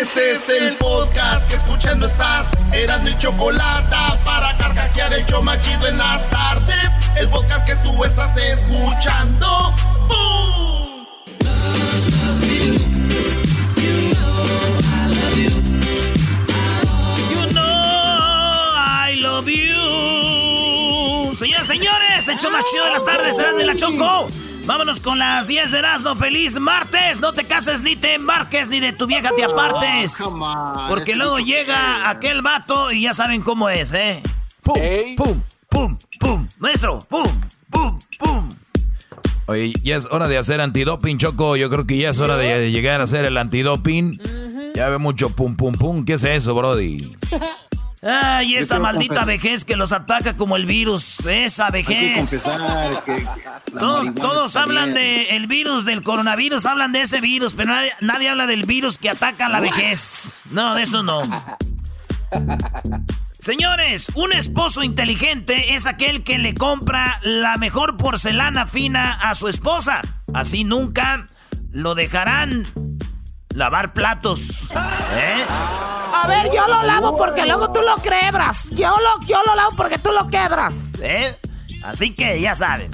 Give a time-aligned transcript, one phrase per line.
[0.00, 2.50] Este es el podcast que escuchando estás.
[2.70, 3.96] Eran mi chocolate
[4.26, 6.90] para carcajear el yo machido en las tardes.
[7.16, 9.74] El podcast que tú estás escuchando.
[10.06, 11.06] ¡Bum!
[17.30, 21.34] You know I love you.
[21.34, 24.28] Señoras, señores, hecho más chido de las tardes, serán de la Choco.
[24.66, 26.16] Vámonos con las 10 de Erasmo.
[26.16, 27.20] Feliz martes.
[27.20, 30.18] No te cases ni te embarques ni de tu vieja te apartes.
[30.88, 34.20] Porque luego llega aquel vato y ya saben cómo es, ¿eh?
[34.62, 34.74] Pum,
[35.16, 36.48] pum, pum, pum.
[36.58, 37.28] Maestro, pum,
[37.70, 38.48] pum, pum.
[39.46, 41.56] Oye, ya es hora de hacer antidoping, Choco.
[41.56, 44.20] Yo creo que ya es hora de llegar a hacer el antidoping.
[44.74, 46.04] Ya ve mucho pum, pum, pum.
[46.04, 47.12] ¿Qué es eso, Brody?
[48.02, 51.24] Ay, esa maldita vejez que los ataca como el virus.
[51.26, 52.30] Esa que vejez.
[52.30, 53.26] que
[53.78, 58.64] Todos, hablan del virus, del coronavirus, hablan de ese virus, pero nadie, nadie habla del
[58.64, 60.40] virus que ataca la vejez.
[60.50, 61.22] No, de eso no.
[63.38, 69.48] Señores, un esposo inteligente es aquel que le compra la mejor porcelana fina a su
[69.48, 70.00] esposa.
[70.34, 71.26] Así nunca
[71.70, 72.64] lo dejarán
[73.56, 74.70] lavar platos.
[74.70, 75.44] ¿Eh?
[75.48, 78.70] A ver, yo lo lavo porque luego tú lo quebras.
[78.70, 80.74] Yo lo, yo lo lavo porque tú lo quebras.
[81.00, 81.36] ¿Eh?
[81.82, 82.90] Así que ya saben.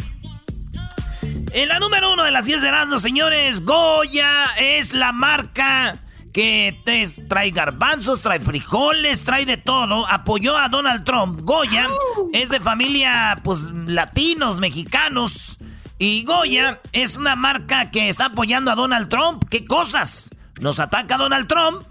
[1.52, 5.96] En la número uno de las 10 de Erasmo, señores, Goya es la marca
[6.32, 10.06] que te trae garbanzos, trae frijoles, trae de todo.
[10.08, 11.40] Apoyó a Donald Trump.
[11.42, 11.88] Goya
[12.32, 15.58] es de familia, pues, latinos, mexicanos.
[15.98, 19.44] Y Goya es una marca que está apoyando a Donald Trump.
[19.50, 20.30] ¿Qué cosas?
[20.62, 21.82] Nos ataca Donald Trump,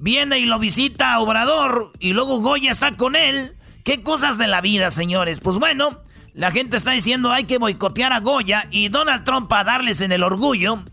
[0.00, 3.56] viene y lo visita a Obrador y luego Goya está con él.
[3.84, 5.40] ¿Qué cosas de la vida, señores?
[5.40, 6.02] Pues bueno,
[6.34, 10.12] la gente está diciendo hay que boicotear a Goya y Donald Trump para darles en
[10.12, 10.84] el orgullo.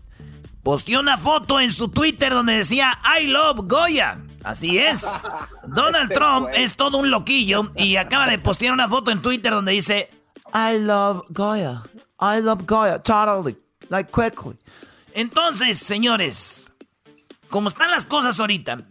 [0.62, 4.16] Posteó una foto en su Twitter donde decía I love Goya.
[4.42, 5.20] Así es.
[5.66, 9.72] Donald Trump es todo un loquillo y acaba de postear una foto en Twitter donde
[9.72, 10.08] dice
[10.54, 11.82] I love Goya.
[12.18, 13.58] I love Goya totally.
[13.90, 14.56] Like quickly.
[15.12, 16.72] Entonces, señores,
[17.56, 18.82] como están las cosas ahorita,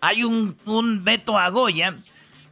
[0.00, 1.94] hay un, un veto a Goya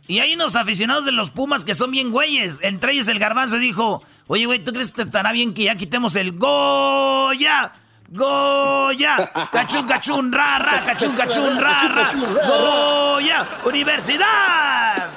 [0.06, 2.60] y hay unos aficionados de los Pumas que son bien güeyes.
[2.62, 6.14] Entre ellos el garbanzo dijo, oye, güey, ¿tú crees que estará bien que ya quitemos
[6.14, 7.72] el Goya?
[8.08, 9.16] Goya,
[9.50, 12.12] cachun, cachun, ra, ra, cachun, cachun, ra, ra,
[12.46, 15.10] Goya, Universidad.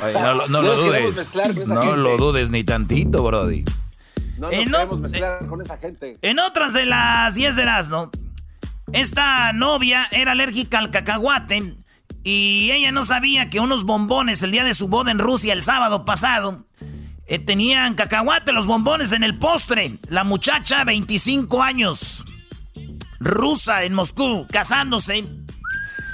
[0.00, 1.16] Oye, no, lo- no lo No queremos dudes.
[1.16, 1.96] mezclar con esa No gente.
[1.96, 3.64] lo dudes ni tantito, Brody.
[4.38, 6.18] No nos no, queremos mezclar con esa gente.
[6.22, 8.10] En otras de las 10 de Erasmo,
[8.92, 11.76] esta novia era alérgica al cacahuate
[12.22, 15.62] y ella no sabía que unos bombones el día de su boda en Rusia el
[15.62, 16.64] sábado pasado
[17.26, 19.98] eh, tenían cacahuate los bombones en el postre.
[20.08, 22.24] La muchacha, 25 años,
[23.18, 25.24] rusa en Moscú, casándose,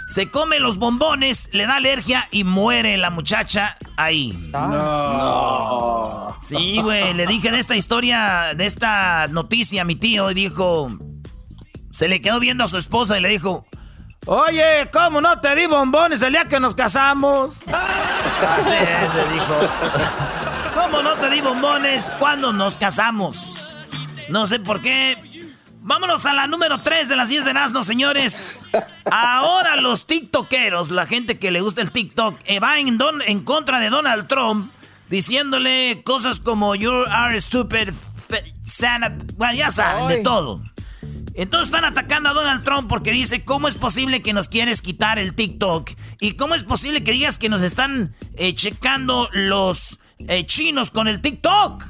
[0.08, 4.36] se come los bombones, le da alergia y muere la muchacha ahí.
[4.52, 6.36] No.
[6.42, 10.90] Sí, güey, le dije de esta historia, de esta noticia a mi tío y dijo,
[11.90, 13.64] se le quedó viendo a su esposa y le dijo,
[14.26, 17.58] oye, ¿cómo no te di bombones el día que nos casamos?
[17.66, 19.60] Así es, le dijo,
[20.74, 23.74] ¿cómo no te di bombones cuando nos casamos?
[24.28, 25.16] No sé por qué.
[25.82, 28.66] Vámonos a la número 3 de las 10 de Nazno, señores.
[29.10, 33.40] Ahora los tiktokeros, la gente que le gusta el TikTok, eh, va en, don- en
[33.40, 34.70] contra de Donald Trump,
[35.08, 37.88] diciéndole cosas como You are stupid,
[38.66, 39.12] Santa...
[39.36, 40.60] Bueno, ya saben, de todo.
[41.40, 45.18] Entonces están atacando a Donald Trump porque dice, ¿cómo es posible que nos quieres quitar
[45.18, 45.90] el TikTok?
[46.20, 51.08] ¿Y cómo es posible que digas que nos están eh, checando los eh, chinos con
[51.08, 51.82] el TikTok?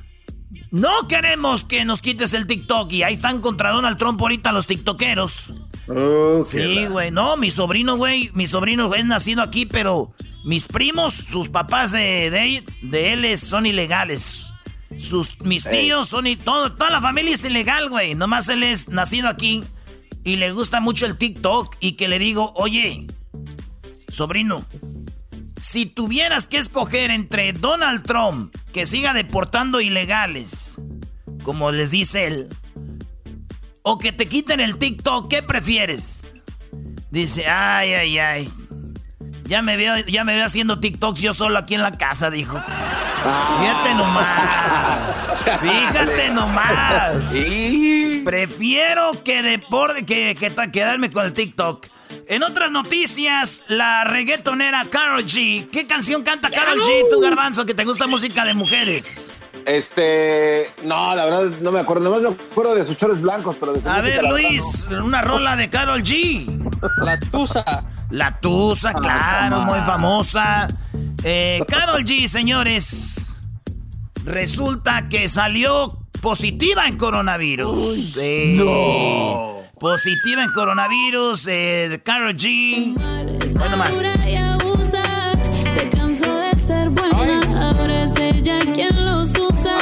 [0.71, 4.69] No queremos que nos quites el TikTok y ahí están contra Donald Trump ahorita los
[4.69, 5.53] TikTokeros.
[5.89, 7.11] Oh, Sí, güey.
[7.11, 8.31] No, mi sobrino, güey.
[8.35, 10.13] Mi sobrino es nacido aquí, pero
[10.45, 14.50] mis primos, sus papás de, de, de él son ilegales.
[14.99, 18.15] Sus, mis tíos son y todo, toda la familia es ilegal, güey.
[18.15, 19.65] Nomás él es nacido aquí
[20.25, 23.07] y le gusta mucho el TikTok y que le digo, oye,
[24.09, 24.65] sobrino,
[25.59, 30.81] si tuvieras que escoger entre Donald Trump, que siga deportando ilegales,
[31.43, 32.49] como les dice él,
[33.83, 36.23] o que te quiten el TikTok, ¿qué prefieres?
[37.11, 38.51] Dice, ay, ay, ay.
[39.51, 42.57] Ya me veo, ya me veo haciendo TikToks yo solo aquí en la casa, dijo.
[43.61, 45.41] Fíjate nomás.
[45.61, 47.15] Fíjate nomás.
[47.33, 48.23] Sí.
[48.25, 51.85] Prefiero que deporte que, que ta- quedarme con el TikTok.
[52.29, 55.69] En otras noticias, la reggaetonera Carol G.
[55.69, 59.37] ¿Qué canción canta Carol G, tu garbanzo, que te gusta música de mujeres?
[59.67, 62.05] Este, no, la verdad no me acuerdo.
[62.05, 65.23] Nomás me acuerdo de sus chores blancos, pero de su A música, ver, Luis, una
[65.23, 66.47] rola de Carol G.
[66.99, 67.65] La tusa.
[68.11, 70.67] La Tusa, claro, come muy famosa.
[71.23, 73.37] Eh, Carol G, señores.
[74.25, 78.13] Resulta que salió positiva en coronavirus.
[78.15, 78.61] Sí.
[79.81, 81.47] Positiva en coronavirus.
[81.49, 82.95] Eh, Carol G.
[83.55, 83.91] Bueno, más.
[85.73, 87.41] Se cansó de ser buena,
[87.71, 89.79] ahora es ella quien los usa.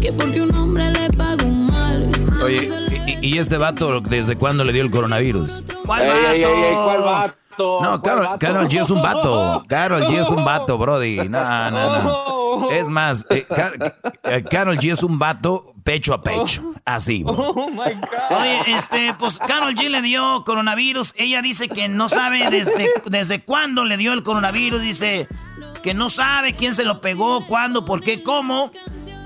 [0.00, 2.10] Que porque un hombre le pagó mal.
[2.42, 2.81] Oye,
[3.22, 5.62] ¿y, este vato desde cuándo le dio el coronavirus?
[5.86, 6.84] ¿Cuál Ey, ey, ey, ey, vato?
[6.84, 7.78] ¿cuál vato?
[7.82, 8.38] No, ¿Cuál Carol, vato?
[8.38, 9.64] Carol G es un vato.
[9.68, 11.28] Carol G es un vato, Brody.
[11.28, 12.42] No, no, no.
[12.70, 16.72] Es más, eh, Car- eh, Carol G es un vato pecho a pecho.
[16.84, 17.32] Así, bro.
[17.34, 18.38] Oh my God.
[18.40, 21.14] Oye, este, pues Carol G le dio coronavirus.
[21.16, 24.82] Ella dice que no sabe desde, desde cuándo le dio el coronavirus.
[24.82, 25.28] Dice
[25.82, 28.70] que no sabe quién se lo pegó, cuándo, por qué, cómo.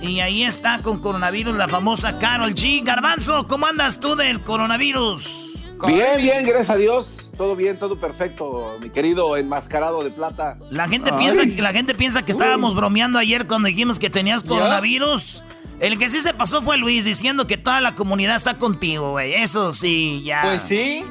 [0.02, 2.84] Y ahí está con coronavirus la famosa Carol G.
[2.84, 5.68] Garbanzo, ¿cómo andas tú del coronavirus?
[5.86, 7.12] Bien, bien, gracias a Dios.
[7.36, 10.58] Todo bien, todo perfecto, mi querido enmascarado de plata.
[10.70, 11.18] La gente Ay.
[11.18, 15.42] piensa que la gente piensa que estábamos bromeando ayer cuando dijimos que tenías coronavirus.
[15.80, 19.34] El que sí se pasó fue Luis diciendo que toda la comunidad está contigo, güey.
[19.34, 20.42] Eso sí, ya.
[20.42, 21.04] Pues sí.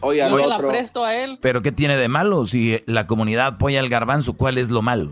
[0.00, 0.68] Oye, al Yo se la otro.
[0.68, 1.38] presto a él.
[1.40, 4.36] Pero ¿qué tiene de malo si la comunidad apoya al garbanzo?
[4.36, 5.08] ¿Cuál es lo malo?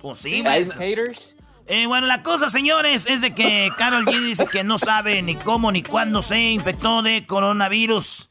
[0.00, 0.64] Pues sí, güey.
[0.70, 1.34] Haters.
[1.66, 5.34] Eh, bueno, la cosa, señores, es de que Carol G dice que no sabe ni
[5.34, 8.28] cómo ni cuándo se infectó de coronavirus.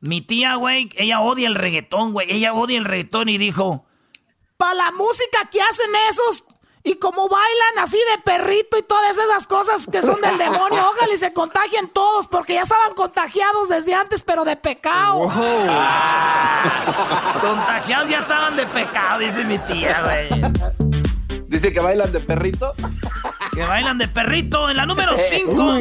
[0.00, 2.30] Mi tía, güey, ella odia el reggaetón, güey.
[2.30, 3.86] Ella odia el reggaetón y dijo,
[4.58, 6.44] Para la música que hacen esos
[6.86, 11.14] y como bailan así de perrito y todas esas cosas que son del demonio, ojalá
[11.14, 15.20] y se contagien todos porque ya estaban contagiados desde antes, pero de pecado.
[17.40, 20.93] contagiados ya estaban de pecado, dice mi tía, güey.
[21.54, 22.74] Dice que bailan de perrito.
[23.52, 24.68] Que bailan de perrito.
[24.68, 25.76] En la número 5.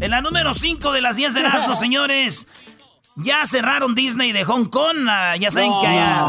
[0.00, 2.48] En la número 5 de las 10 de Erasmo, señores.
[3.16, 5.06] Ya cerraron Disney de Hong Kong.
[5.10, 6.20] ah, ya saben que allá,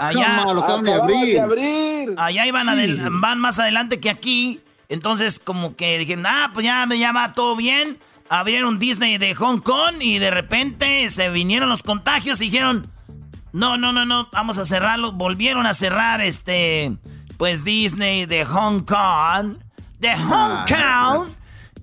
[0.00, 1.40] allá, lo acaban de abrir.
[1.40, 2.14] abrir.
[2.16, 4.60] allá iban adel- van más adelante que aquí.
[4.88, 7.98] Entonces, como que dijeron, ah, pues ya, ya va todo bien.
[8.28, 12.88] Abrieron Disney de Hong Kong y de repente se vinieron los contagios y dijeron,
[13.56, 15.12] no, no, no, no, vamos a cerrarlo.
[15.12, 16.92] Volvieron a cerrar este,
[17.38, 19.56] pues Disney de Hong Kong.
[19.98, 21.28] De Hong Kong.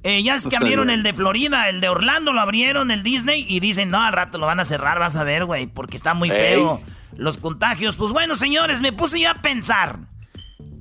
[0.03, 3.43] Eh, ya es que abrieron el de Florida, el de Orlando lo abrieron, el Disney,
[3.49, 6.13] y dicen, no, al rato lo van a cerrar, vas a ver, güey, porque está
[6.13, 6.79] muy feo
[7.17, 7.97] los contagios.
[7.97, 9.97] Pues bueno, señores, me puse yo a pensar.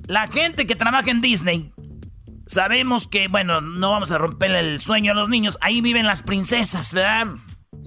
[0.05, 1.71] La gente que trabaja en Disney,
[2.45, 6.21] sabemos que, bueno, no vamos a romperle el sueño a los niños, ahí viven las
[6.21, 7.29] princesas, ¿verdad?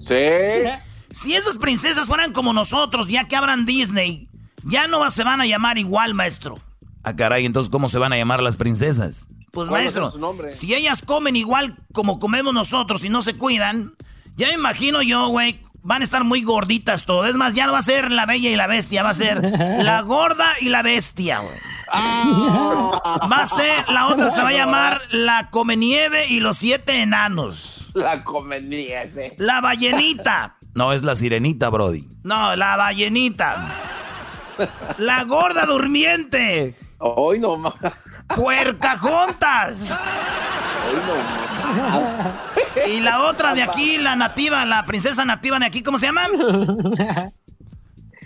[0.05, 0.86] Sí.
[1.11, 4.27] Si esas princesas fueran como nosotros, ya que abran Disney,
[4.63, 6.59] ya no se van a llamar igual, maestro.
[7.03, 9.27] Ah, caray, entonces ¿cómo se van a llamar las princesas?
[9.51, 13.35] Pues ¿Cuál va a maestro, si ellas comen igual como comemos nosotros y no se
[13.35, 13.93] cuidan,
[14.35, 17.25] ya me imagino yo, güey, van a estar muy gorditas todo.
[17.25, 19.41] Es más, ya no va a ser la bella y la bestia, va a ser
[19.41, 21.57] la gorda y la bestia, güey.
[21.89, 27.01] Va a ser, la otra se va a llamar la come nieve y los siete
[27.01, 27.87] enanos.
[27.93, 29.35] La conveniente.
[29.37, 30.56] La ballenita.
[30.77, 32.07] No, es la sirenita, Brody.
[32.23, 33.73] No, la ballenita.
[34.99, 36.75] La gorda durmiente.
[36.99, 37.73] Hoy no más.
[38.35, 39.91] Puercajontas.
[39.91, 41.15] Hoy no
[42.23, 42.87] más.
[42.87, 46.27] Y la otra de aquí, la nativa, la princesa nativa de aquí, ¿cómo se llama?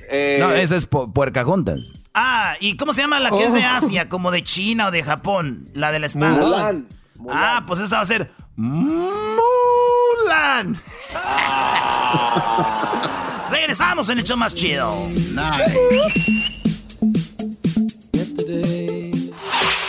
[0.10, 1.94] Eh, No, esa es pu- puercajontas.
[2.14, 4.10] Ah, ¿y cómo se llama la que es de Asia?
[4.10, 5.66] Como de China o de Japón.
[5.74, 6.32] La de la espada.
[6.34, 6.88] Mulan.
[7.18, 7.38] Mulan.
[7.38, 8.82] Ah, pues esa va a ser Mulan.
[13.50, 14.92] Regresamos en el show más chido.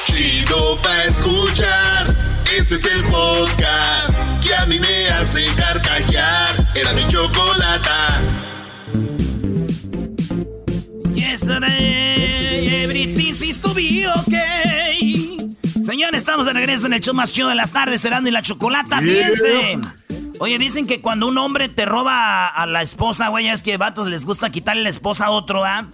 [0.05, 2.17] Chido pa' escuchar.
[2.57, 6.69] Este es el podcast que a mí me hace carcajear.
[6.75, 8.21] Era mi chocolata.
[11.15, 14.62] Yesterday, everything seems to be okay.
[15.93, 18.41] Señores, estamos de regreso en el show más chido de las tardes, Serando y la
[18.41, 19.01] Chocolata.
[19.01, 19.79] Fíjense.
[20.39, 24.07] Oye, dicen que cuando un hombre te roba a la esposa, güey, es que vatos
[24.07, 25.85] les gusta quitarle la esposa a otro, ¿ah?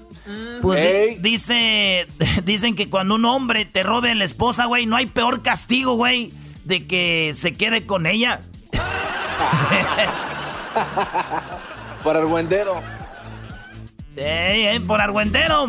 [0.63, 1.17] Pues Ey.
[1.19, 2.07] dice,
[2.45, 5.95] dicen que cuando un hombre te robe a la esposa, güey, no hay peor castigo,
[5.95, 6.33] güey,
[6.65, 8.43] de que se quede con ella.
[12.05, 12.81] Para el buendero.
[14.15, 15.69] Ey, ey, por argüentero.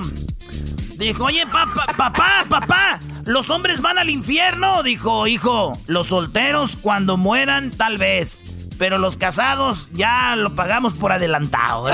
[0.99, 4.83] Dijo, oye, papá, papá, papá, los hombres van al infierno.
[4.83, 8.43] Dijo, hijo, los solteros cuando mueran, tal vez.
[8.77, 11.87] Pero los casados ya lo pagamos por adelantado.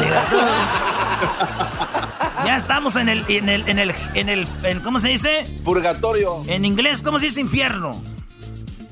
[2.46, 5.44] ya estamos en el, en el, en el, en el, en- ¿cómo se dice?
[5.64, 6.42] Purgatorio.
[6.48, 8.02] En inglés, ¿cómo se dice infierno?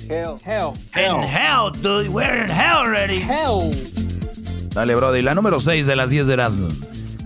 [0.09, 0.35] Hell.
[0.45, 0.73] Hell.
[0.95, 2.07] In hell, dude.
[2.09, 3.21] We're in hell already.
[3.21, 3.71] Hell.
[4.73, 5.21] Dale, Brody.
[5.21, 6.67] La número 6 de las 10 de Erasmo.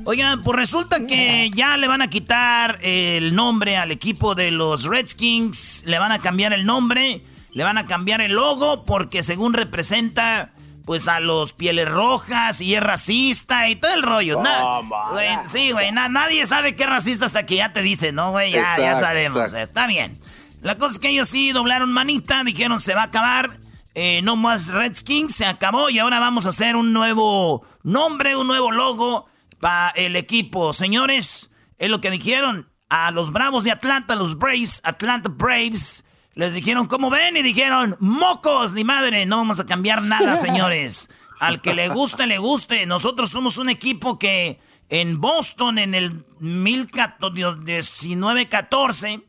[0.10, 4.86] Oigan, pues resulta que ya le van a quitar el nombre al equipo de los
[4.86, 7.22] Redskins, le van a cambiar el nombre,
[7.52, 10.52] le van a cambiar el logo porque según representa
[10.86, 14.36] pues a los pieles rojas y es racista y todo el rollo.
[14.42, 15.10] Toma.
[15.12, 18.32] güey, sí, güey, na- nadie sabe que es racista hasta que ya te dice, ¿no,
[18.32, 18.54] güey?
[18.54, 20.18] Ya, ya sabemos, está bien.
[20.62, 23.58] La cosa es que ellos sí doblaron manita, dijeron se va a acabar,
[23.94, 28.48] eh, no más Redskins, se acabó y ahora vamos a hacer un nuevo nombre, un
[28.48, 29.27] nuevo logo
[29.60, 30.74] para el equipo.
[30.74, 36.04] Señores, es lo que dijeron a los Bravos de Atlanta, los Braves, Atlanta Braves.
[36.34, 37.38] Les dijeron, ¿cómo ven?
[37.38, 41.10] Y dijeron, mocos, ni madre, no vamos a cambiar nada, señores.
[41.40, 42.86] Al que le guste, le guste.
[42.86, 44.60] Nosotros somos un equipo que
[44.90, 49.22] en Boston, en el 1914,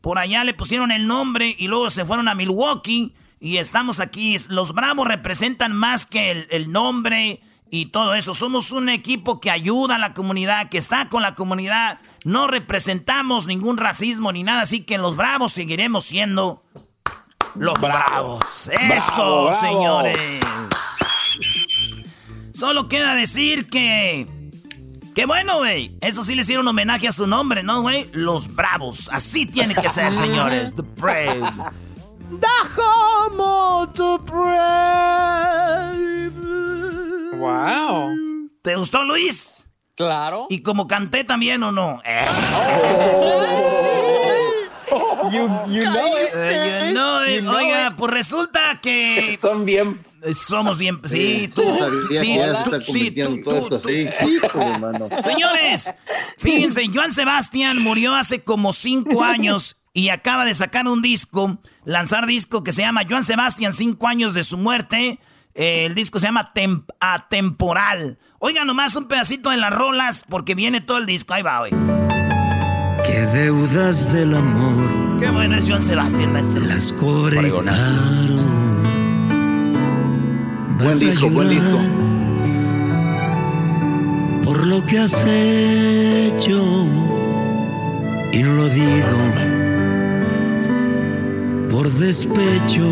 [0.00, 4.36] por allá le pusieron el nombre y luego se fueron a Milwaukee y estamos aquí.
[4.48, 8.34] Los Bravos representan más que el, el nombre y todo eso.
[8.34, 11.98] Somos un equipo que ayuda a la comunidad, que está con la comunidad.
[12.24, 16.62] No representamos ningún racismo ni nada, así que los Bravos seguiremos siendo
[17.54, 18.68] los Bravos.
[18.68, 19.60] Eso, bravo.
[19.60, 20.40] señores.
[22.52, 24.26] Solo queda decir que...
[25.14, 25.96] Qué bueno, güey.
[26.00, 28.08] Eso sí le hicieron homenaje a su nombre, ¿no, güey?
[28.12, 29.10] Los Bravos.
[29.12, 30.76] Así tiene que ser, señores.
[30.76, 31.42] The Brave.
[32.30, 36.17] Dejamos to brave.
[37.38, 38.14] Wow.
[38.62, 39.66] ¿Te gustó, Luis?
[39.96, 40.46] Claro.
[40.50, 42.00] ¿Y como canté también o no?
[42.04, 42.26] Eh,
[45.30, 46.30] You, you know it.
[46.34, 47.34] eh, you know it.
[47.34, 47.96] You know Oiga, it.
[47.96, 50.00] pues resulta que Son bien.
[50.32, 50.98] somos bien...
[51.04, 51.62] Sí, tú...
[52.18, 54.08] Sí, tú- sí, tú- todo tú- así.
[54.80, 55.08] Mano.
[55.22, 55.92] Señores,
[56.38, 62.24] fíjense, Joan Sebastián murió hace como cinco años y acaba de sacar un disco, lanzar
[62.26, 65.18] disco que se llama Joan Sebastián, cinco años de su muerte.
[65.60, 68.16] Eh, el disco se llama Tem- Atemporal.
[68.38, 71.34] Oigan nomás un pedacito de las rolas porque viene todo el disco.
[71.34, 71.72] Ahí va, güey.
[73.04, 76.60] Que deudas del amor Qué bueno es Joan Sebastián, maestro.
[76.64, 77.72] las cobre Buen a
[80.94, 81.80] disco, buen disco.
[84.44, 86.86] Por lo que has hecho.
[88.32, 89.18] Y no lo digo
[91.68, 92.88] por despecho.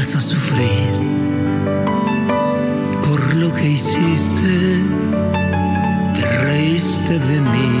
[0.00, 0.92] Vas a sufrir
[3.06, 4.80] por lo que hiciste.
[6.14, 7.72] Te reíste de mí.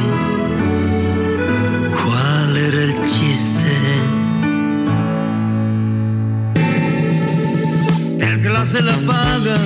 [2.04, 3.72] ¿Cuál era el chiste?
[8.18, 9.56] El que la se la paga,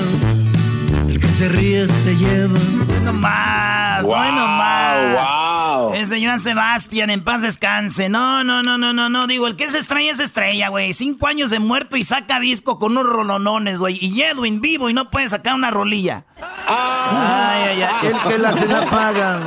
[1.08, 2.60] el que se ríe se lleva.
[3.04, 5.12] No más, Wow, no más.
[5.16, 5.53] wow.
[5.92, 8.08] Ese Joan Sebastián, en paz descanse.
[8.08, 9.26] No, no, no, no, no, no.
[9.26, 10.92] Digo, el que es estrella es estrella, güey.
[10.92, 13.98] Cinco años de muerto y saca disco con unos rolonones, güey.
[14.00, 16.24] Y Edwin vivo y no puede sacar una rolilla.
[16.66, 18.06] Ay, ay, ay.
[18.06, 19.40] El que la se la paga.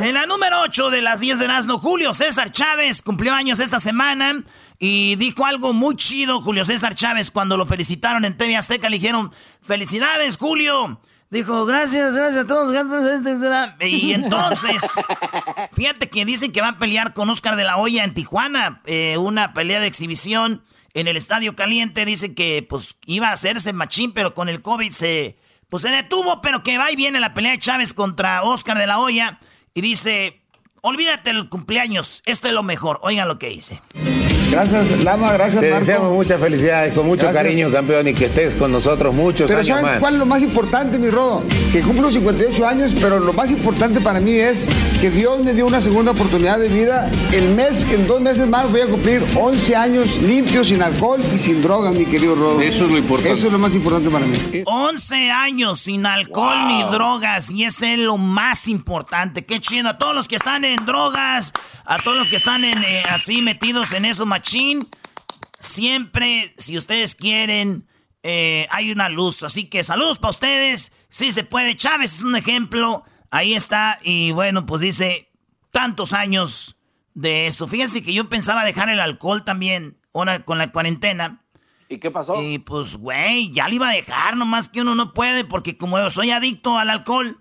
[0.00, 3.78] En la número 8 de las 10 de Erasmo, Julio César Chávez cumplió años esta
[3.78, 4.42] semana
[4.78, 8.90] y dijo algo muy chido Julio César Chávez cuando lo felicitaron en TV Azteca.
[8.90, 10.98] Le dijeron, felicidades, Julio.
[11.30, 12.72] Dijo, gracias, gracias a todos.
[12.72, 13.72] gracias".
[13.80, 14.82] Y entonces,
[15.72, 18.82] fíjate que dicen que va a pelear con Oscar de la Hoya en Tijuana.
[18.86, 20.62] eh, una pelea de exhibición
[20.94, 22.04] en el Estadio Caliente.
[22.04, 25.38] Dice que pues iba a hacerse machín, pero con el COVID se,
[25.68, 26.40] pues, se detuvo.
[26.40, 29.40] Pero que va y viene la pelea de Chávez contra Oscar de la Hoya.
[29.74, 30.40] Y dice,
[30.82, 33.00] olvídate del cumpleaños, esto es lo mejor.
[33.02, 33.82] Oigan lo que dice.
[34.54, 35.86] Gracias, Lama, gracias, Te Marco.
[35.86, 37.42] deseamos muchas felicidades, con mucho Gracias.
[37.42, 39.98] cariño, campeón, y que estés con nosotros muchos Pero años ¿sabes más.
[39.98, 41.42] cuál es lo más importante, mi Rodo?
[41.72, 44.68] Que cumplo 58 años, pero lo más importante para mí es
[45.00, 47.10] que Dios me dio una segunda oportunidad de vida.
[47.32, 51.38] El mes, en dos meses más voy a cumplir 11 años limpios, sin alcohol y
[51.38, 52.60] sin drogas, mi querido Rodo.
[52.60, 53.32] Eso es lo importante.
[53.32, 54.36] Eso es lo más importante para mí.
[54.64, 59.44] 11 años sin alcohol ni drogas y ese es lo más importante.
[59.44, 59.88] Qué chido.
[59.88, 61.52] A todos los que están en drogas,
[61.84, 64.86] a todos los que están en, eh, así metidos en eso, machín,
[65.58, 67.86] siempre, si ustedes quieren,
[68.22, 69.42] eh, hay una luz.
[69.42, 70.92] Así que saludos para ustedes.
[71.08, 71.76] Sí se puede.
[71.76, 73.04] Chávez es un ejemplo.
[73.30, 73.98] Ahí está.
[74.02, 75.30] Y bueno, pues dice
[75.72, 76.76] tantos años
[77.14, 77.66] de eso.
[77.68, 81.40] Fíjense que yo pensaba dejar el alcohol también, ahora con la cuarentena.
[81.88, 82.40] ¿Y qué pasó?
[82.42, 85.98] Y pues, güey, ya le iba a dejar, nomás que uno no puede, porque como
[85.98, 87.40] yo soy adicto al alcohol,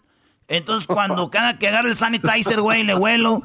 [0.58, 3.44] entonces cuando cada que agarro el sanitizer, güey, le huelo.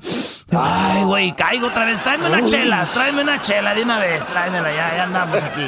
[0.51, 2.03] Ay, güey, caigo otra vez.
[2.03, 5.67] Tráeme una chela, tráeme una chela de una vez, tráemela, ya, ya andamos aquí.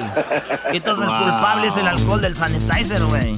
[0.73, 1.23] Y entonces el Wow.
[1.23, 3.37] culpable es el alcohol del sanitizer, güey.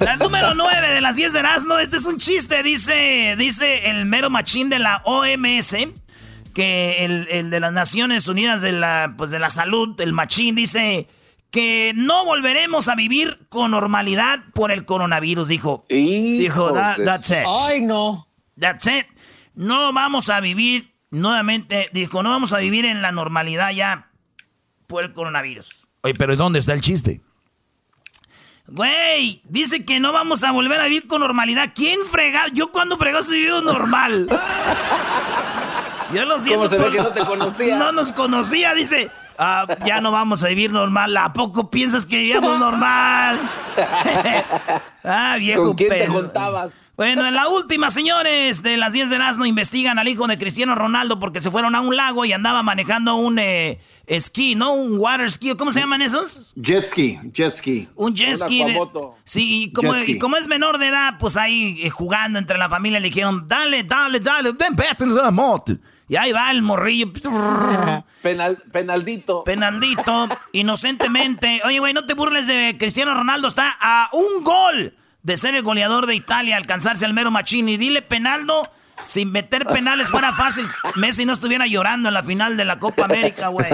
[0.00, 4.06] La número 9 de las 10 de Erasmo, este es un chiste, dice, dice el
[4.06, 5.76] mero machín de la OMS,
[6.54, 10.54] que el, el de las Naciones Unidas de la, pues de la Salud, el machín,
[10.54, 11.06] dice
[11.50, 15.84] que no volveremos a vivir con normalidad por el coronavirus, dijo.
[15.88, 17.44] Dijo, "That- that's it.
[17.66, 18.28] Ay, no.
[18.58, 19.06] That's it.
[19.54, 24.10] No vamos a vivir nuevamente, dijo, no vamos a vivir en la normalidad ya
[24.86, 25.86] por el coronavirus.
[26.02, 27.20] Oye, pero ¿dónde está el chiste?
[28.68, 31.72] Güey, dice que no vamos a volver a vivir con normalidad.
[31.74, 32.46] ¿Quién frega?
[32.52, 34.28] Yo cuando fregó he vivido normal.
[36.12, 36.68] Yo lo siento.
[36.68, 37.76] se ve que no te conocía?
[37.78, 39.10] No nos conocía, dice.
[39.42, 41.16] "Ah, ya no vamos a vivir normal.
[41.16, 43.40] ¿A poco piensas que vivíamos normal?
[45.04, 46.12] ah, viejo ¿Con quién te pedo.
[46.12, 46.72] juntabas?
[46.96, 50.74] Bueno, en la última, señores, de las 10 de Erasmo investigan al hijo de Cristiano
[50.74, 54.74] Ronaldo porque se fueron a un lago y andaba manejando un eh, esquí, ¿no?
[54.74, 55.54] Un water ski.
[55.56, 56.52] ¿Cómo se llaman esos?
[56.56, 57.88] Jet ski, jet ski.
[57.94, 58.64] Un jet ski.
[58.64, 58.78] de-
[59.24, 60.12] sí, y como, Jet ski.
[60.12, 63.48] y como es menor de edad, pues ahí eh, jugando entre la familia le dijeron,
[63.48, 65.72] dale, dale, dale, ven, vete en la moto.
[66.10, 67.12] Y ahí va el morrillo.
[68.22, 69.44] Penal, penaldito.
[69.44, 71.60] Penaldito, inocentemente.
[71.64, 73.46] Oye, güey, no te burles de Cristiano Ronaldo.
[73.46, 77.76] Está a un gol de ser el goleador de Italia, alcanzarse al mero Machini.
[77.76, 78.68] Dile, Penaldo,
[79.06, 80.66] sin meter penales fuera fácil.
[80.96, 83.70] Messi no estuviera llorando en la final de la Copa América, güey.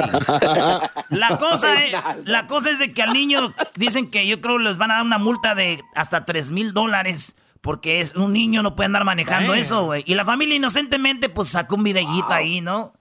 [1.08, 1.94] La cosa, es,
[2.24, 5.04] la cosa es de que al niño dicen que yo creo les van a dar
[5.04, 7.34] una multa de hasta 3 mil dólares.
[7.60, 9.60] Porque es un niño, no puede andar manejando Damn.
[9.60, 10.04] eso, güey.
[10.06, 12.92] Y la familia inocentemente, pues sacó un videíto ahí, ¿no?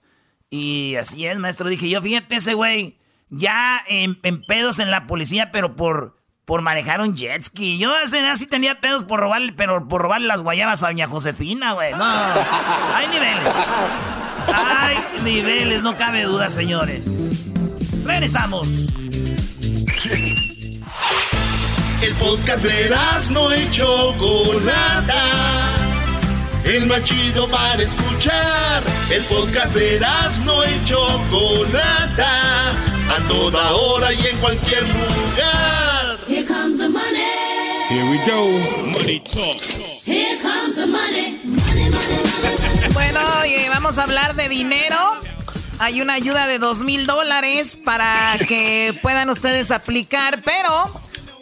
[0.50, 1.68] Y así es, maestro.
[1.68, 6.62] Dije yo, fíjate ese güey, ya en, en pedos en la policía, pero por, por
[6.62, 7.78] manejar un jet ski.
[7.78, 11.06] Yo hace nada sí tenía pedos por robarle, pero por robarle las guayabas a doña
[11.06, 11.92] Josefina, güey.
[11.94, 13.54] No, hay niveles.
[14.52, 17.50] Hay niveles, no cabe duda, señores.
[18.04, 18.68] Regresamos.
[22.02, 22.90] El podcast de
[23.30, 25.22] no y Chocolata.
[26.64, 28.82] El más chido para escuchar.
[29.10, 30.00] El podcast de
[30.44, 32.70] no y Chocolata.
[32.70, 36.18] A toda hora y en cualquier lugar.
[36.28, 37.86] Here comes the money.
[37.88, 38.46] Here we go.
[38.98, 39.60] Money talk.
[40.04, 41.40] Here comes the money.
[42.92, 44.96] Bueno, oye, vamos a hablar de dinero.
[45.78, 50.90] Hay una ayuda de dos mil dólares para que puedan ustedes aplicar, pero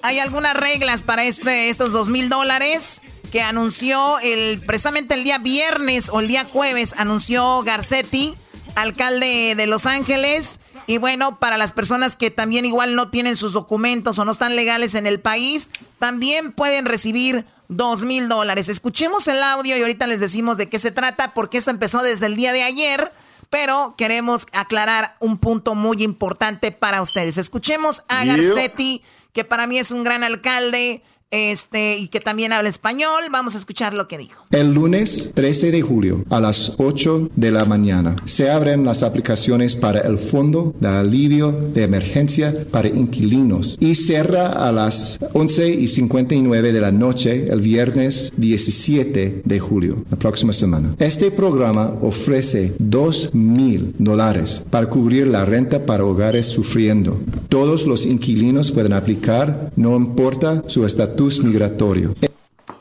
[0.05, 3.01] hay algunas reglas para este, estos dos mil dólares
[3.33, 8.35] que anunció el, precisamente el día viernes o el día jueves, anunció Garcetti,
[8.75, 10.61] alcalde de Los Ángeles.
[10.87, 14.57] Y bueno, para las personas que también igual no tienen sus documentos o no están
[14.57, 18.69] legales en el país, también pueden recibir dos mil dólares.
[18.69, 22.27] Escuchemos el audio y ahorita les decimos de qué se trata, porque esto empezó desde
[22.27, 23.11] el día de ayer,
[23.49, 27.38] pero queremos aclarar un punto muy importante para ustedes.
[27.38, 28.27] Escuchemos a.
[28.27, 29.03] Garcetti,
[29.35, 31.03] que para mí es un gran alcalde.
[31.30, 33.24] Este, y que también habla español.
[33.32, 34.44] Vamos a escuchar lo que dijo.
[34.50, 39.74] El lunes 13 de julio a las 8 de la mañana se abren las aplicaciones
[39.74, 45.88] para el Fondo de Alivio de Emergencia para Inquilinos y cierra a las 11 y
[45.88, 50.94] 59 de la noche el viernes 17 de julio, la próxima semana.
[50.98, 57.20] Este programa ofrece 2 mil dólares para cubrir la renta para hogares sufriendo.
[57.48, 62.14] Todos los inquilinos pueden aplicar, no importa su estatus migratorio.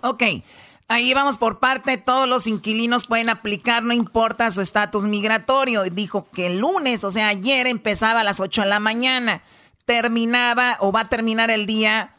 [0.02, 0.24] Ok,
[0.88, 1.98] ahí vamos por parte.
[1.98, 5.84] Todos los inquilinos pueden aplicar, no importa su estatus migratorio.
[5.84, 9.44] Dijo que el lunes, o sea, ayer empezaba a las 8 de la mañana.
[9.86, 12.16] Terminaba o va a terminar el día,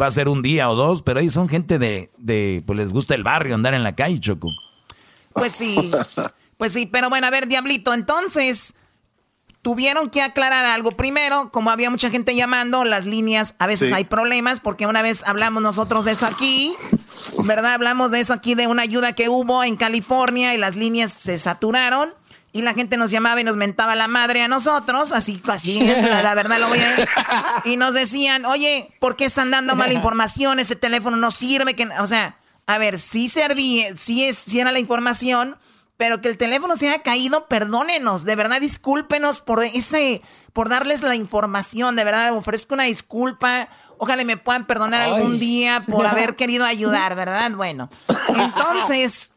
[0.00, 2.92] Va a ser un día o dos, pero ahí son gente de, de, pues les
[2.92, 4.48] gusta el barrio, andar en la calle, Choco.
[5.32, 5.76] Pues sí,
[6.56, 8.74] pues sí, pero bueno, a ver, Diablito, entonces
[9.62, 10.92] tuvieron que aclarar algo.
[10.92, 15.24] Primero, como había mucha gente llamando, las líneas, a veces hay problemas, porque una vez
[15.26, 16.74] hablamos nosotros de eso aquí,
[17.44, 17.74] ¿verdad?
[17.74, 21.38] Hablamos de eso aquí, de una ayuda que hubo en California y las líneas se
[21.38, 22.14] saturaron
[22.56, 26.02] y la gente nos llamaba y nos mentaba la madre a nosotros, así, así es,
[26.02, 30.58] la, verdad lo voy a Y nos decían, oye, ¿por qué están dando mala información?
[30.58, 34.72] Ese teléfono no sirve, que, o sea, a ver, sí servía, sí, es, sí era
[34.72, 35.58] la información,
[35.98, 40.22] pero que el teléfono se haya caído, perdónenos, de verdad discúlpenos por ese,
[40.54, 45.82] por darles la información, de verdad ofrezco una disculpa, ojalá me puedan perdonar algún día
[45.86, 47.50] por haber querido ayudar, ¿verdad?
[47.50, 47.90] Bueno,
[48.28, 49.32] entonces,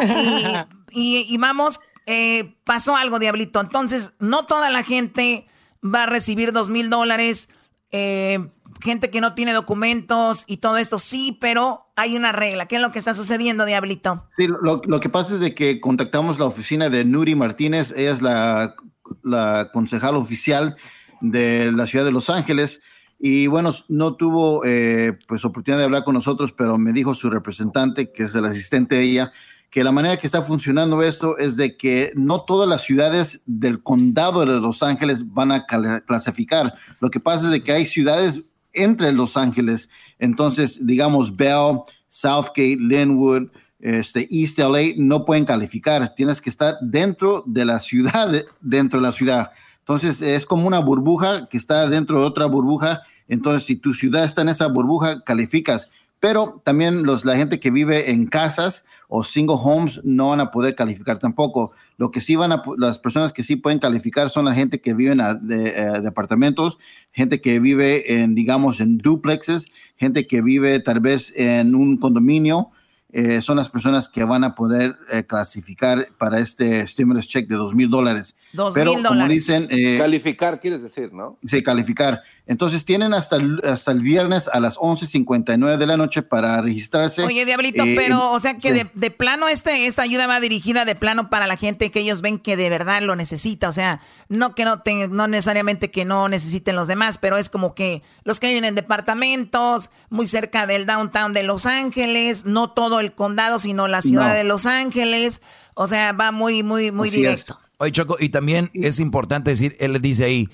[0.90, 1.78] y, y vamos
[2.10, 3.60] eh, pasó algo, Diablito.
[3.60, 5.46] Entonces, no toda la gente
[5.82, 7.48] va a recibir dos mil dólares.
[7.92, 8.40] Eh,
[8.80, 12.66] gente que no tiene documentos y todo esto, sí, pero hay una regla.
[12.66, 14.26] ¿Qué es lo que está sucediendo, Diablito?
[14.36, 17.92] Sí, lo, que pasa es de que contactamos la oficina de Nuri Martínez.
[17.96, 18.74] Ella es la,
[19.22, 20.76] la concejal oficial
[21.20, 22.82] de la ciudad de Los Ángeles.
[23.18, 27.28] Y bueno, no tuvo eh, pues oportunidad de hablar con nosotros, pero me dijo su
[27.28, 29.32] representante, que es el asistente de ella,
[29.70, 33.82] que la manera que está funcionando esto es de que no todas las ciudades del
[33.82, 35.64] condado de Los Ángeles van a
[36.06, 36.74] clasificar.
[36.98, 42.78] Lo que pasa es de que hay ciudades entre Los Ángeles, entonces digamos Bell, Southgate,
[42.80, 46.14] Linwood, este, East LA no pueden calificar.
[46.14, 48.28] Tienes que estar dentro de la ciudad,
[48.60, 49.52] dentro de la ciudad.
[49.78, 53.02] Entonces es como una burbuja que está dentro de otra burbuja.
[53.28, 55.88] Entonces si tu ciudad está en esa burbuja, calificas
[56.20, 60.50] pero también los, la gente que vive en casas o single homes no van a
[60.50, 61.72] poder calificar tampoco.
[61.96, 64.92] Lo que sí van a, las personas que sí pueden calificar son la gente que
[64.92, 66.78] vive en de, departamentos,
[67.10, 72.70] gente que vive en, digamos, en duplexes, gente que vive tal vez en un condominio
[73.12, 77.56] eh, son las personas que van a poder eh, clasificar para este stimulus check de
[77.56, 78.36] dos mil dólares.
[78.52, 79.32] Dos Pero mil como dólares.
[79.46, 81.38] dicen, eh, Calificar, quieres decir, ¿no?
[81.44, 82.22] Sí, calificar.
[82.46, 87.22] Entonces tienen hasta el, hasta el viernes a las 11.59 de la noche para registrarse.
[87.24, 88.74] Oye, Diablito, Eh, pero, o sea que sí.
[88.74, 92.22] de, de plano este, esta ayuda va dirigida de plano para la gente que ellos
[92.22, 93.68] ven que de verdad lo necesita.
[93.68, 97.48] O sea, no que no tengan, no necesariamente que no necesiten los demás, pero es
[97.50, 102.70] como que los que viven en departamentos, muy cerca del downtown de Los Ángeles, no
[102.70, 104.34] todo el condado, sino la ciudad No.
[104.34, 105.42] de Los Ángeles.
[105.74, 107.58] O sea, va muy, muy, muy Así directo.
[107.78, 110.48] Oye, Choco, y también es importante decir, él le dice ahí,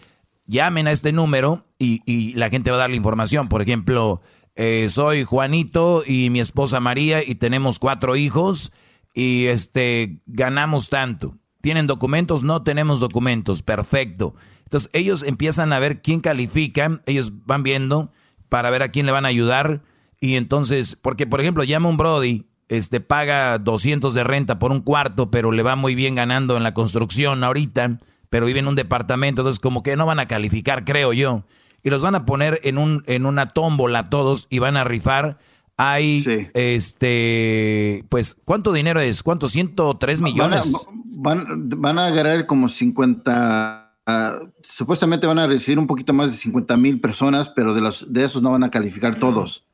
[0.46, 3.48] llamen a este número y, y la gente va a dar la información.
[3.48, 4.22] Por ejemplo,
[4.54, 8.72] eh, soy Juanito y mi esposa María y tenemos cuatro hijos
[9.12, 11.36] y este ganamos tanto.
[11.60, 12.44] ¿Tienen documentos?
[12.44, 13.62] No tenemos documentos.
[13.62, 14.34] Perfecto.
[14.64, 18.12] Entonces ellos empiezan a ver quién califica, ellos van viendo
[18.48, 19.82] para ver a quién le van a ayudar
[20.20, 24.80] y entonces, porque por ejemplo llama un Brody, este paga 200 de renta por un
[24.80, 27.98] cuarto, pero le va muy bien ganando en la construcción ahorita,
[28.30, 31.44] pero vive en un departamento, entonces como que no van a calificar, creo yo.
[31.82, 35.38] Y los van a poner en un en una tómbola todos y van a rifar.
[35.76, 36.24] Hay
[36.54, 39.22] este pues ¿cuánto dinero es?
[39.22, 39.46] ¿Cuánto?
[39.46, 40.72] 103 millones.
[40.72, 46.12] Van a, van, van a agarrar como 50, ah, supuestamente van a recibir un poquito
[46.12, 49.64] más de 50 mil personas, pero de, los, de esos no van a calificar todos.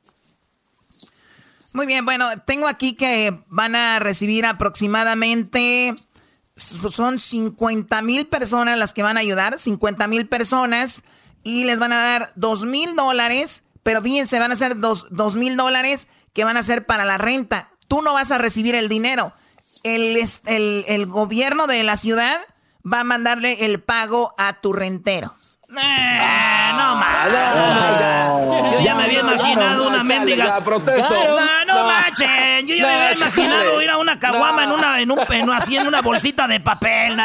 [1.75, 5.95] Muy bien, bueno, tengo aquí que van a recibir aproximadamente,
[6.55, 11.05] son 50 mil personas las que van a ayudar, 50 mil personas,
[11.43, 15.57] y les van a dar 2 mil dólares, pero fíjense, van a ser 2 mil
[15.57, 17.71] dólares que van a ser para la renta.
[17.89, 19.33] Tú no vas a recibir el dinero.
[19.83, 22.39] El, el, el gobierno de la ciudad
[22.91, 25.33] va a mandarle el pago a tu rentero.
[25.81, 27.29] Eh, no más.
[28.73, 30.61] Yo ya me había imaginado una mendiga.
[30.61, 32.67] No, no, manchen.
[32.67, 35.77] Yo ya me había imaginado ir a una caguama en una, en un, en- así
[35.77, 37.17] en una bolsita de papel.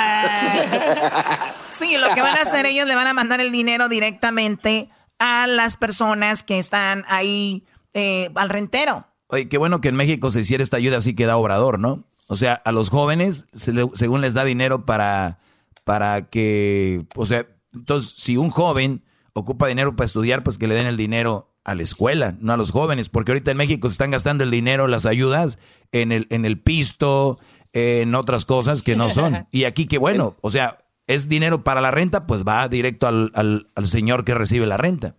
[1.70, 5.48] Sí, lo que van a hacer ellos le van a mandar el dinero directamente a
[5.48, 9.06] las personas que están ahí eh, al rentero.
[9.28, 12.04] Oye, qué bueno que en México se hiciera esta ayuda así que da Obrador, ¿no?
[12.30, 15.38] O sea, a los jóvenes, se le- según les da dinero para,
[15.84, 19.04] para que, o sea, entonces, si un joven
[19.34, 22.58] ocupa dinero para estudiar, pues que le den el dinero a la escuela, no a
[22.58, 25.60] los jóvenes, porque ahorita en México se están gastando el dinero, las ayudas,
[25.92, 27.40] en el, en el pisto,
[27.74, 29.48] en otras cosas que no son.
[29.52, 30.78] Y aquí, qué bueno, o sea,
[31.08, 34.78] es dinero para la renta, pues va directo al, al, al señor que recibe la
[34.78, 35.16] renta.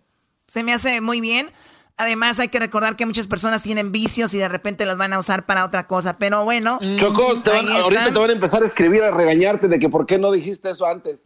[0.47, 1.51] Se me hace muy bien.
[1.97, 5.19] Además, hay que recordar que muchas personas tienen vicios y de repente los van a
[5.19, 6.17] usar para otra cosa.
[6.17, 9.67] Pero bueno, Choco, te van- ahí ahorita te van a empezar a escribir, a regañarte
[9.67, 11.19] de que por qué no dijiste eso antes.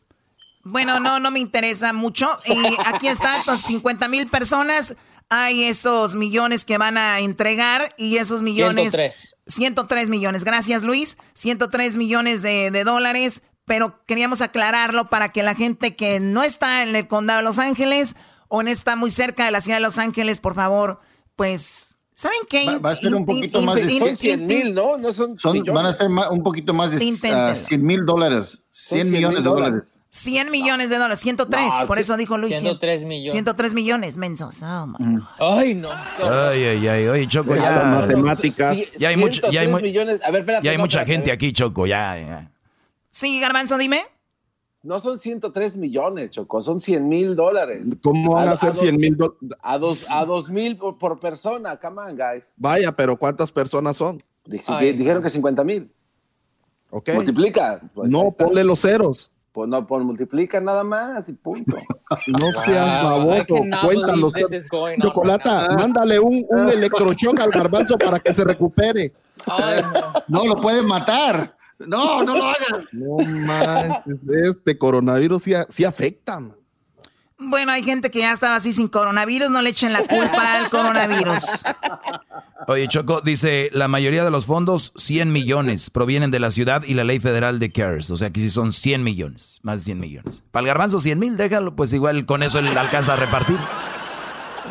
[0.63, 2.29] Bueno, no, no me interesa mucho.
[2.45, 2.53] Y
[2.85, 4.95] aquí está, entonces 50 mil personas.
[5.29, 8.91] Hay esos millones que van a entregar y esos millones...
[8.91, 9.35] 103.
[9.47, 10.43] 103 millones.
[10.43, 11.17] Gracias, Luis.
[11.33, 13.41] 103 millones de, de dólares.
[13.65, 17.59] Pero queríamos aclararlo para que la gente que no está en el condado de Los
[17.59, 18.15] Ángeles
[18.47, 20.99] o no está muy cerca de la ciudad de Los Ángeles, por favor,
[21.35, 21.97] pues...
[22.13, 22.65] ¿Saben qué?
[22.67, 24.97] Va- va a ser un poquito in- más de in- cien- in- Cien mil, ¿no?
[24.97, 25.35] No son,
[25.73, 26.97] van a ser un poquito más de
[27.33, 29.97] ah, 100 mil dólares, 100 100 millones de mil dólares.
[30.13, 30.23] Dólares.
[30.23, 32.57] 100 millones de dólares, 103, No, por eso dijo Luis.
[32.59, 33.31] 103 millones.
[33.31, 34.61] 103 millones, mensos.
[34.61, 35.89] Oh, my Ay, no.
[35.91, 37.83] Ay, ay, ay, oye, Choco, Las ya.
[37.85, 38.77] matemáticas.
[38.77, 40.19] Sí, Ya hay mucho- ya hay 103 mu- millones.
[40.23, 40.65] A ver, espérate.
[40.65, 42.51] Ya hay no, mucha espérate, gente aquí, Choco, ya, ya.
[43.11, 44.01] Sí, Garbanzo, dime.
[44.83, 47.83] No son 103 millones, Choco, son 100 mil dólares.
[48.03, 49.39] ¿Cómo van a A- ser a 100 mil dólares?
[49.61, 52.43] A dos, a dos mil por, por persona, come on, guys.
[52.57, 54.21] Vaya, pero ¿cuántas personas son?
[54.67, 55.89] Ay, dijeron que 50 mil.
[56.89, 57.09] ¿Ok?
[57.13, 57.79] Multiplica.
[57.95, 59.31] Pues, No, ponle los ceros.
[59.53, 61.77] Pues no, pues multiplica nada más y punto.
[62.27, 63.55] No seas baboso.
[63.55, 63.71] on
[65.01, 69.13] Chocolata, right mándale un, un electroshock al garbanzo para que se recupere.
[69.47, 69.81] Ay,
[70.27, 70.43] no.
[70.43, 71.55] No, lo pueden matar.
[71.79, 72.85] No, no lo hagas.
[72.91, 76.39] No manches, este coronavirus sí, a- sí afecta.
[76.39, 76.55] man.
[77.45, 80.69] Bueno, hay gente que ya estaba así sin coronavirus, no le echen la culpa al
[80.69, 81.63] coronavirus.
[82.67, 86.93] Oye, Choco, dice, la mayoría de los fondos, 100 millones, provienen de la ciudad y
[86.93, 88.09] la ley federal de CARES.
[88.09, 90.43] O sea, que sí son 100 millones, más de 100 millones.
[90.51, 93.57] Para el garbanzo, 100 mil, déjalo, pues igual con eso él alcanza a repartir.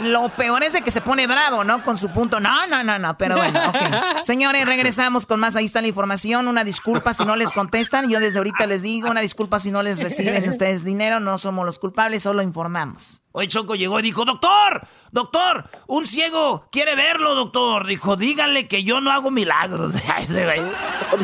[0.00, 1.82] Lo peor es de que se pone bravo, ¿no?
[1.82, 2.40] Con su punto.
[2.40, 3.76] No, no, no, no, pero bueno, ok.
[4.24, 5.56] Señores, regresamos con más.
[5.56, 6.48] Ahí está la información.
[6.48, 8.08] Una disculpa si no les contestan.
[8.08, 11.20] Yo desde ahorita les digo, una disculpa si no les reciben ustedes dinero.
[11.20, 13.22] No somos los culpables, solo informamos.
[13.34, 17.86] Hoy Choco llegó y dijo, doctor, doctor, un ciego quiere verlo, doctor.
[17.86, 19.94] Dijo, díganle que yo no hago milagros.
[20.18, 20.62] Ese güey.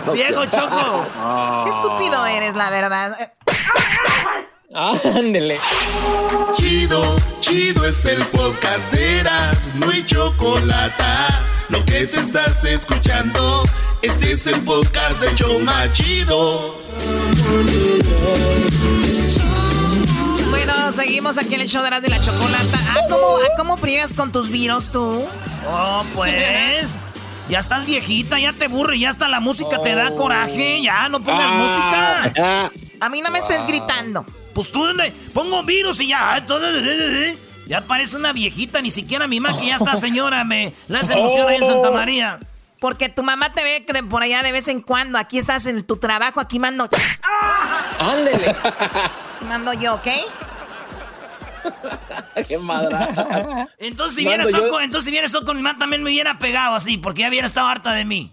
[0.14, 1.06] Ciego, Choco.
[1.64, 3.32] Qué estúpido eres, la verdad.
[4.74, 5.58] Ándele.
[6.54, 11.04] Chido, chido es el podcast de Eras, no hay chocolate.
[11.70, 13.62] lo que te estás escuchando,
[14.02, 16.74] este es el podcast de Choma Chido.
[20.50, 22.78] Bueno, seguimos aquí en el show de Erasmo y la Chocolata.
[22.90, 25.24] Ah, ¿cómo, ah, ¿cómo friegas con tus virus tú?
[25.66, 26.98] Oh, pues.
[27.48, 30.82] Ya estás viejita, ya te aburre, ya hasta la música te da coraje.
[30.82, 32.70] Ya, no pongas música.
[33.00, 34.24] A mí no me estés gritando.
[34.54, 35.12] Pues tú, ¿dónde?
[35.32, 36.44] Pongo virus y ya.
[36.46, 36.66] todo-
[37.66, 41.12] Ya parece una viejita, ni siquiera mi mamá, que ya está señora, me la hace
[41.12, 42.38] emoción ahí en Santa María.
[42.80, 45.18] Porque tu mamá te ve de por allá de vez en cuando.
[45.18, 46.88] Aquí estás en tu trabajo, aquí mando.
[47.98, 48.50] Ándele.
[48.50, 50.06] Aquí mando yo, ¿ok?
[52.48, 53.68] Qué madra.
[53.78, 56.02] Entonces, si Mando vienes tú yo- con, entonces, si vienes tú con mi mamá, también
[56.02, 58.32] me hubiera pegado así, porque ya hubiera estado harta de mí.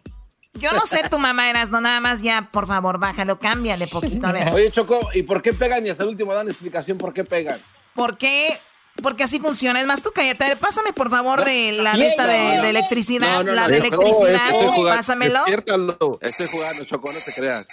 [0.55, 4.25] Yo no sé tu mamá, eras, no nada más ya, por favor, bájalo, cámbiale poquito,
[4.27, 4.49] a ver.
[4.53, 5.85] Oye, Choco, ¿y por qué pegan?
[5.85, 7.59] Y hasta el último dan explicación por qué pegan.
[7.93, 8.57] ¿Por qué?
[9.01, 9.81] Porque así funciona.
[9.81, 10.45] Es más, tú cállate.
[10.45, 12.25] A ver, Pásame, por favor, de la de, no.
[12.27, 13.27] de electricidad.
[13.37, 14.97] No, no, la no, de no, electricidad, estoy jugando.
[14.97, 15.39] pásamelo.
[15.39, 16.19] Despiértalo.
[16.21, 17.65] Estoy jugando, Choco, no te creas.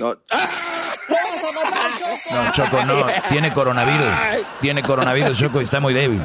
[0.00, 0.16] No.
[2.34, 3.06] No, Choco, no.
[3.30, 4.14] Tiene coronavirus.
[4.60, 6.22] Tiene coronavirus, Choco, y está muy débil.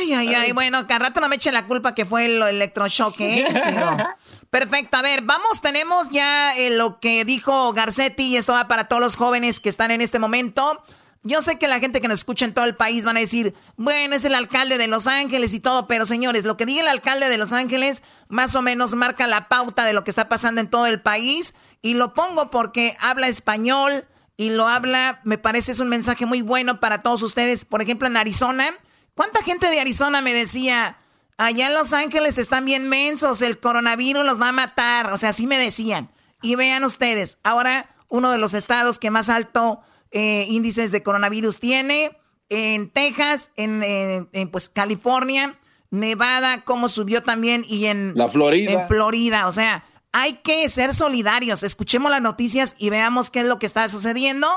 [0.00, 0.52] Ay, ay, ay.
[0.52, 3.46] Bueno, que al rato no me echen la culpa que fue el electroshock, ¿eh?
[4.50, 8.88] Perfecto, a ver, vamos, tenemos ya eh, lo que dijo Garcetti y esto va para
[8.88, 10.82] todos los jóvenes que están en este momento.
[11.24, 13.54] Yo sé que la gente que nos escucha en todo el país van a decir,
[13.76, 16.88] bueno, es el alcalde de Los Ángeles y todo, pero señores, lo que diga el
[16.88, 20.60] alcalde de Los Ángeles más o menos marca la pauta de lo que está pasando
[20.60, 25.72] en todo el país y lo pongo porque habla español y lo habla, me parece
[25.72, 27.64] es un mensaje muy bueno para todos ustedes.
[27.64, 28.72] Por ejemplo, en Arizona,
[29.18, 30.96] ¿cuánta gente de Arizona me decía,
[31.36, 35.12] allá en Los Ángeles están bien mensos, el coronavirus los va a matar?
[35.12, 36.08] O sea, así me decían.
[36.40, 39.80] Y vean ustedes, ahora uno de los estados que más alto
[40.12, 42.16] eh, índices de coronavirus tiene,
[42.48, 45.58] en Texas, en, en- en, pues California,
[45.90, 48.72] Nevada, cómo subió también, y en La Florida.
[48.72, 51.62] En Florida, o sea, hay que ser solidarios.
[51.62, 54.48] Escuchemos las noticias y veamos qué es lo que está sucediendo.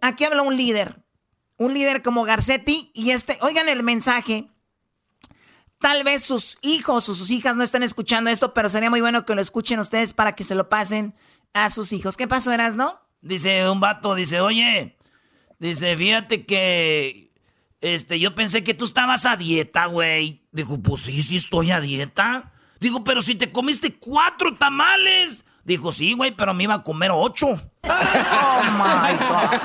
[0.00, 1.02] Aquí habla un líder,
[1.56, 4.48] un líder como Garcetti, y este, oigan el mensaje.
[5.78, 9.26] Tal vez sus hijos o sus hijas no estén escuchando esto, pero sería muy bueno
[9.26, 11.14] que lo escuchen ustedes para que se lo pasen
[11.52, 12.16] a sus hijos.
[12.16, 13.00] ¿Qué pasó, Eras, no?
[13.20, 14.96] Dice un vato, dice, oye,
[15.58, 17.32] dice, fíjate que,
[17.84, 20.46] este, yo pensé que tú estabas a dieta, güey.
[20.52, 22.52] Dijo, pues sí, sí estoy a dieta.
[22.80, 25.44] Digo, pero si te comiste cuatro tamales.
[25.64, 27.46] Dijo, sí, güey, pero me iba a comer ocho.
[28.56, 29.60] Oh my God.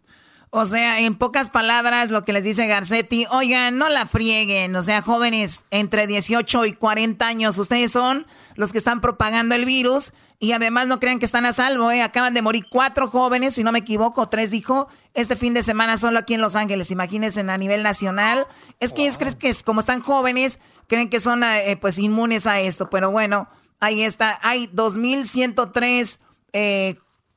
[0.56, 4.76] O sea, en pocas palabras, lo que les dice Garcetti, oigan, no la frieguen.
[4.76, 9.64] O sea, jóvenes entre 18 y 40 años, ustedes son los que están propagando el
[9.64, 12.02] virus y además no crean que están a salvo, ¿eh?
[12.02, 15.98] Acaban de morir cuatro jóvenes, si no me equivoco, tres dijo, este fin de semana
[15.98, 16.92] solo aquí en Los Ángeles.
[16.92, 18.46] Imagínense a nivel nacional.
[18.78, 22.46] Es que ellos creen que es, como están jóvenes, creen que son eh, pues inmunes
[22.46, 22.88] a esto.
[22.90, 23.48] Pero bueno,
[23.80, 24.38] ahí está.
[24.40, 26.20] Hay 2.103
[26.52, 26.94] eh,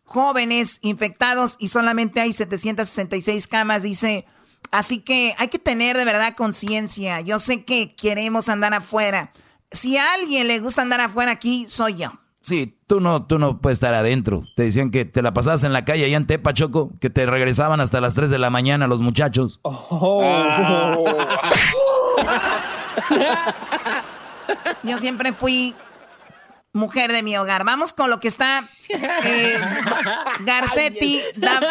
[0.08, 4.26] jóvenes infectados y solamente hay 766 camas, dice.
[4.72, 7.22] Así que hay que tener de verdad conciencia.
[7.22, 9.32] Yo sé que queremos andar afuera.
[9.72, 12.12] Si a alguien le gusta andar afuera aquí, soy yo.
[12.42, 14.42] Sí, tú no, tú no puedes estar adentro.
[14.56, 17.26] Te decían que te la pasabas en la calle allá en Tepa, Choco, que te
[17.26, 19.60] regresaban hasta las 3 de la mañana los muchachos.
[24.84, 25.76] Yo siempre fui
[26.78, 27.66] mujer de mi hogar.
[27.66, 29.60] Vamos con lo que está Eh,
[30.46, 31.22] Garcetti,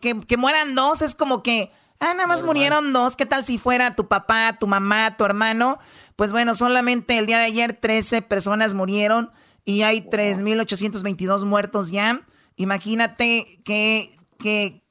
[0.00, 3.16] que, mueran dos es como que, ah, nada más murieron dos.
[3.16, 5.80] ¿Qué tal si fuera tu papá, tu mamá, tu hermano?
[6.14, 9.32] Pues bueno, solamente el día de ayer 13 personas murieron
[9.64, 12.24] y hay 3.822 muertos ya.
[12.54, 14.84] Imagínate que, que,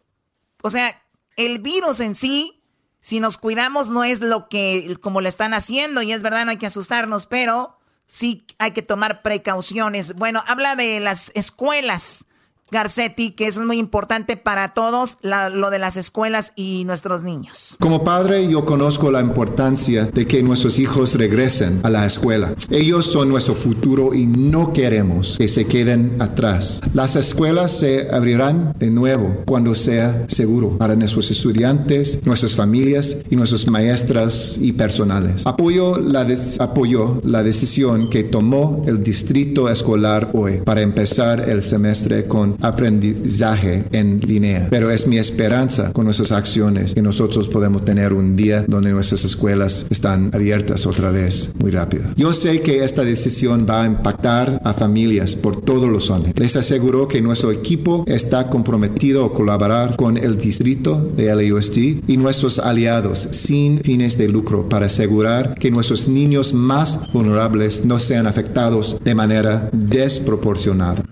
[0.61, 0.89] o sea,
[1.37, 2.58] el virus en sí
[3.01, 6.51] si nos cuidamos no es lo que como le están haciendo y es verdad no
[6.51, 10.15] hay que asustarnos, pero sí hay que tomar precauciones.
[10.15, 12.25] Bueno, habla de las escuelas.
[12.71, 17.75] Garcetti, que es muy importante para todos, lo de las escuelas y nuestros niños.
[17.79, 22.53] Como padre, yo conozco la importancia de que nuestros hijos regresen a la escuela.
[22.69, 26.81] Ellos son nuestro futuro y no queremos que se queden atrás.
[26.93, 33.35] Las escuelas se abrirán de nuevo cuando sea seguro para nuestros estudiantes, nuestras familias y
[33.35, 35.45] nuestras maestras y personales.
[35.45, 36.27] Apoyo la,
[36.59, 43.85] apoyo la decisión que tomó el distrito escolar hoy para empezar el semestre con aprendizaje
[43.91, 44.67] en línea.
[44.69, 49.23] Pero es mi esperanza con nuestras acciones que nosotros podemos tener un día donde nuestras
[49.25, 52.03] escuelas están abiertas otra vez muy rápido.
[52.15, 56.33] Yo sé que esta decisión va a impactar a familias por todos los años.
[56.35, 62.17] Les aseguro que nuestro equipo está comprometido a colaborar con el distrito de LAUSD y
[62.17, 68.27] nuestros aliados sin fines de lucro para asegurar que nuestros niños más vulnerables no sean
[68.27, 71.03] afectados de manera desproporcionada.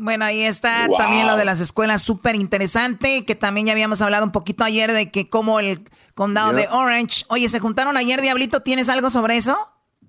[0.00, 4.24] Bueno, ahí está también lo de las escuelas, súper interesante, que también ya habíamos hablado
[4.24, 7.26] un poquito ayer de que como el condado de Orange.
[7.28, 8.62] Oye, ¿se juntaron ayer, Diablito?
[8.62, 9.58] ¿Tienes algo sobre eso?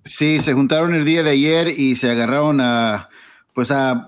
[0.05, 3.09] Sí, se juntaron el día de ayer y se agarraron a,
[3.53, 4.07] pues a,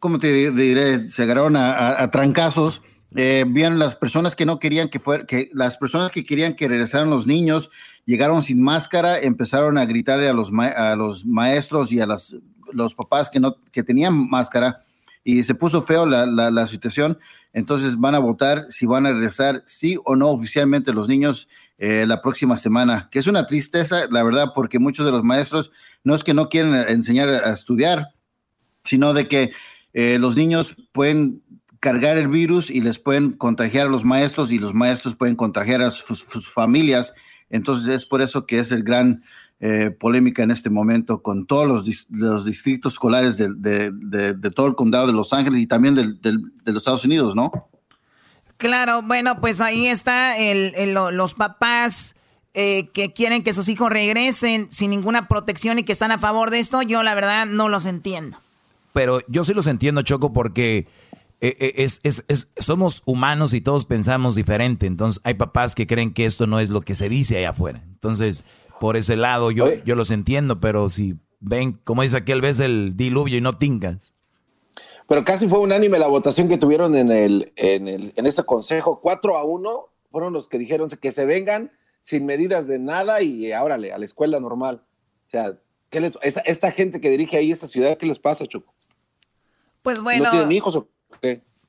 [0.00, 1.10] ¿cómo te diré?
[1.12, 2.82] Se agarraron a, trancazos.
[3.14, 6.66] Eh, vieron las personas que no querían que fuera, que las personas que querían que
[6.66, 7.70] regresaran los niños,
[8.04, 12.36] llegaron sin máscara, empezaron a gritarle a los, a los maestros y a las
[12.72, 14.84] los papás que, no, que tenían máscara
[15.24, 17.18] y se puso feo la, la, situación.
[17.52, 21.48] Entonces van a votar si van a regresar sí o no oficialmente los niños
[21.78, 25.70] eh, la próxima semana, que es una tristeza, la verdad, porque muchos de los maestros
[26.04, 28.08] no es que no quieren enseñar a estudiar,
[28.84, 29.52] sino de que
[29.92, 31.42] eh, los niños pueden
[31.80, 35.82] cargar el virus y les pueden contagiar a los maestros y los maestros pueden contagiar
[35.82, 37.12] a sus familias.
[37.50, 39.24] Entonces es por eso que es el gran
[39.64, 43.48] eh, polémica en este momento con todos los, los distritos escolares de,
[43.92, 46.32] de, todo el condado de Los Ángeles y también de
[46.64, 47.52] los Estados Unidos, ¿no?
[48.56, 52.16] Claro, bueno, pues ahí está el, los papás
[52.54, 56.50] eh, que quieren que sus hijos regresen sin ninguna protección y que están a favor
[56.50, 56.82] de esto.
[56.82, 58.40] Yo la verdad no los entiendo.
[58.92, 60.88] Pero yo sí los entiendo, Choco, porque
[61.40, 64.86] eh, es, es, es, somos humanos y todos pensamos diferente.
[64.86, 67.80] Entonces hay papás que creen que esto no es lo que se dice allá afuera.
[67.86, 68.44] Entonces
[68.82, 72.96] por ese lado yo, yo los entiendo, pero si ven, como dice aquel, vez el
[72.96, 74.12] diluvio y no tingas.
[75.06, 78.98] Pero casi fue unánime la votación que tuvieron en el, en el, en este consejo.
[79.00, 81.70] 4 a 1 fueron los que dijeron que se vengan
[82.02, 84.82] sin medidas de nada y árale, a la escuela normal.
[85.28, 85.56] O sea,
[85.88, 88.74] ¿qué le, esta, gente que dirige ahí esta ciudad, ¿qué les pasa, Choco?
[89.82, 90.24] Pues bueno.
[90.24, 90.91] ¿No tienen hijos o qué?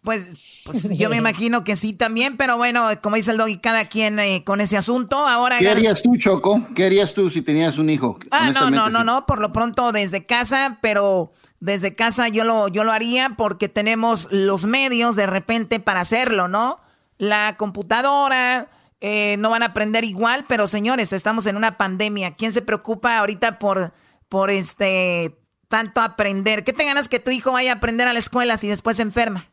[0.03, 3.85] Pues, pues, yo me imagino que sí también, pero bueno, como dice el doggy, cada
[3.85, 5.17] quien eh, con ese asunto.
[5.17, 6.61] Ahora ¿Qué harías tú, Choco?
[6.75, 8.19] ¿Qué harías tú si tenías un hijo?
[8.31, 12.67] Ah, no, no, no, no, por lo pronto desde casa, pero desde casa yo lo,
[12.67, 16.81] yo lo haría porque tenemos los medios de repente para hacerlo, ¿no?
[17.17, 18.67] La computadora,
[18.99, 22.35] eh, no van a aprender igual, pero señores, estamos en una pandemia.
[22.35, 23.93] ¿Quién se preocupa ahorita por,
[24.27, 25.37] por este
[25.69, 26.65] tanto aprender?
[26.65, 29.03] ¿Qué te ganas que tu hijo vaya a aprender a la escuela si después se
[29.03, 29.45] enferma?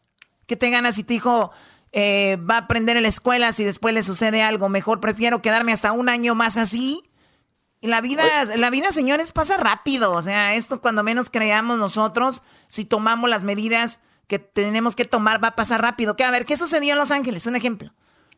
[0.50, 1.52] ¿Qué te ganas si tu hijo
[1.92, 4.68] eh, va a aprender en la escuela si después le sucede algo?
[4.68, 7.04] Mejor prefiero quedarme hasta un año más así.
[7.80, 8.24] Y la vida,
[8.56, 10.10] la vida, señores, pasa rápido.
[10.10, 15.40] O sea, esto cuando menos creamos nosotros, si tomamos las medidas que tenemos que tomar,
[15.40, 16.16] va a pasar rápido.
[16.16, 17.46] Que a ver, ¿qué sucedió en Los Ángeles?
[17.46, 17.92] Un ejemplo.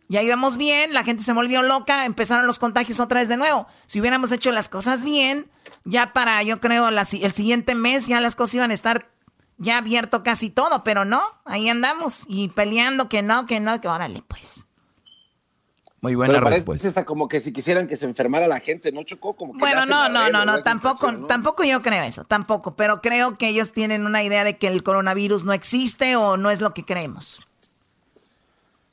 [0.08, 3.66] Ya íbamos bien, la gente se volvió loca, empezaron los contagios otra vez de nuevo.
[3.86, 5.50] Si hubiéramos hecho las cosas bien,
[5.86, 9.08] ya para, yo creo, el siguiente mes ya las cosas iban a estar
[9.59, 13.88] ya abierto casi todo, pero no, ahí andamos y peleando que no, que no, que
[13.88, 14.66] órale, pues.
[16.00, 16.88] Muy buena respuesta.
[16.88, 19.34] Está como que si quisieran que se enfermara la gente, ¿no chocó?
[19.34, 23.38] Como que bueno, no, no, no, no, tampoco, tampoco yo creo eso, tampoco, pero creo
[23.38, 26.74] que ellos tienen una idea de que el coronavirus no existe o no es lo
[26.74, 27.46] que creemos.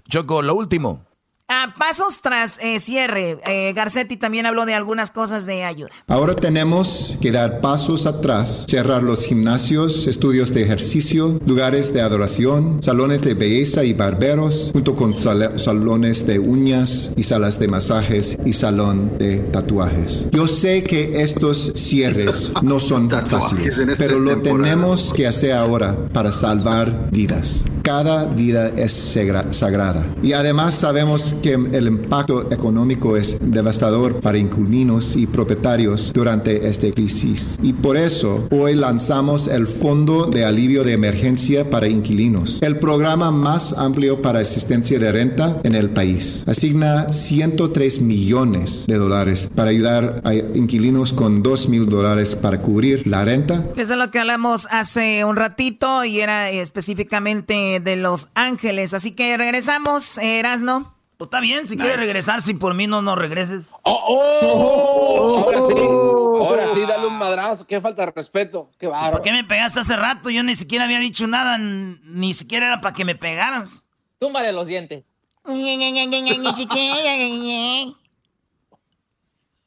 [0.07, 1.08] Choco, lo último.
[1.51, 5.89] A pasos tras eh, cierre, eh, Garcetti también habló de algunas cosas de ayuda.
[6.07, 12.83] Ahora tenemos que dar pasos atrás, cerrar los gimnasios, estudios de ejercicio, lugares de adoración,
[12.83, 18.53] salones de belleza y barberos, junto con salones de uñas y salas de masajes y
[18.53, 20.27] salón de tatuajes.
[20.31, 25.97] Yo sé que estos cierres no son fáciles, este pero lo tenemos que hacer ahora
[26.13, 27.65] para salvar vidas.
[27.81, 29.15] Cada vida es
[29.49, 30.05] sagrada.
[30.21, 36.91] Y además sabemos que el impacto económico es devastador para inquilinos y propietarios durante esta
[36.91, 37.57] crisis.
[37.61, 43.31] Y por eso hoy lanzamos el Fondo de Alivio de Emergencia para Inquilinos, el programa
[43.31, 46.43] más amplio para asistencia de renta en el país.
[46.47, 53.05] Asigna 103 millones de dólares para ayudar a inquilinos con 2 mil dólares para cubrir
[53.07, 53.65] la renta.
[53.75, 58.93] Eso es lo que hablamos hace un ratito y era específicamente de Los Ángeles.
[58.93, 60.98] Así que regresamos, Erasno.
[61.19, 63.65] Pues está bien, si quieres regresar, si por mí no, no regreses.
[63.83, 69.17] Oh, oh, ahora sí, ahora sí, dale un madrazo, qué falta de respeto, qué bárbaro.
[69.17, 70.29] ¿Por qué me pegaste hace rato?
[70.29, 73.83] Yo ni siquiera había dicho nada, ni siquiera era para que me pegaras.
[74.17, 75.07] Túmbale los dientes.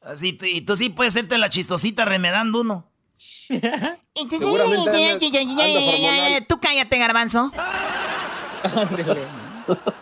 [0.01, 2.91] Así, y tú sí puedes hacerte la chistosita remedando uno.
[6.49, 7.53] Tú cállate, garbanzo.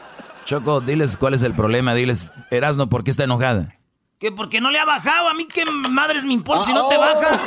[0.51, 1.95] Choco, diles cuál es el problema.
[1.95, 3.69] Diles, Erasno, ¿por qué está enojada?
[4.19, 5.29] Que porque no le ha bajado.
[5.29, 7.39] A mí qué madres me importa si no te baja.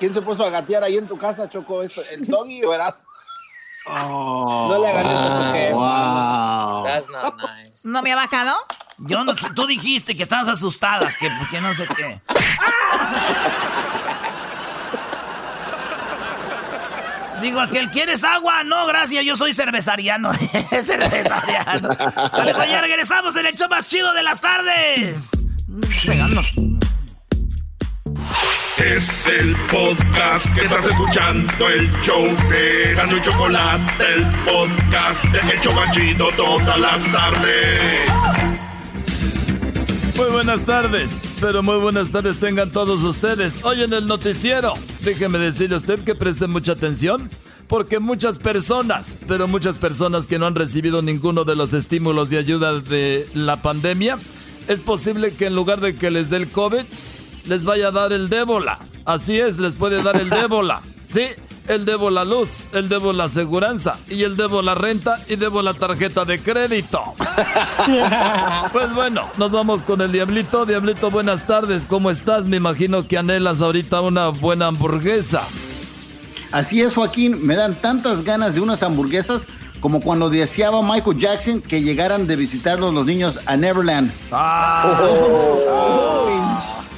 [0.00, 1.80] ¿Quién se puso a gatear ahí en tu casa, Choco?
[1.82, 3.04] ¿El doggy o Erasno?
[3.86, 6.86] no le que wow.
[6.86, 7.88] That's not nice.
[7.88, 8.56] ¿No me ha bajado?
[8.98, 12.20] Yo no, tú dijiste que estabas asustada, que, que no sé qué.
[17.42, 18.62] Digo, aquel, ¿quieres agua?
[18.62, 20.32] No, gracias, yo soy cervezariano.
[20.82, 21.88] cervezariano.
[22.32, 25.30] Vale, pues ya regresamos en el show más chido de las tardes.
[26.06, 26.40] Pegando.
[28.78, 35.40] Es el podcast que estás escuchando, el show de Gano y Chocolate, el podcast de
[35.40, 38.41] El más chido todas las tardes.
[40.16, 43.64] Muy buenas tardes, pero muy buenas tardes tengan todos ustedes.
[43.64, 47.30] Hoy en el noticiero, déjeme decirle a usted que preste mucha atención,
[47.66, 52.38] porque muchas personas, pero muchas personas que no han recibido ninguno de los estímulos de
[52.38, 54.18] ayuda de la pandemia,
[54.68, 56.84] es posible que en lugar de que les dé el COVID,
[57.46, 58.78] les vaya a dar el débola.
[59.04, 60.82] Así es, les puede dar el débola.
[61.06, 61.22] Sí,
[61.68, 65.62] el debo la luz, el debo la aseguranza y el debo la renta y debo
[65.62, 67.00] la tarjeta de crédito.
[68.72, 70.66] pues bueno, nos vamos con el Diablito.
[70.66, 72.46] Diablito, buenas tardes, ¿cómo estás?
[72.46, 75.42] Me imagino que anhelas ahorita una buena hamburguesa.
[76.50, 79.46] Así es, Joaquín, me dan tantas ganas de unas hamburguesas
[79.80, 84.12] como cuando deseaba Michael Jackson que llegaran de visitarlos los niños a Neverland.
[84.30, 85.00] Ah.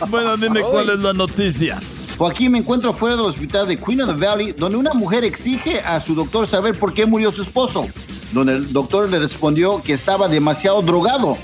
[0.09, 1.79] Bueno, dime cuál es la noticia.
[2.17, 5.81] Joaquín me encuentro fuera del hospital de Queen of the Valley, donde una mujer exige
[5.81, 7.87] a su doctor saber por qué murió su esposo,
[8.33, 11.37] donde el doctor le respondió que estaba demasiado drogado.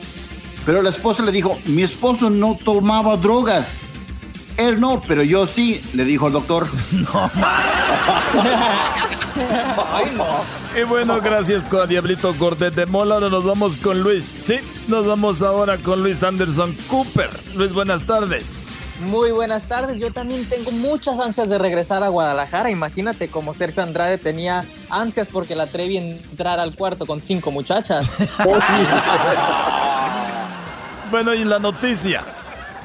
[0.65, 3.73] Pero la esposa le dijo, mi esposo no tomaba drogas.
[4.57, 6.69] Él no, pero yo sí, le dijo el doctor.
[9.37, 9.47] No,
[9.95, 10.27] Ay, no.
[10.79, 13.15] Y bueno, gracias con Diablito Cortés de Mola.
[13.15, 14.25] Ahora nos vamos con Luis.
[14.25, 14.57] Sí,
[14.89, 17.31] nos vamos ahora con Luis Anderson Cooper.
[17.55, 18.70] Luis, buenas tardes.
[19.01, 19.99] Muy buenas tardes.
[19.99, 22.71] Yo también tengo muchas ansias de regresar a Guadalajara.
[22.71, 28.29] Imagínate como Sergio Andrade tenía ansias porque la Trevi entrar al cuarto con cinco muchachas.
[31.11, 32.25] bueno, y la noticia.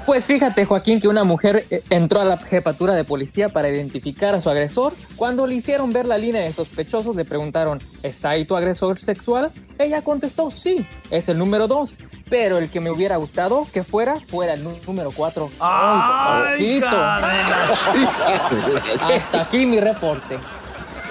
[0.05, 4.35] Pues fíjate, Joaquín, que una mujer eh, entró a la jefatura de policía para identificar
[4.35, 4.93] a su agresor.
[5.15, 9.51] Cuando le hicieron ver la línea de sospechosos, le preguntaron, ¿está ahí tu agresor sexual?
[9.79, 11.97] Ella contestó, sí, es el número dos.
[12.29, 15.49] Pero el que me hubiera gustado que fuera, fuera el nú- número cuatro.
[15.59, 16.79] ¡Ay!
[19.01, 20.37] Hasta aquí mi reporte.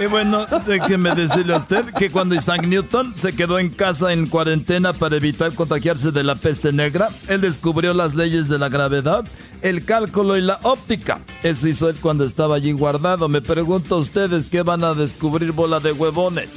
[0.01, 4.26] Y bueno, déjeme decirle a usted que cuando Isaac Newton se quedó en casa en
[4.26, 9.24] cuarentena para evitar contagiarse de la peste negra, él descubrió las leyes de la gravedad,
[9.62, 11.20] el cálculo y la óptica.
[11.42, 13.28] Eso hizo él cuando estaba allí guardado.
[13.28, 16.55] Me pregunto a ustedes qué van a descubrir bola de huevones.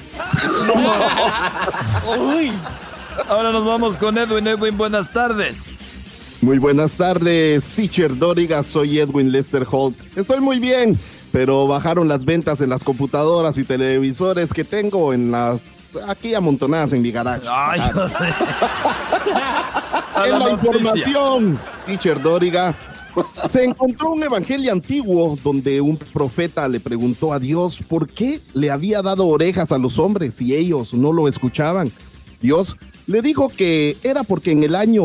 [3.30, 4.48] Ahora nos vamos con Edwin.
[4.48, 5.80] Edwin, buenas tardes.
[6.42, 8.62] Muy buenas tardes, teacher Doriga.
[8.64, 9.98] Soy Edwin Lester Holt.
[10.16, 10.98] Estoy muy bien,
[11.32, 16.94] pero bajaron las ventas en las computadoras y televisores que tengo en las aquí amontonadas
[16.94, 17.46] en mi garage.
[17.50, 18.18] Ay, no sé.
[20.26, 22.76] En la la información, teacher Doriga,
[23.48, 28.72] se encontró un evangelio antiguo donde un profeta le preguntó a Dios por qué le
[28.72, 31.92] había dado orejas a los hombres y ellos no lo escuchaban.
[32.42, 35.04] Dios le dijo que era porque en el año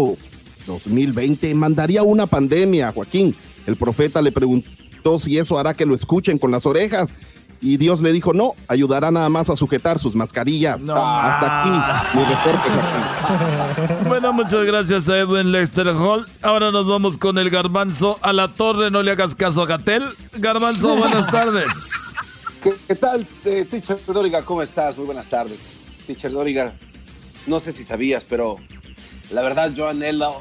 [0.67, 3.35] 2020 mandaría una pandemia, Joaquín.
[3.67, 4.71] El profeta le preguntó
[5.19, 7.15] si eso hará que lo escuchen con las orejas.
[7.61, 10.83] Y Dios le dijo, no, ayudará nada más a sujetar sus mascarillas.
[10.83, 12.71] Hasta aquí mi reporte.
[14.09, 16.27] Bueno, muchas gracias a Edwin Lester Hall.
[16.43, 18.91] Ahora nos vamos con el garbanzo a la torre.
[18.91, 20.03] No le hagas caso a Gatel.
[20.35, 22.15] Garbanzo, buenas tardes.
[22.63, 24.43] ¿Qué, qué tal, eh, Teacher Doriga?
[24.43, 24.97] ¿Cómo estás?
[24.97, 25.59] Muy buenas tardes.
[26.07, 26.75] Teacher Doriga,
[27.47, 28.57] no sé si sabías, pero
[29.31, 30.35] la verdad yo anhelo,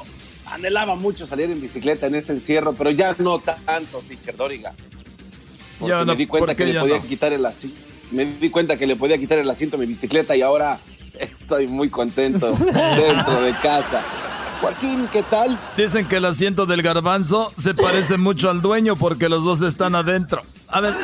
[0.54, 4.72] anhelaba mucho salir en bicicleta en este encierro, pero ya no tanto, Teacher Doriga.
[5.78, 7.06] Porque Ya no, me di cuenta ¿por qué que le podía no?
[7.06, 7.76] quitar el asiento.
[8.10, 10.78] Me di cuenta que le podía quitar el asiento a mi bicicleta y ahora
[11.18, 14.02] estoy muy contento dentro de casa.
[14.60, 15.58] Joaquín, ¿qué tal?
[15.76, 19.96] Dicen que el asiento del garbanzo se parece mucho al dueño porque los dos están
[19.96, 20.44] adentro.
[20.68, 20.94] A ver.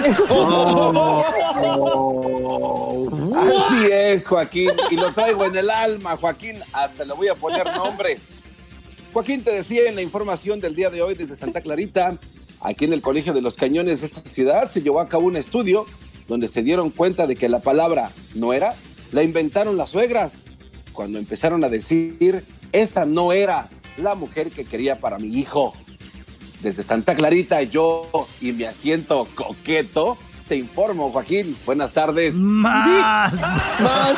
[3.37, 4.71] Así es, Joaquín.
[4.91, 6.57] Y lo traigo en el alma, Joaquín.
[6.73, 8.19] Hasta le voy a poner nombre.
[9.19, 12.21] Joaquín, te decía en la información del día de hoy desde Santa Clarita,
[12.61, 15.37] aquí en el Colegio de los Cañones de esta ciudad, se llevó a cabo un
[15.37, 15.87] estudio
[16.29, 18.77] donde se dieron cuenta de que la palabra no era,
[19.11, 20.45] la inventaron las suegras.
[20.93, 25.75] Cuando empezaron a decir, esa no era la mujer que quería para mi hijo.
[26.63, 28.09] Desde Santa Clarita, yo
[28.41, 30.17] y mi asiento coqueto,
[30.47, 31.57] te informo, Joaquín.
[31.67, 32.37] Buenas tardes.
[32.37, 33.33] Más.
[33.81, 34.17] Más.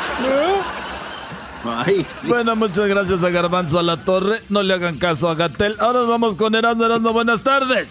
[1.65, 2.29] Ay, sí.
[2.29, 4.41] Bueno, muchas gracias a Garbanzo a la torre.
[4.49, 5.77] No le hagan caso a Gatel.
[5.79, 6.85] Ahora nos vamos con Erasmo.
[6.85, 7.89] Erasmo, buenas tardes.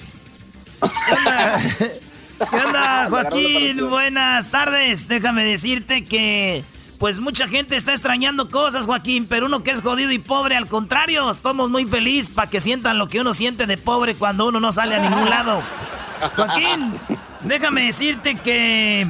[2.50, 3.90] ¿Qué onda, Joaquín?
[3.90, 5.08] Buenas tardes.
[5.08, 6.64] Déjame decirte que,
[6.98, 10.68] pues mucha gente está extrañando cosas, Joaquín, pero uno que es jodido y pobre, al
[10.68, 14.60] contrario, estamos muy felices para que sientan lo que uno siente de pobre cuando uno
[14.60, 15.62] no sale a ningún lado.
[16.36, 17.00] Joaquín,
[17.42, 19.08] déjame decirte que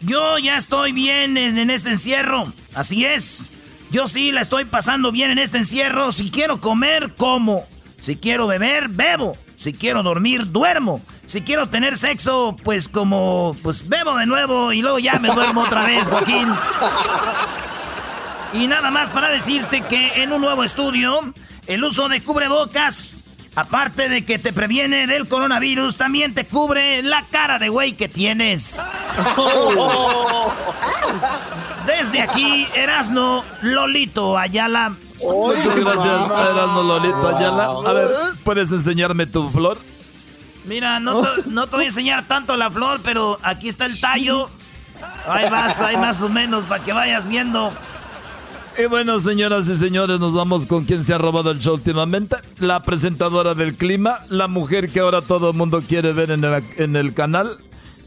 [0.00, 2.52] yo ya estoy bien en, en este encierro.
[2.74, 3.48] Así es.
[3.92, 6.12] Yo sí la estoy pasando bien en este encierro.
[6.12, 7.62] Si quiero comer, como.
[7.98, 9.36] Si quiero beber, bebo.
[9.54, 11.02] Si quiero dormir, duermo.
[11.26, 15.60] Si quiero tener sexo, pues como, pues bebo de nuevo y luego ya me duermo
[15.60, 16.48] otra vez, Joaquín.
[18.54, 21.34] Y nada más para decirte que en un nuevo estudio,
[21.66, 23.20] el uso de cubrebocas,
[23.54, 28.08] aparte de que te previene del coronavirus, también te cubre la cara de güey que
[28.08, 28.80] tienes.
[31.86, 34.94] Desde aquí, Erasno Lolito Ayala.
[35.20, 37.64] Muchas gracias, Erasmo Lolito Ayala.
[37.86, 38.08] A ver,
[38.44, 39.78] ¿puedes enseñarme tu flor?
[40.64, 44.00] Mira, no te, no te voy a enseñar tanto la flor, pero aquí está el
[44.00, 44.48] tallo.
[45.28, 47.72] Ahí vas, ahí más o menos, para que vayas viendo.
[48.78, 52.36] Y bueno, señoras y señores, nos vamos con quien se ha robado el show últimamente.
[52.58, 56.64] La presentadora del clima, la mujer que ahora todo el mundo quiere ver en el,
[56.78, 57.58] en el canal.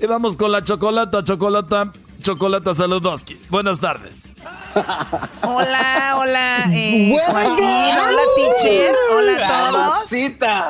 [0.02, 1.92] Y vamos con la chocolata, chocolata,
[2.22, 3.40] chocolata Saludoski.
[3.50, 4.34] Buenas tardes.
[5.44, 7.16] Hola, hola, eh.
[7.30, 9.94] Joaquín, hola, teacher, hola a todos.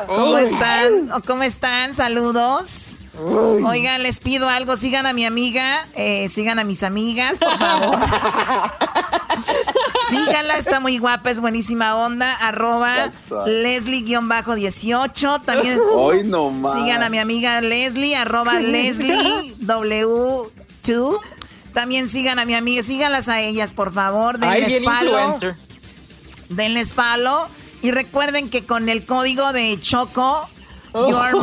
[0.08, 0.44] ¿Cómo Uy.
[0.44, 1.12] están?
[1.14, 1.96] ¿O ¿Cómo están?
[1.96, 3.00] Saludos.
[3.18, 7.98] Oigan, les pido algo, sigan a mi amiga, eh, sigan a mis amigas, por favor.
[10.10, 13.12] Síganla, está muy guapa, es buenísima onda, arroba
[13.46, 16.74] Leslie-18, también Hoy no más.
[16.74, 21.20] sigan a mi amiga Leslie, arroba Leslie W2.
[21.74, 25.56] También sigan a mi amiga, síganlas a ellas, por favor, denles follow influencer.
[26.50, 27.48] denles follow
[27.82, 30.50] y recuerden que con el código de Choco
[30.98, 31.42] Oh, Your oh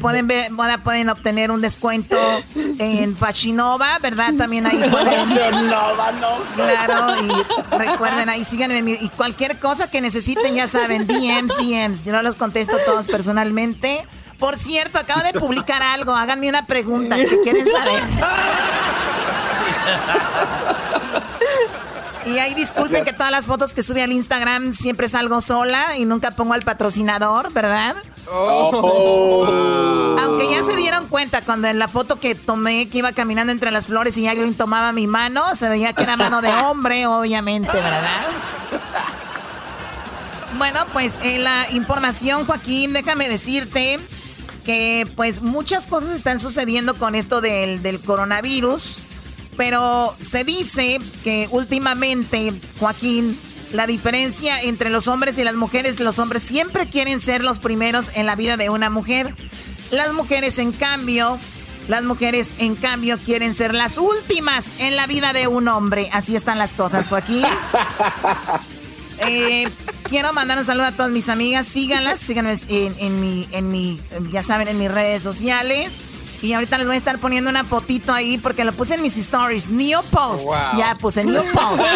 [0.00, 0.50] pueden ver,
[0.84, 2.18] pueden obtener un descuento
[2.54, 4.34] en Fachinova, ¿verdad?
[4.36, 5.34] También ahí pueden.
[5.70, 6.42] Nova, no.
[6.54, 7.30] Claro, y
[7.76, 8.98] recuerden ahí, síganme.
[9.00, 12.04] Y cualquier cosa que necesiten, ya saben, DMs, DMs.
[12.04, 14.06] Yo no los contesto todos personalmente.
[14.38, 16.14] Por cierto, acabo de publicar algo.
[16.14, 18.02] Háganme una pregunta que quieren saber.
[22.26, 26.06] Y ahí disculpen que todas las fotos que sube al Instagram siempre salgo sola y
[26.06, 27.96] nunca pongo al patrocinador, ¿verdad?
[30.22, 33.70] Aunque ya se dieron cuenta cuando en la foto que tomé que iba caminando entre
[33.70, 37.72] las flores y alguien tomaba mi mano, se veía que era mano de hombre, obviamente,
[37.72, 38.26] ¿verdad?
[40.56, 43.98] Bueno, pues en la información, Joaquín, déjame decirte
[44.64, 49.00] que pues muchas cosas están sucediendo con esto del, del coronavirus,
[49.56, 53.38] pero se dice que últimamente, Joaquín,
[53.72, 58.10] la diferencia entre los hombres y las mujeres, los hombres siempre quieren ser los primeros
[58.14, 59.34] en la vida de una mujer.
[59.90, 61.38] Las mujeres, en cambio,
[61.88, 66.08] las mujeres, en cambio, quieren ser las últimas en la vida de un hombre.
[66.12, 67.44] Así están las cosas, Joaquín.
[69.28, 69.68] Eh,
[70.10, 71.68] quiero mandar un saludo a todas mis amigas.
[71.68, 74.00] Síganlas, síganme en, en mi, en mi,
[74.32, 76.06] ya saben, en mis redes sociales.
[76.44, 79.16] Y ahorita les voy a estar poniendo una fotito ahí porque lo puse en mis
[79.16, 79.70] stories.
[79.70, 80.44] New post.
[80.44, 80.56] Wow.
[80.76, 81.82] Ya puse new post.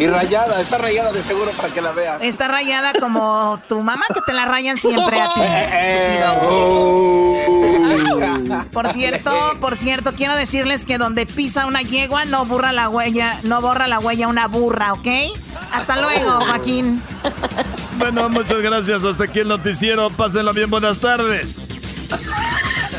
[0.00, 2.18] Y rayada, está rayada de seguro para que la vea.
[2.20, 5.40] Está rayada como tu mamá que te la rayan siempre a ti.
[8.72, 13.38] Por cierto, por cierto, quiero decirles que donde pisa una yegua no borra la huella,
[13.44, 15.06] no borra la huella una burra, ¿ok?
[15.72, 17.00] Hasta luego, Joaquín.
[17.98, 19.04] Bueno, muchas gracias.
[19.04, 20.10] Hasta aquí el noticiero.
[20.10, 20.70] Pásenla bien.
[20.70, 21.54] Buenas tardes.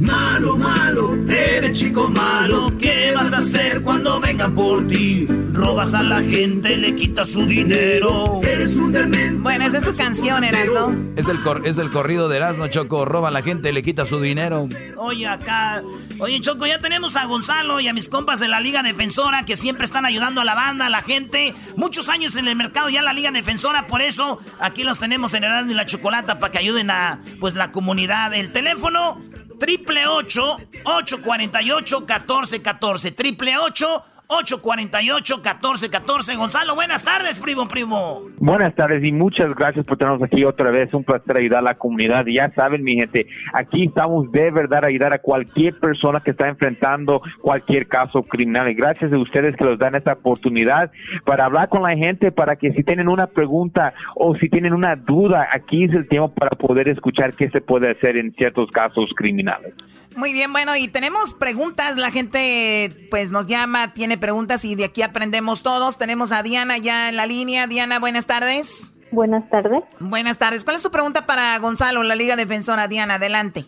[0.00, 2.72] Malo, malo, eres chico malo.
[2.78, 5.26] ¿Qué vas a hacer cuando vengan por ti?
[5.52, 8.40] Robas a la gente, le quitas su dinero.
[8.42, 9.34] Eres un demente.
[9.34, 10.96] Bueno, esa es tu canción, Eras, ¿no?
[11.16, 13.04] Es el, cor- es el corrido de Erasmo Choco.
[13.04, 14.70] Roba a la gente, le quita su dinero.
[14.96, 15.82] Oye, acá.
[16.18, 19.54] Oye, Choco, ya tenemos a Gonzalo y a mis compas de la Liga Defensora que
[19.54, 21.54] siempre están ayudando a la banda, a la gente.
[21.76, 25.44] Muchos años en el mercado ya la Liga Defensora, por eso aquí los tenemos en
[25.44, 28.32] Erasmo y la Chocolata para que ayuden a pues la comunidad.
[28.34, 29.20] El teléfono
[29.60, 33.12] triple ocho ocho cuarenta y ocho catorce catorce.
[33.12, 38.22] Triple ocho ocho cuarenta y ocho catorce catorce Gonzalo, buenas tardes, primo, primo.
[38.38, 40.92] Buenas tardes y muchas gracias por tenernos aquí otra vez.
[40.94, 42.24] Un placer ayudar a la comunidad.
[42.26, 46.48] Ya saben, mi gente, aquí estamos de verdad a ayudar a cualquier persona que está
[46.48, 48.70] enfrentando cualquier caso criminal.
[48.70, 50.90] Y gracias a ustedes que nos dan esta oportunidad
[51.24, 54.96] para hablar con la gente, para que si tienen una pregunta o si tienen una
[54.96, 59.10] duda, aquí es el tiempo para poder escuchar qué se puede hacer en ciertos casos
[59.16, 59.74] criminales.
[60.16, 61.96] Muy bien, bueno, y tenemos preguntas.
[61.96, 65.98] La gente, pues, nos llama, tiene preguntas y de aquí aprendemos todos.
[65.98, 67.66] Tenemos a Diana ya en la línea.
[67.66, 68.94] Diana, buenas tardes.
[69.12, 69.82] Buenas tardes.
[69.98, 70.64] Buenas tardes.
[70.64, 72.88] ¿Cuál es tu pregunta para Gonzalo, la Liga Defensora?
[72.88, 73.66] Diana, adelante.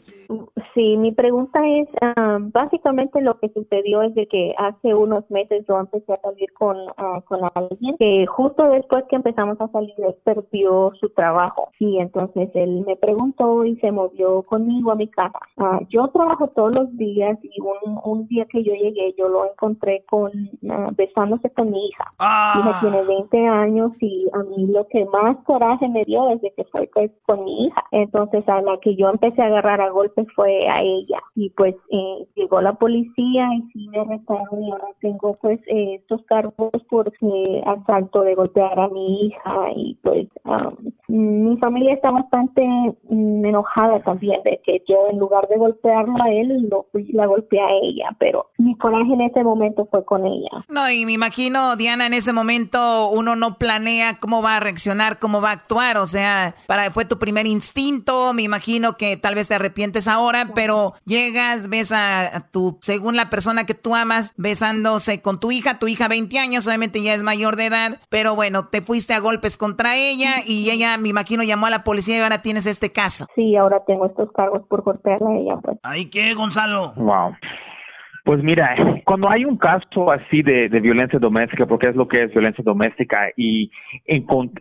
[0.74, 5.64] Sí, mi pregunta es, ah, básicamente lo que sucedió es de que hace unos meses
[5.68, 9.92] yo empecé a salir con, ah, con alguien que justo después que empezamos a salir
[9.98, 15.08] él perdió su trabajo y entonces él me preguntó y se movió conmigo a mi
[15.08, 15.38] casa.
[15.58, 19.44] Ah, yo trabajo todos los días y un, un día que yo llegué yo lo
[19.50, 20.30] encontré con
[20.70, 22.04] ah, besándose con mi hija.
[22.54, 26.52] Mi hija tiene 20 años y a mí lo que más coraje me dio desde
[26.54, 27.84] que fue pues, con mi hija.
[27.90, 31.74] Entonces a la que yo empecé a agarrar a golpes fue a ella y pues
[31.90, 36.70] eh, llegó la policía y sí me arrestaron y ahora tengo pues eh, estos cargos
[36.88, 40.76] por eh, asalto de golpear a mi hija y pues am,
[41.08, 42.62] mi familia está bastante
[43.08, 47.60] mm, enojada también de que yo en lugar de golpearlo a él lo la golpeé
[47.60, 51.76] a ella pero mi coraje en ese momento fue con ella No, y me imagino,
[51.76, 55.96] Diana, en ese momento uno no planea cómo va a reaccionar, cómo va a actuar.
[55.98, 58.32] O sea, para fue tu primer instinto.
[58.32, 63.16] Me imagino que tal vez te arrepientes ahora, pero llegas, ves a, a tu, según
[63.16, 67.14] la persona que tú amas, besándose con tu hija, tu hija 20 años, obviamente ya
[67.14, 71.08] es mayor de edad, pero bueno, te fuiste a golpes contra ella y ella, me
[71.08, 73.26] imagino, llamó a la policía y ahora tienes este caso.
[73.34, 76.92] sí ahora tengo estos cargos por golpearla a ella pues ¿Ahí qué, Gonzalo?
[76.96, 77.32] Wow.
[78.24, 82.22] Pues mira, cuando hay un caso así de, de violencia doméstica, porque es lo que
[82.24, 83.70] es violencia doméstica, y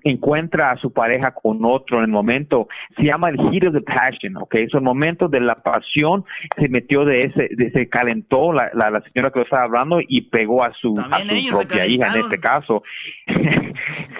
[0.03, 3.81] encuentra a su pareja con otro en el momento, se llama el heat of the
[3.81, 4.55] passion, ¿ok?
[4.55, 6.25] Es el momento de la pasión,
[6.57, 9.99] se metió de ese, de- se calentó la, la, la señora que lo estaba hablando
[10.07, 11.19] y pegó a su, a
[11.51, 12.83] propia hija en este caso.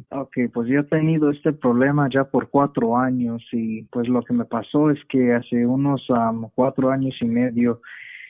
[0.10, 4.34] Ok, pues yo he tenido este problema ya por cuatro años y pues lo que
[4.34, 6.02] me pasó es que hace unos
[6.56, 7.82] cuatro años y medio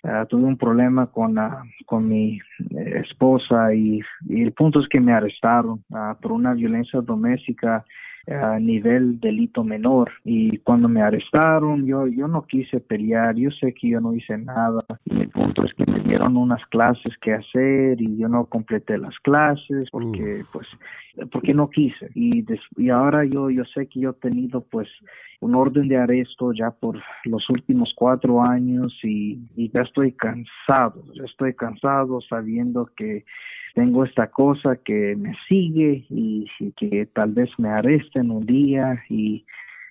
[0.05, 1.35] ah, tuve un problema con,
[1.85, 2.39] con mi
[2.69, 7.85] eh, esposa y, y el punto es que me arrestaron ah, por una violencia doméstica
[8.27, 10.11] a nivel delito menor.
[10.23, 14.37] Y cuando me arrestaron yo yo no quise pelear yo sé que yo no hice
[14.37, 14.83] nada.
[15.05, 18.97] Y el punto es que me dieron unas clases que hacer y yo no completé
[18.97, 20.67] las clases porque pues
[21.31, 22.09] porque no quise.
[22.13, 24.89] Y des- y ahora yo yo sé que yo he tenido pues
[25.41, 31.03] un orden de arresto ya por los últimos cuatro años y, y ya estoy cansado
[31.13, 33.25] ya estoy cansado sabiendo que
[33.75, 39.03] tengo esta cosa que me sigue y, y que tal vez me arresten un día
[39.09, 39.45] y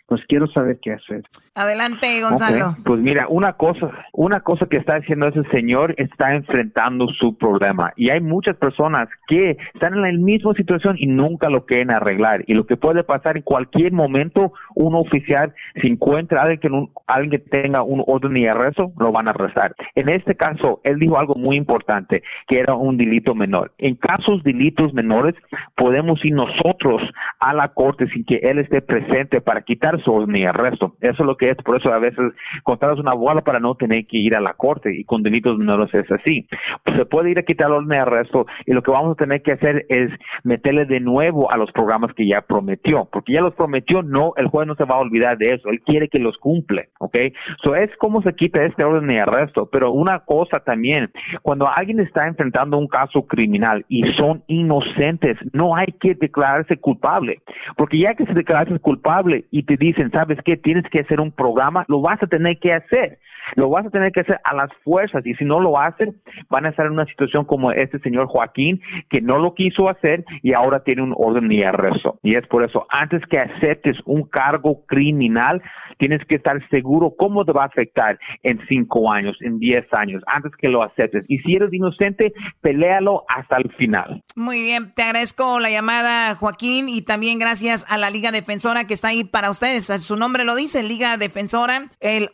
[0.07, 1.23] pues quiero saber qué hacer.
[1.55, 2.71] Adelante, Gonzalo.
[2.71, 7.37] Ok, Pues mira, una cosa, una cosa que está haciendo ese señor está enfrentando su
[7.39, 11.91] problema y hay muchas personas que están en la misma situación y nunca lo quieren
[11.91, 16.61] arreglar y lo que puede pasar en cualquier momento un oficial si encuentra a alguien
[16.61, 19.75] que, no- alguien que tenga un orden de arresto lo van a arrestar.
[19.95, 23.73] En este caso él dijo algo muy importante que era un delito menor.
[23.79, 25.35] En casos de delitos menores
[25.77, 27.03] podemos ir nosotros
[27.41, 30.95] a la corte sin que él esté presente para quitar orden de arresto.
[31.01, 32.33] Eso es lo que es, por eso a veces
[32.63, 35.93] contratas una abogado para no tener que ir a la corte y con delitos menores
[35.95, 36.47] es así.
[36.85, 39.25] Pues se puede ir a quitar el orden de arresto y lo que vamos a
[39.25, 40.11] tener que hacer es
[40.43, 44.49] meterle de nuevo a los programas que ya prometió, porque ya los prometió, no, el
[44.49, 47.17] juez no se va a olvidar de eso, él quiere que los cumple, ¿ok?
[47.63, 51.11] So es como se quita este orden de arresto, pero una cosa también,
[51.43, 57.41] cuando alguien está enfrentando un caso criminal y son inocentes, no hay que declararse culpable,
[57.77, 60.57] porque ya que se declararse culpable y te dicen, ¿sabes qué?
[60.57, 63.19] Tienes que hacer un programa, lo vas a tener que hacer.
[63.57, 66.17] Lo vas a tener que hacer a las fuerzas y si no lo hacen,
[66.49, 68.81] van a estar en una situación como este señor Joaquín,
[69.11, 72.19] que no lo quiso hacer y ahora tiene un orden de arresto.
[72.23, 75.63] Y es por eso, antes que aceptes un cargo criminal,
[75.99, 80.23] tienes que estar seguro cómo te va a afectar en cinco años, en diez años,
[80.27, 81.25] antes que lo aceptes.
[81.29, 84.23] Y si eres inocente, peléalo hasta el final.
[84.37, 88.95] Muy bien, te agradezco la llamada, Joaquín, y también gracias a la Liga Defensora que
[88.95, 89.87] está ahí para ustedes.
[90.05, 91.87] Su nombre lo dice, Liga Defensora.
[92.01, 92.31] El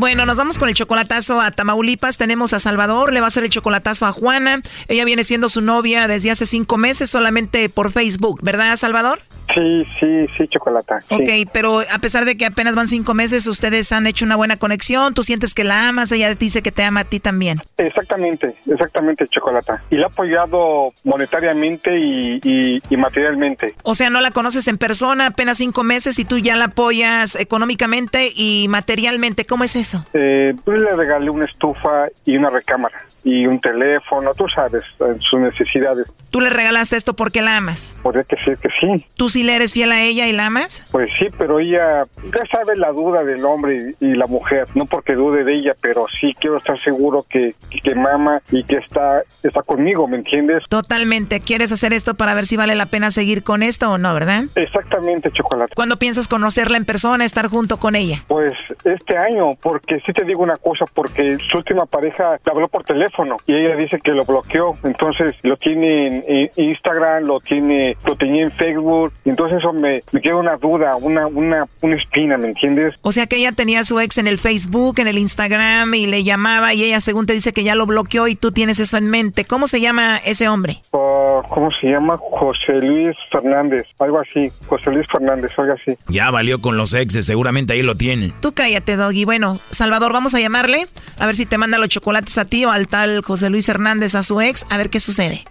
[0.00, 2.16] Bueno, nos vamos con el chocolatazo a Tamaulipas.
[2.16, 4.62] Tenemos a Salvador, le va a hacer el chocolatazo a Juana.
[4.88, 9.20] Ella viene siendo su novia desde hace cinco meses solamente por Facebook, ¿verdad, Salvador?
[9.54, 10.06] Sí, sí,
[10.38, 11.00] sí, chocolata.
[11.02, 11.14] sí.
[11.16, 14.56] Ok, pero a pesar de que apenas van cinco meses, ustedes han hecho una buena
[14.56, 15.12] conexión.
[15.12, 17.60] Tú sientes que la amas, ella dice que te ama a ti también.
[17.76, 19.82] Exactamente, exactamente, chocolata.
[19.90, 23.74] Y la ha apoyado monetariamente y, y- y materialmente.
[23.82, 27.34] O sea, no la conoces en persona, apenas cinco meses y tú ya la apoyas
[27.34, 29.44] económicamente y materialmente.
[29.44, 29.89] ¿Cómo es eso?
[30.14, 34.82] Eh, pues le regalé una estufa y una recámara y un teléfono, tú sabes,
[35.18, 36.06] sus necesidades.
[36.30, 37.94] Tú le regalaste esto porque la amas.
[38.02, 39.06] Podría sí, que sí.
[39.14, 40.86] ¿Tú sí le eres fiel a ella y la amas?
[40.90, 44.86] Pues sí, pero ella, ya sabe la duda del hombre y, y la mujer, no
[44.86, 48.76] porque dude de ella, pero sí quiero estar seguro que, que, que mama y que
[48.76, 50.62] está, está conmigo, ¿me entiendes?
[50.68, 51.40] Totalmente.
[51.40, 54.44] ¿Quieres hacer esto para ver si vale la pena seguir con esto o no, verdad?
[54.54, 55.74] Exactamente, chocolate.
[55.74, 58.24] ¿Cuándo piensas conocerla en persona, estar junto con ella?
[58.28, 62.68] Pues este año, porque sí te digo una cosa, porque su última pareja le habló
[62.68, 67.96] por teléfono y ella dice que lo bloqueó, entonces lo tiene en, Instagram, lo tiene,
[68.04, 72.36] lo tenía en Facebook, entonces eso me, me queda una duda, una, una, una espina,
[72.36, 72.94] ¿me entiendes?
[73.02, 76.06] O sea que ella tenía a su ex en el Facebook, en el Instagram y
[76.06, 78.96] le llamaba y ella según te dice que ya lo bloqueó y tú tienes eso
[78.96, 79.44] en mente.
[79.44, 80.82] ¿Cómo se llama ese hombre?
[80.90, 82.16] Oh, ¿Cómo se llama?
[82.16, 85.96] José Luis Fernández, algo así, José Luis Fernández, algo así.
[86.08, 88.32] Ya valió con los exes, seguramente ahí lo tienen.
[88.40, 89.24] Tú cállate, Doggy.
[89.24, 92.70] Bueno, Salvador, vamos a llamarle a ver si te manda los chocolates a ti o
[92.70, 95.44] al tal José Luis Hernández a su ex, a ver qué sucede.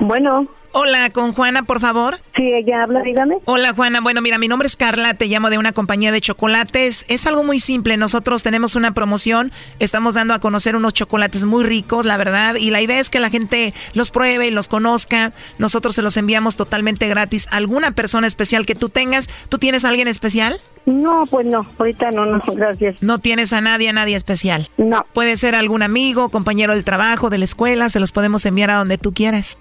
[0.00, 0.48] Bueno.
[0.74, 2.16] Hola, con Juana, por favor.
[2.34, 3.36] Sí, ella habla, dígame.
[3.44, 4.00] Hola, Juana.
[4.00, 7.04] Bueno, mira, mi nombre es Carla, te llamo de una compañía de chocolates.
[7.08, 7.98] Es algo muy simple.
[7.98, 12.70] Nosotros tenemos una promoción, estamos dando a conocer unos chocolates muy ricos, la verdad, y
[12.70, 15.32] la idea es que la gente los pruebe y los conozca.
[15.58, 17.48] Nosotros se los enviamos totalmente gratis.
[17.50, 19.28] ¿Alguna persona especial que tú tengas?
[19.50, 20.56] ¿Tú tienes a alguien especial?
[20.86, 23.00] No, pues no, ahorita no, no, gracias.
[23.02, 24.68] No tienes a nadie, a nadie especial.
[24.78, 25.06] No.
[25.12, 28.76] Puede ser algún amigo, compañero del trabajo, de la escuela, se los podemos enviar a
[28.78, 29.58] donde tú quieras.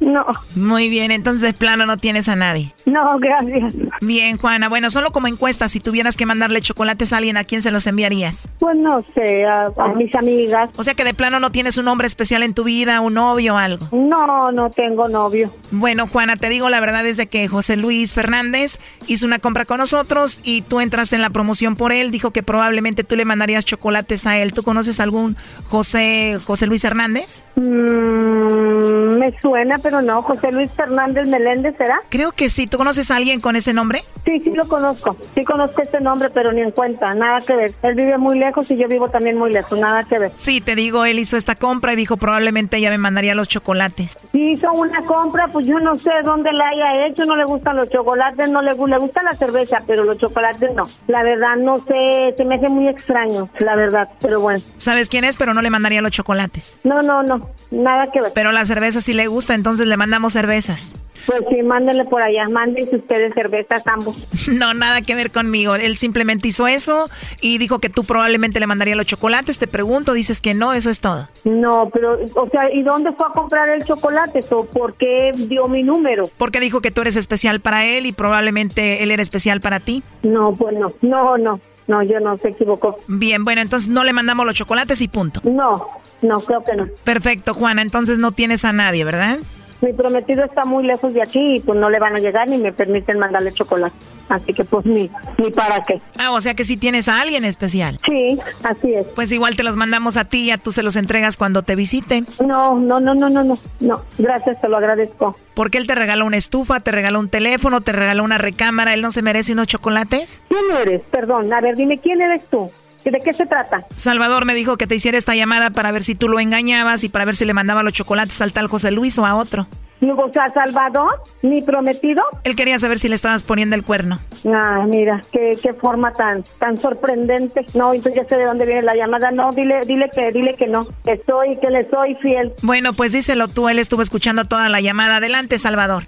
[0.00, 0.25] no.
[0.54, 2.74] Muy bien, entonces de plano no tienes a nadie.
[2.86, 3.74] No, gracias.
[4.00, 4.68] Bien, Juana.
[4.68, 7.86] Bueno, solo como encuesta, si tuvieras que mandarle chocolates a alguien, ¿a quién se los
[7.86, 8.48] enviarías?
[8.58, 10.70] Pues no sé, a, a mis amigas.
[10.76, 13.54] O sea que de plano no tienes un hombre especial en tu vida, un novio
[13.54, 13.88] o algo.
[13.92, 15.52] No, no tengo novio.
[15.70, 19.64] Bueno, Juana, te digo la verdad es de que José Luis Fernández hizo una compra
[19.64, 22.10] con nosotros y tú entraste en la promoción por él.
[22.10, 24.52] Dijo que probablemente tú le mandarías chocolates a él.
[24.52, 25.36] ¿Tú conoces algún
[25.68, 27.42] José José Luis Hernández?
[27.56, 30.15] Mm, me suena, pero no.
[30.22, 32.00] José Luis Fernández Meléndez, ¿será?
[32.08, 32.66] Creo que sí.
[32.66, 34.02] ¿Tú conoces a alguien con ese nombre?
[34.24, 35.16] Sí, sí lo conozco.
[35.34, 37.14] Sí conozco este nombre, pero ni en cuenta.
[37.14, 37.72] Nada que ver.
[37.82, 39.78] Él vive muy lejos y yo vivo también muy lejos.
[39.78, 40.32] Nada que ver.
[40.36, 44.18] Sí, te digo, él hizo esta compra y dijo probablemente ella me mandaría los chocolates.
[44.32, 47.24] Si hizo una compra, pues yo no sé dónde la haya hecho.
[47.24, 50.84] No le gustan los chocolates, no le, le gusta la cerveza, pero los chocolates no.
[51.06, 52.34] La verdad, no sé.
[52.36, 54.08] Se me hace muy extraño, la verdad.
[54.20, 54.60] Pero bueno.
[54.76, 55.36] ¿Sabes quién es?
[55.36, 56.78] Pero no le mandaría los chocolates.
[56.84, 57.50] No, no, no.
[57.70, 58.32] Nada que ver.
[58.34, 60.94] Pero la cerveza sí le gusta, entonces le mandamos cervezas.
[61.26, 62.48] Pues sí, mándenle por allá.
[62.48, 64.16] Mándense ustedes cervezas ambos.
[64.46, 65.74] No, nada que ver conmigo.
[65.74, 69.58] Él simplemente hizo eso y dijo que tú probablemente le mandaría los chocolates.
[69.58, 71.28] Te pregunto, dices que no, eso es todo.
[71.44, 74.40] No, pero, o sea, ¿y dónde fue a comprar el chocolate?
[74.50, 76.30] ¿O por qué dio mi número?
[76.38, 80.04] Porque dijo que tú eres especial para él y probablemente él era especial para ti.
[80.22, 80.92] No, pues no.
[81.02, 81.60] No, no.
[81.88, 82.98] No, yo no se equivocó.
[83.08, 85.40] Bien, bueno, entonces no le mandamos los chocolates y punto.
[85.44, 85.88] No,
[86.22, 86.86] no, creo que no.
[87.04, 87.82] Perfecto, Juana.
[87.82, 89.38] Entonces no tienes a nadie, ¿verdad?
[89.80, 92.58] Mi prometido está muy lejos de aquí y pues no le van a llegar ni
[92.58, 93.94] me permiten mandarle chocolate.
[94.28, 96.00] así que pues ni, ni para qué.
[96.18, 97.98] Ah, o sea que sí tienes a alguien especial.
[98.06, 99.06] Sí, así es.
[99.08, 102.26] Pues igual te los mandamos a ti, ya tú se los entregas cuando te visiten.
[102.44, 105.36] No, no, no, no, no, no, no, gracias, te lo agradezco.
[105.54, 109.02] Porque él te regaló una estufa, te regaló un teléfono, te regaló una recámara, ¿él
[109.02, 110.42] no se merece unos chocolates?
[110.48, 111.02] ¿Quién eres?
[111.10, 112.70] Perdón, a ver, dime, ¿quién eres tú?
[113.10, 113.86] ¿De qué se trata?
[113.96, 117.08] Salvador me dijo que te hiciera esta llamada para ver si tú lo engañabas y
[117.08, 119.66] para ver si le mandaba los chocolates al tal José Luis o a otro.
[120.02, 122.22] O sea, Salvador, mi prometido.
[122.44, 124.18] Él quería saber si le estabas poniendo el cuerno.
[124.46, 127.64] Ah, mira, qué, qué forma tan tan sorprendente.
[127.74, 129.30] No, entonces ya sé de dónde viene la llamada.
[129.30, 130.86] No, dile dile que dile que no.
[131.04, 132.52] Que soy que le soy fiel.
[132.62, 135.16] Bueno, pues díselo tú, él estuvo escuchando toda la llamada.
[135.16, 136.04] Adelante, Salvador.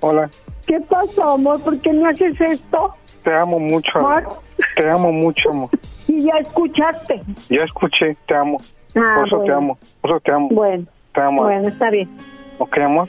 [0.00, 0.30] Hola.
[0.66, 1.60] ¿Qué pasó, amor?
[1.62, 2.94] ¿Por qué me haces esto?
[3.24, 3.98] Te amo mucho.
[3.98, 4.24] Amor.
[4.76, 5.70] Te amo mucho, amor.
[6.08, 7.22] Y ya escuchaste.
[7.48, 8.58] Ya escuché, te amo.
[8.96, 9.56] Ah, por eso te bueno.
[9.56, 10.48] amo, por eso te amo.
[10.50, 10.84] Bueno.
[11.14, 11.42] Te amo.
[11.44, 12.08] Bueno, está bien.
[12.58, 13.08] ¿Ok, amor?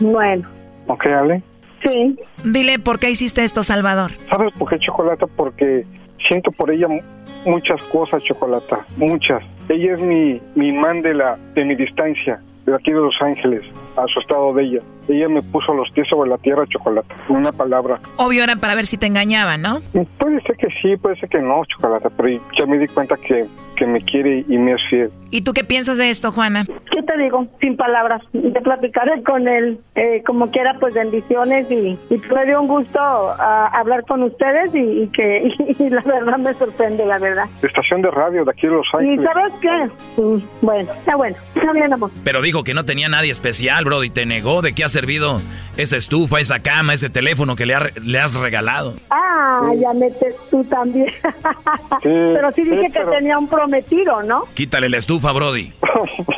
[0.00, 0.48] Bueno.
[0.88, 1.42] ¿Ok, Ale?
[1.82, 2.18] Sí.
[2.44, 4.10] Dile por qué hiciste esto, Salvador.
[4.28, 5.26] ¿Sabes por qué Chocolata?
[5.26, 5.86] Porque
[6.28, 7.00] siento por ella mu-
[7.46, 9.42] muchas cosas, Chocolata, muchas.
[9.68, 13.62] Ella es mi, mi imán de, la, de mi distancia, de aquí de Los Ángeles,
[13.96, 14.80] a su estado de ella.
[15.12, 18.00] Ella me puso los pies sobre la tierra, Chocolata, en una palabra.
[18.16, 19.80] Obvio era para ver si te engañaban, ¿no?
[20.18, 23.46] Puede ser que sí, puede ser que no, Chocolata, pero ya me di cuenta que,
[23.76, 25.10] que me quiere y me es fiel.
[25.30, 26.64] ¿Y tú qué piensas de esto, Juana?
[26.90, 27.46] ¿Qué te digo?
[27.60, 28.22] Sin palabras.
[28.32, 29.78] Te platicaré con él.
[29.94, 34.74] Eh, como quiera, pues bendiciones y, y me dio un gusto ah, hablar con ustedes
[34.74, 35.48] y, y que
[35.78, 37.44] y, la verdad me sorprende, la verdad.
[37.62, 39.30] Estación de radio de aquí de Los ¿Y Ángeles.
[39.32, 40.22] sabes qué?
[40.22, 41.36] Mm, Bueno, está bueno.
[41.54, 42.10] Está bien, amor.
[42.24, 45.40] Pero dijo que no tenía nadie especial, bro, y te negó de qué ha servido
[45.76, 48.94] esa estufa, esa cama, ese teléfono que le, ha- le has regalado.
[49.10, 51.06] Ah, ya metes tú también.
[52.02, 54.44] pero sí dije sí, que pero- tenía un prometido, ¿no?
[54.54, 55.72] Quítale la estufa, Brody.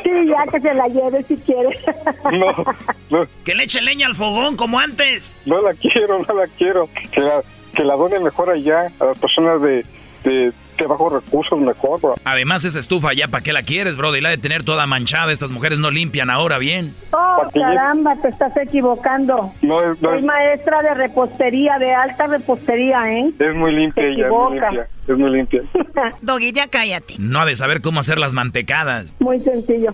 [0.03, 1.69] Sí, ya que se la lleve si quiere.
[2.31, 2.65] No,
[3.11, 5.35] no, Que le eche leña al fogón como antes.
[5.45, 6.89] no la quiero, no la quiero.
[7.11, 7.41] Que la,
[7.75, 9.85] que la done mejor allá a las personas de,
[10.23, 12.15] de, de bajos recursos, mejor, bro.
[12.25, 14.21] Además, esa estufa ya, ¿para qué la quieres, Brody?
[14.21, 15.31] La de tener toda manchada.
[15.31, 16.93] Estas mujeres no limpian ahora bien.
[17.11, 19.51] Oh, caramba, te estás equivocando.
[19.61, 23.31] No es, no Soy es, maestra de repostería, de alta repostería, ¿eh?
[23.39, 24.87] es muy limpia Te ella, es muy limpia.
[25.07, 25.61] Es muy limpia.
[26.21, 27.15] Doggy, ya cállate.
[27.19, 29.13] No ha de saber cómo hacer las mantecadas.
[29.19, 29.93] Muy sencillo.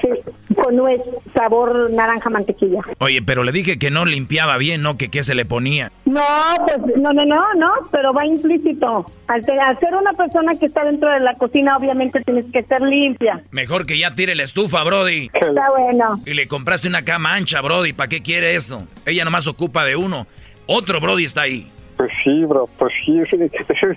[0.00, 0.08] Sí,
[0.54, 1.00] con nuez,
[1.34, 2.80] sabor naranja mantequilla.
[2.98, 4.96] Oye, pero le dije que no limpiaba bien, ¿no?
[4.96, 5.90] Que qué se le ponía.
[6.04, 6.22] No,
[6.66, 9.04] pues no, no, no, no, pero va implícito.
[9.26, 12.62] Al, te- al ser una persona que está dentro de la cocina, obviamente tienes que
[12.62, 13.42] ser limpia.
[13.50, 15.30] Mejor que ya tire la estufa, Brody.
[15.32, 16.20] Está bueno.
[16.26, 17.92] Y le compraste una cama ancha, Brody.
[17.92, 18.86] ¿Para qué quiere eso?
[19.06, 20.26] Ella nomás ocupa de uno.
[20.66, 21.70] Otro Brody está ahí.
[21.96, 23.96] Pues sí, bro, pues sí, ese, ese,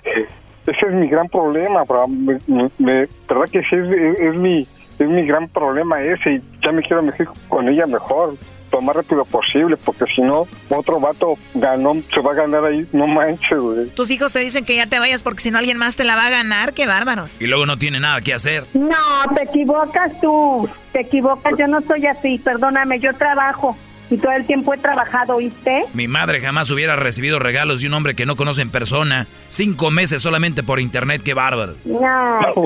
[0.66, 2.06] ese es mi gran problema, bro.
[2.08, 4.60] Me, me- me- verdad que sí, es, es- es mi,
[4.98, 8.34] es mi gran problema ese y ya me quiero meter con ella mejor,
[8.76, 12.86] lo más rápido posible, porque si no, otro vato ganó, se va a ganar ahí,
[12.92, 13.86] no manches, güey.
[13.90, 16.16] Tus hijos te dicen que ya te vayas porque si no alguien más te la
[16.16, 16.74] va a ganar.
[16.74, 17.40] ¡Qué bárbaros!
[17.40, 18.64] Y luego no tiene nada que hacer.
[18.74, 20.68] No, te equivocas tú.
[20.92, 23.76] Te equivocas, yo no soy así, perdóname, yo trabajo.
[24.10, 25.84] Y todo el tiempo he trabajado, ¿oíste?
[25.92, 29.26] Mi madre jamás hubiera recibido regalos de un hombre que no conoce en persona.
[29.50, 31.74] Cinco meses solamente por internet, qué bárbaro.
[31.84, 32.38] No.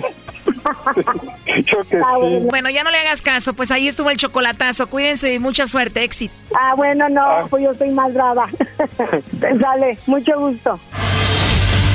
[1.46, 2.46] Yo que Ah, bueno.
[2.50, 4.88] Bueno, ya no le hagas caso, pues ahí estuvo el chocolatazo.
[4.88, 6.34] Cuídense y mucha suerte, éxito.
[6.58, 8.48] Ah, bueno, no, pues yo soy más brava.
[9.32, 10.78] Dale, mucho gusto.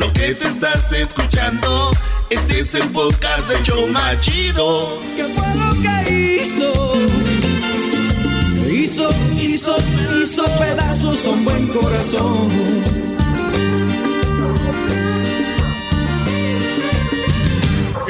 [0.00, 1.90] Lo que te estás escuchando,
[2.30, 4.98] este es el podcast de Choma Chido.
[5.14, 6.92] ¿Qué fue lo que hizo?
[8.66, 9.76] Hizo, hizo,
[10.22, 12.99] hizo pedazos un buen corazón.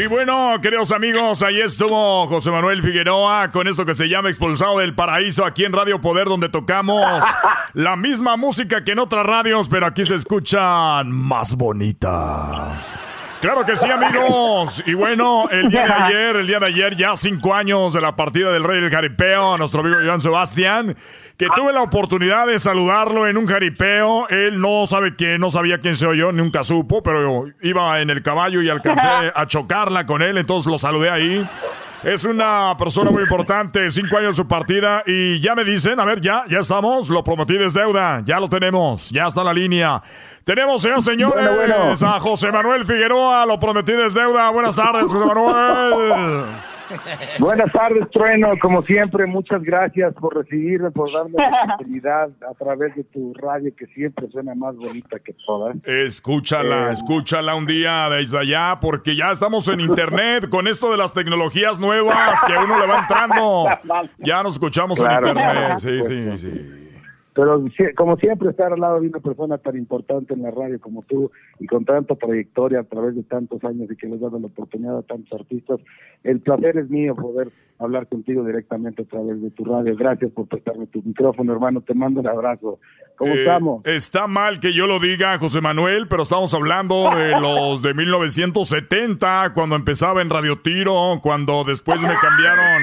[0.01, 4.79] Y bueno, queridos amigos, ahí estuvo José Manuel Figueroa con esto que se llama Expulsado
[4.79, 7.23] del Paraíso aquí en Radio Poder, donde tocamos
[7.75, 12.99] la misma música que en otras radios, pero aquí se escuchan más bonitas.
[13.43, 14.83] Claro que sí, amigos.
[14.87, 18.15] Y bueno, el día de ayer, el día de ayer, ya cinco años de la
[18.15, 20.95] partida del Rey del Jaripeo, nuestro amigo Joan Sebastián,
[21.41, 24.29] que tuve la oportunidad de saludarlo en un jaripeo.
[24.29, 28.23] Él no sabe quién, no sabía quién soy yo, nunca supo, pero iba en el
[28.23, 31.49] caballo y alcancé a chocarla con él, entonces lo saludé ahí.
[32.03, 36.21] Es una persona muy importante, cinco años su partida y ya me dicen, a ver,
[36.21, 40.03] ya, ya estamos, lo prometí desde deuda, ya lo tenemos, ya está la línea.
[40.45, 44.51] Tenemos, señores, señores, a José Manuel Figueroa, lo prometí desde deuda.
[44.51, 46.45] Buenas tardes, José Manuel.
[47.39, 48.53] Buenas tardes, Trueno.
[48.61, 53.73] Como siempre, muchas gracias por recibirme, por darme la oportunidad a través de tu radio
[53.77, 55.77] que siempre suena más bonita que todas.
[55.85, 60.97] Escúchala, Eh, escúchala un día desde allá, porque ya estamos en internet con esto de
[60.97, 63.69] las tecnologías nuevas que uno le va entrando.
[64.19, 65.29] Ya nos escuchamos Claro.
[65.29, 65.79] en internet.
[65.79, 66.90] Sí, Pues, sí, sí.
[67.35, 67.65] Pero
[67.97, 71.31] como siempre, estar al lado de una persona tan importante en la radio como tú
[71.59, 74.99] y con tanta trayectoria a través de tantos años y que les dado la oportunidad
[74.99, 75.79] a tantos artistas,
[76.25, 79.97] el placer es mío poder hablar contigo directamente a través de tu radio.
[79.97, 81.81] Gracias por prestarme tu micrófono, hermano.
[81.81, 82.79] Te mando un abrazo.
[83.17, 83.87] ¿Cómo Eh, estamos?
[83.87, 89.53] Está mal que yo lo diga, José Manuel, pero estamos hablando de los de 1970,
[89.55, 92.83] cuando empezaba en Radio Tiro, cuando después me cambiaron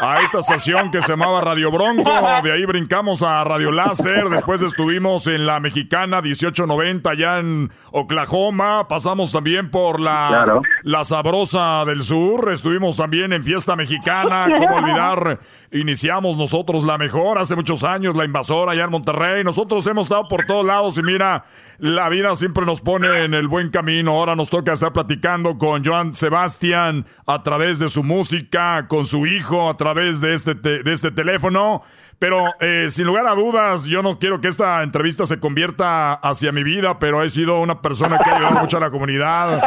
[0.00, 2.10] a esta estación que se llamaba Radio Bronco,
[2.42, 8.88] de ahí brincamos a Radio Láser, después estuvimos en la mexicana 1890 allá en Oklahoma,
[8.88, 10.62] pasamos también por la, Claro.
[10.82, 15.38] la Sabrosa del Sur, estuvimos también en Fiesta Mexicana, cómo olvidar,
[15.74, 20.28] iniciamos nosotros la mejor hace muchos años, la invasora allá en Monterrey, nosotros hemos estado
[20.28, 21.44] por todos lados y mira,
[21.78, 25.84] la vida siempre nos pone en el buen camino, ahora nos toca estar platicando con
[25.84, 30.82] Joan Sebastián a través de su música, con su hijo a través de este, te-
[30.82, 31.82] de este teléfono.
[32.20, 36.52] Pero eh, sin lugar a dudas, yo no quiero que esta entrevista se convierta hacia
[36.52, 39.60] mi vida, pero he sido una persona que ha ayudado mucho a la comunidad.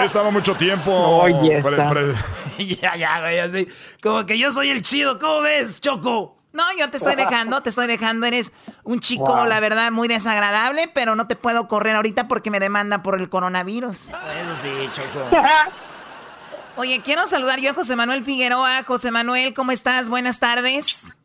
[0.00, 0.90] He estado mucho tiempo.
[0.90, 1.62] Oye,
[2.80, 3.68] ya, ya, güey, así.
[4.02, 5.18] Como que yo soy el chido.
[5.18, 6.36] ¿Cómo ves, Choco?
[6.52, 8.26] No, yo te estoy dejando, te estoy dejando.
[8.26, 8.52] Eres
[8.84, 9.46] un chico, Wow.
[9.46, 13.28] la verdad, muy desagradable, pero no te puedo correr ahorita porque me demanda por el
[13.30, 14.08] coronavirus.
[14.10, 15.24] Eso sí, Choco.
[16.76, 18.82] Oye, quiero saludar yo a José Manuel Figueroa.
[18.86, 20.08] José Manuel, ¿cómo estás?
[20.08, 21.16] Buenas tardes.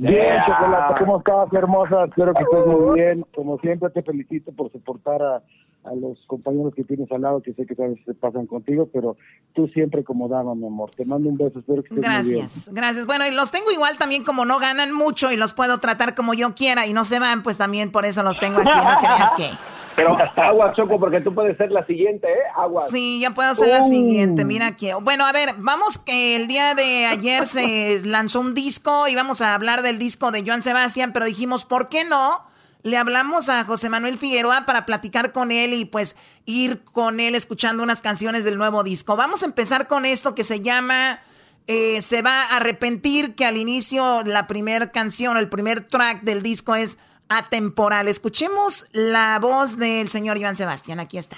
[0.00, 2.04] Bien, Chocolate, ¿cómo estás, hermosa?
[2.04, 3.26] Espero que estés muy bien.
[3.34, 5.42] Como siempre, te felicito por soportar a,
[5.90, 8.88] a los compañeros que tienes al lado, que sé que a veces se pasan contigo,
[8.92, 9.16] pero
[9.54, 10.90] tú siempre como dama, mi amor.
[10.96, 12.38] Te mando un beso, espero que estés muy bien.
[12.40, 13.06] Gracias, gracias.
[13.06, 16.34] Bueno, y los tengo igual también como no ganan mucho y los puedo tratar como
[16.34, 19.32] yo quiera y no se van, pues también por eso los tengo aquí, no creas
[19.36, 19.50] que...
[19.98, 22.36] Pero agua, Choco, porque tú puedes ser la siguiente, ¿eh?
[22.54, 22.84] Agua.
[22.88, 23.88] Sí, ya puedo hacer la Uh.
[23.88, 24.44] siguiente.
[24.44, 24.94] Mira que.
[24.94, 29.40] Bueno, a ver, vamos que el día de ayer se lanzó un disco y vamos
[29.40, 32.42] a hablar del disco de Joan Sebastián, pero dijimos, ¿por qué no?
[32.82, 37.34] Le hablamos a José Manuel Figueroa para platicar con él y pues ir con él
[37.34, 39.16] escuchando unas canciones del nuevo disco.
[39.16, 41.20] Vamos a empezar con esto que se llama
[41.66, 46.42] eh, Se va a arrepentir, que al inicio la primera canción, el primer track del
[46.42, 46.98] disco es
[47.28, 48.08] atemporal.
[48.08, 51.00] Escuchemos la voz del señor Joan Sebastián.
[51.00, 51.36] Aquí está.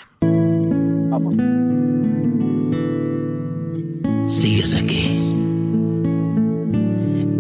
[4.27, 5.07] Sigues aquí,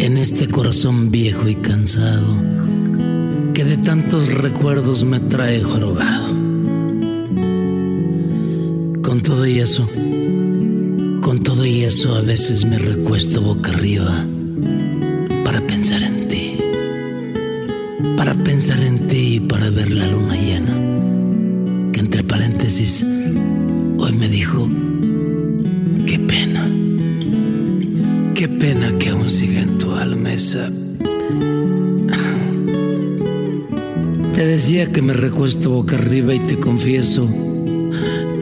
[0.00, 2.34] en este corazón viejo y cansado,
[3.54, 6.28] que de tantos recuerdos me trae jorobado.
[9.02, 9.88] Con todo y eso,
[11.20, 14.26] con todo y eso a veces me recuesto boca arriba
[15.44, 16.58] para pensar en ti,
[18.16, 23.04] para pensar en ti y para ver la luna llena, que entre paréntesis
[23.98, 24.68] hoy me dijo
[26.06, 26.68] Qué pena.
[28.34, 30.70] Qué pena que aún siga en tu alma esa.
[34.40, 37.28] Te decía que me recuesto boca arriba y te confieso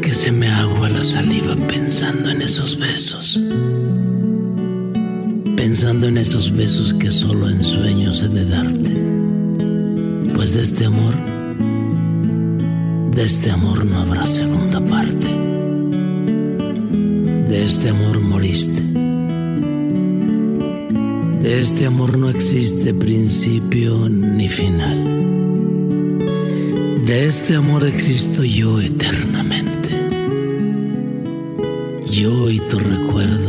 [0.01, 3.43] que se me agua la saliva pensando en esos besos.
[5.57, 8.93] Pensando en esos besos que solo en sueños he de darte.
[10.35, 11.15] Pues de este amor,
[13.11, 15.27] de este amor no habrá segunda parte.
[17.49, 18.83] De este amor moriste.
[21.43, 25.38] De este amor no existe principio ni final.
[27.09, 29.89] De este amor existo yo eternamente.
[32.10, 33.48] Yo y tu recuerdo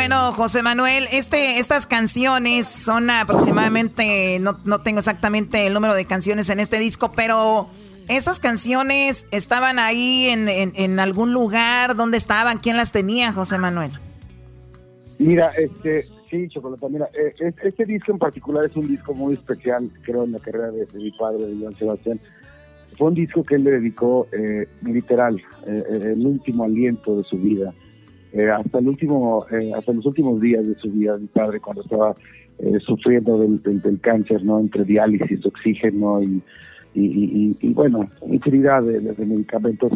[0.00, 6.06] bueno, José Manuel, este, estas canciones son aproximadamente, no, no tengo exactamente el número de
[6.06, 7.68] canciones en este disco, pero
[8.08, 12.60] esas canciones estaban ahí en, algún lugar, ¿dónde estaban?
[12.60, 13.90] ¿Quién las tenía, José Manuel?
[15.18, 19.90] Mira, este, sí, Chocolata, mira, eh, este disco en particular es un disco muy especial,
[20.00, 22.18] creo, en la carrera de, mi padre, de Joan Sebastián.
[22.96, 27.74] Fue un disco que él le dedicó eh, literal, el último aliento de su vida
[28.32, 31.82] eh, hasta el último, eh, hasta los últimos días de su vida, mi padre cuando
[31.82, 32.14] estaba
[32.58, 34.60] eh, sufriendo del, del, cáncer, ¿no?
[34.60, 36.42] Entre diálisis, oxígeno y,
[36.94, 39.92] y, bueno, infinidad de, medicamentos.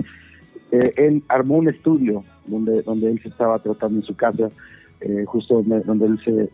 [0.70, 4.48] él armó un estudio donde, donde él se estaba tratando en su casa,
[5.26, 6.48] justo donde, él se,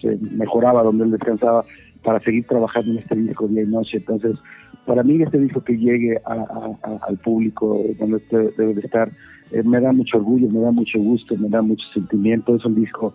[0.00, 1.64] se, mejoraba, donde él descansaba,
[2.02, 3.98] para seguir trabajando en este disco día y noche.
[3.98, 4.38] Entonces,
[4.86, 8.22] para mí este disco que llegue al público donde
[8.56, 9.10] debe de estar,
[9.52, 12.54] eh, me da mucho orgullo, me da mucho gusto, me da mucho sentimiento.
[12.54, 13.14] Es un disco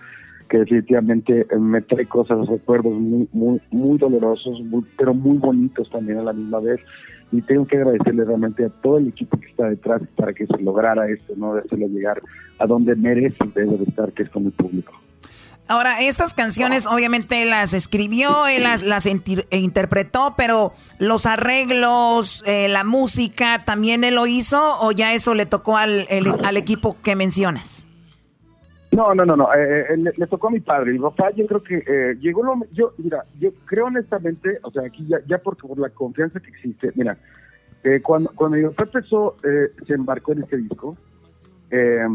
[0.49, 4.61] que definitivamente eh, me trae cosas, recuerdos muy, muy, muy dolorosos,
[4.97, 6.79] pero muy bonitos también a la misma vez.
[7.31, 10.61] Y tengo que agradecerle realmente a todo el equipo que está detrás para que se
[10.61, 11.55] lograra esto, ¿no?
[11.55, 12.21] De hacerlo llegar
[12.59, 14.93] a donde merece debe de estar, que es con el público.
[15.67, 22.83] Ahora, estas canciones obviamente las escribió, él las, las interpretó, pero los arreglos, eh, la
[22.83, 26.05] música, ¿también él lo hizo o ya eso le tocó al,
[26.43, 27.87] al equipo que mencionas?
[28.91, 30.91] No, no, no, no, eh, eh, le, tocó a mi padre.
[30.91, 35.07] Mi papá yo creo que llegó lo, yo, mira, yo creo honestamente, o sea, aquí
[35.07, 37.17] ya, ya porque por la confianza que existe, mira,
[38.03, 40.97] cuando, cuando mi papá empezó, se embarcó en este disco,
[41.73, 42.05] eh,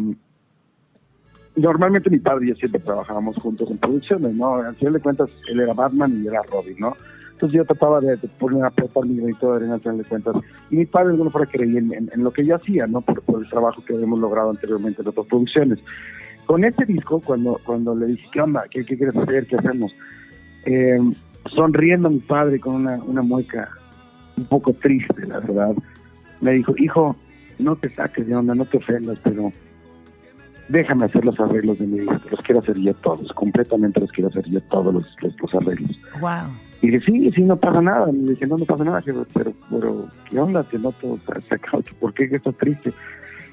[1.58, 4.56] normalmente mi padre y yo siempre trabajábamos juntos en producciones, ¿no?
[4.56, 6.96] Al final de cuentas, él era Batman y era Robin, ¿no?
[7.32, 10.36] Entonces yo trataba de, poner a aportar mi granito de arena al final de cuentas.
[10.70, 13.00] Y mi padre de alguna forma creía en, lo que yo hacía, ¿no?
[13.00, 15.78] Por, el trabajo que habíamos logrado anteriormente en otras producciones.
[16.46, 18.64] Con este disco, cuando, cuando le dije, ¿qué onda?
[18.70, 19.46] ¿Qué, quieres hacer?
[19.46, 19.92] ¿Qué hacemos?
[20.64, 20.98] Eh,
[21.54, 23.70] sonriendo mi padre con una, una mueca
[24.36, 25.74] un poco triste, la verdad,
[26.40, 27.16] me dijo, hijo,
[27.58, 29.52] no te saques de onda, no te ofendas, pero
[30.68, 34.28] déjame hacer los arreglos de mi disco, los quiero hacer yo todos, completamente los quiero
[34.28, 35.98] hacer yo todos los, los, arreglos.
[36.20, 36.52] Wow.
[36.80, 38.10] Y dije, sí, sí, no pasa nada.
[38.10, 40.64] Y dije, no, no pasa nada, pero, pero, ¿qué onda?
[40.68, 41.18] Que no todo
[41.48, 42.92] sacado, ¿por qué estás triste?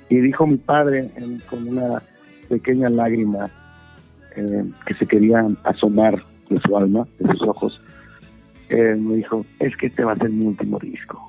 [0.10, 1.10] Y dijo mi padre
[1.50, 2.02] con una
[2.48, 3.50] pequeña lágrima
[4.36, 7.82] eh, que se quería asomar de su alma, de sus ojos,
[8.70, 11.25] eh, me dijo, es que este va a ser mi último disco.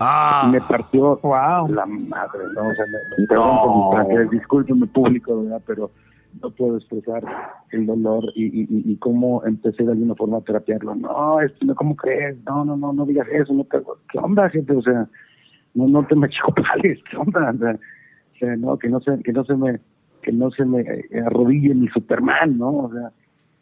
[0.00, 0.48] Ah.
[0.50, 2.68] Me partió la madre, ¿no?
[2.68, 5.62] O sea, me, discúlpeme público, ¿verdad?
[5.66, 5.90] Pero
[6.40, 7.24] no puedo expresar
[7.72, 10.94] el dolor y, y, y, cómo empecé de alguna forma a terapiarlo.
[10.94, 12.36] No, esto, no, ¿cómo crees?
[12.44, 13.52] No, no, no, no digas eso.
[13.52, 14.74] No ¿Qué onda, gente?
[14.74, 15.08] O sea,
[15.74, 17.52] no, no te me chocales, ¿qué onda?
[17.52, 19.80] O sea, no, que no se, que no se me,
[20.22, 22.70] que no se me eh, arrodille ni Superman, ¿no?
[22.70, 23.10] O sea,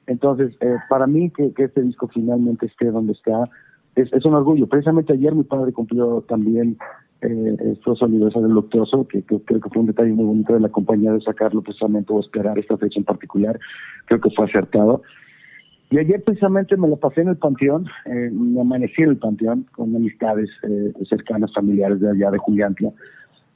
[0.07, 3.49] entonces, eh, para mí que, que este disco finalmente esté donde está,
[3.97, 4.67] es, un orgullo.
[4.67, 6.77] Precisamente ayer mi padre cumplió también
[7.23, 10.69] eh, su aniversario luctuoso, que, que, creo que fue un detalle muy bonito de la
[10.69, 13.59] compañía de sacarlo precisamente o esperar esta fecha en particular.
[14.07, 15.03] Creo que fue acertado.
[15.91, 19.67] Y ayer precisamente me lo pasé en el panteón, eh, me amanecí en el panteón
[19.73, 22.91] con amistades eh, cercanas, familiares de allá de Juliantla.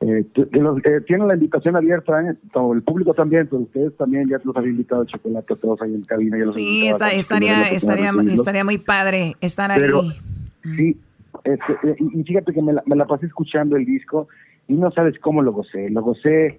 [0.03, 2.35] Eh, eh, tienen la invitación abierta, ¿eh?
[2.55, 5.95] todo el público también, pero ustedes también ya los habían invitado a chocolate todos ahí
[5.95, 6.43] en cabina.
[6.47, 9.83] sí, estaría, estaría, estaría muy padre estar ahí.
[10.63, 10.97] Sí,
[11.45, 14.27] este, eh, y fíjate que me la, me la, pasé escuchando el disco
[14.69, 15.91] y no sabes cómo lo gocé.
[15.91, 16.59] Lo gocé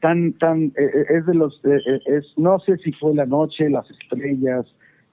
[0.00, 4.64] tan, tan, es de los, es, no sé si fue la noche, las estrellas,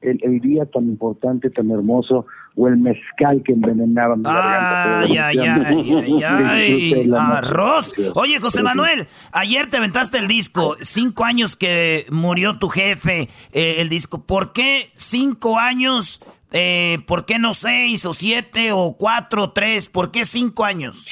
[0.02, 2.26] el, día tan importante, tan hermoso,
[2.56, 7.94] o el mezcal que envenenaba mi ay, Ay, ay, ay, arroz.
[8.16, 13.76] Oye, José Manuel, ayer te aventaste el disco, cinco años que murió tu jefe, eh,
[13.80, 14.24] el disco.
[14.24, 16.24] ¿Por qué cinco años?
[16.52, 19.88] Eh, ¿Por qué no seis o siete o cuatro o tres?
[19.88, 21.06] ¿Por qué cinco años?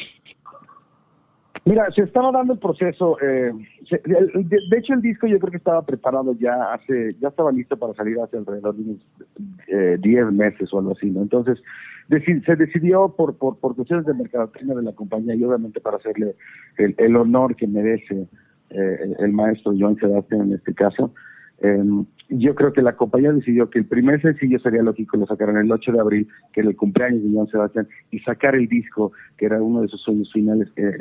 [1.66, 3.18] Mira, se estaba dando el proceso.
[3.22, 3.52] Eh,
[3.90, 7.94] de, hecho, el disco yo creo que estaba preparado ya hace, ya estaba listo para
[7.94, 11.22] salir hace alrededor de unos 10 eh, meses o algo así, ¿no?
[11.22, 11.62] Entonces,
[12.10, 16.36] se decidió por, por, cuestiones de mercadotecnia de la compañía y obviamente para hacerle
[16.78, 18.28] el, honor que merece
[18.70, 21.14] eh, el maestro John Sebastian en este caso,
[21.60, 25.58] Em, yo creo que la compañía decidió que el primer sencillo sería lógico lo sacaran
[25.58, 29.12] el 8 de abril, que era el cumpleaños de Joan Sebastián, y sacar el disco,
[29.38, 30.96] que era uno de sus sueños finales, eh,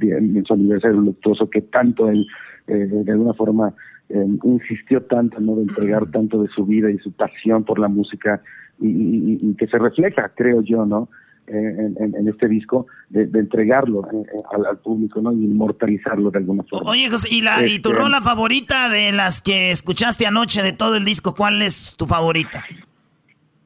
[0.00, 2.26] en su aniversario luctuoso, que tanto él,
[2.66, 3.74] eh, de alguna forma,
[4.08, 5.56] em, insistió tanto ¿no?
[5.56, 8.42] de entregar tanto de su vida y su pasión por la música,
[8.80, 11.10] y, que se refleja, creo yo, ¿no?
[11.50, 14.06] En, este disco, de, entregarlo
[14.52, 15.32] al, público, ¿no?
[15.32, 16.90] Y inmortalizarlo de alguna forma.
[16.90, 20.72] Oye, José, ¿y, la, ¿y tu este, rola favorita de las que escuchaste anoche de
[20.72, 22.64] todo el disco, cuál es tu favorita?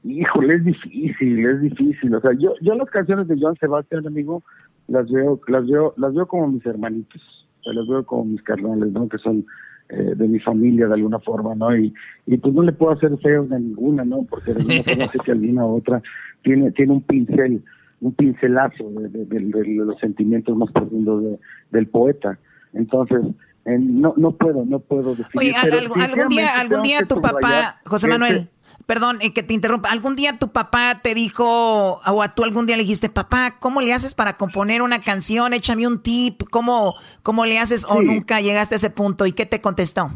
[0.04, 2.14] Híjole, es difícil, es difícil.
[2.14, 4.42] O sea, yo, yo las canciones de Joan Sebastián, amigo,
[4.88, 8.92] las veo, las veo, las veo como mis hermanitos, o las veo como mis carnales,
[8.92, 9.08] ¿no?
[9.08, 9.46] Que son
[9.88, 11.76] eh, de mi familia de alguna forma, ¿no?
[11.76, 11.92] Y,
[12.26, 14.22] y pues no le puedo hacer feo a ninguna, ¿no?
[14.28, 16.02] Porque de alguna forma sé que alguna otra
[16.42, 17.62] tiene, tiene un pincel,
[18.00, 21.38] un pincelazo de, los sentimientos más profundos
[21.70, 22.38] del poeta.
[22.72, 23.20] Entonces,
[23.66, 25.26] no, no puedo, no puedo decir.
[25.36, 28.48] Oye, algún día, algún día tu papá, José Manuel,
[28.86, 29.90] Perdón, eh, que te interrumpa.
[29.90, 33.80] ¿Algún día tu papá te dijo, o a tú algún día le dijiste, papá, ¿cómo
[33.80, 35.54] le haces para componer una canción?
[35.54, 36.42] Échame un tip.
[36.50, 37.86] ¿Cómo, cómo le haces?
[37.88, 39.26] ¿O nunca llegaste a ese punto?
[39.26, 40.10] ¿Y qué te contestó?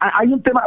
[0.00, 0.62] Ah, hay un tema,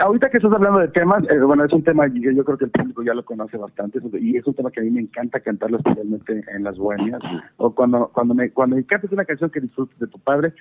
[0.00, 2.64] ahorita que estás hablando de temas, eh, bueno, es un tema que yo creo que
[2.64, 5.40] el público ya lo conoce bastante y es un tema que a mí me encanta
[5.40, 7.20] cantarlo especialmente en las bohemias
[7.58, 10.54] o cuando cuando me cuando me cantas una canción que disfrutes de tu padre,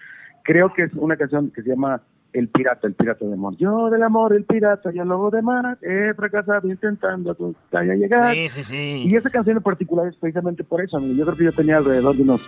[0.43, 2.01] creo que es una canción que se llama
[2.33, 3.55] el pirata, el pirata de amor.
[3.57, 7.95] Yo del amor, el pirata, yo lobo de mar, he fracasado intentando a tu talla
[7.95, 8.33] llegar.
[8.35, 9.03] Sí, sí, sí.
[9.07, 11.13] Y esa canción en particular es precisamente por eso, amigo.
[11.15, 12.41] Yo creo que yo tenía alrededor de unos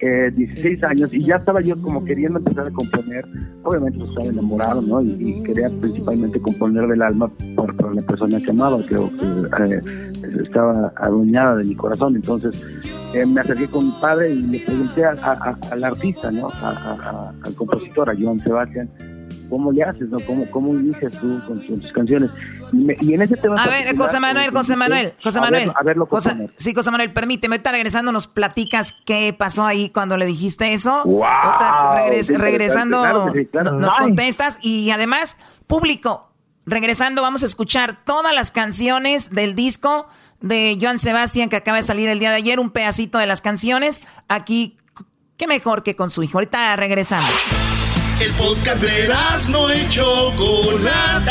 [0.00, 3.24] eh, 16 años y ya estaba yo como queriendo empezar a componer.
[3.62, 5.02] Obviamente pues, estaba enamorado, ¿no?
[5.02, 9.80] Y, quería principalmente componer del alma por, la persona que amaba, que eh,
[10.42, 12.16] estaba adueñada de mi corazón.
[12.16, 12.62] Entonces
[13.12, 16.48] eh, me acerqué con mi padre y le pregunté al artista, ¿no?
[16.62, 18.88] al compositor, a Joan Sebastián,
[19.50, 20.18] ¿cómo le haces, no?
[20.20, 22.30] ¿Cómo, cómo inicias tú con, tus canciones?
[22.72, 23.62] Y, en ese tema...
[23.62, 25.72] A ver, José Manuel, José Manuel, José Manuel.
[25.74, 25.96] A ver,
[26.56, 31.02] sí, José Manuel, permíteme, está regresando, nos platicas qué pasó ahí cuando le dijiste eso.
[31.04, 31.28] Wow,
[32.38, 33.32] regresando,
[33.78, 35.36] nos contestas y además,
[35.66, 36.30] público,
[36.66, 40.06] regresando vamos a escuchar todas las canciones del disco
[40.40, 43.40] de Joan Sebastián que acaba de salir el día de ayer, un pedacito de las
[43.40, 44.00] canciones.
[44.28, 44.78] Aquí,
[45.36, 46.38] qué mejor que con su hijo.
[46.38, 47.30] Ahorita regresamos.
[48.20, 49.08] El podcast de
[49.50, 51.30] no y Chocolata.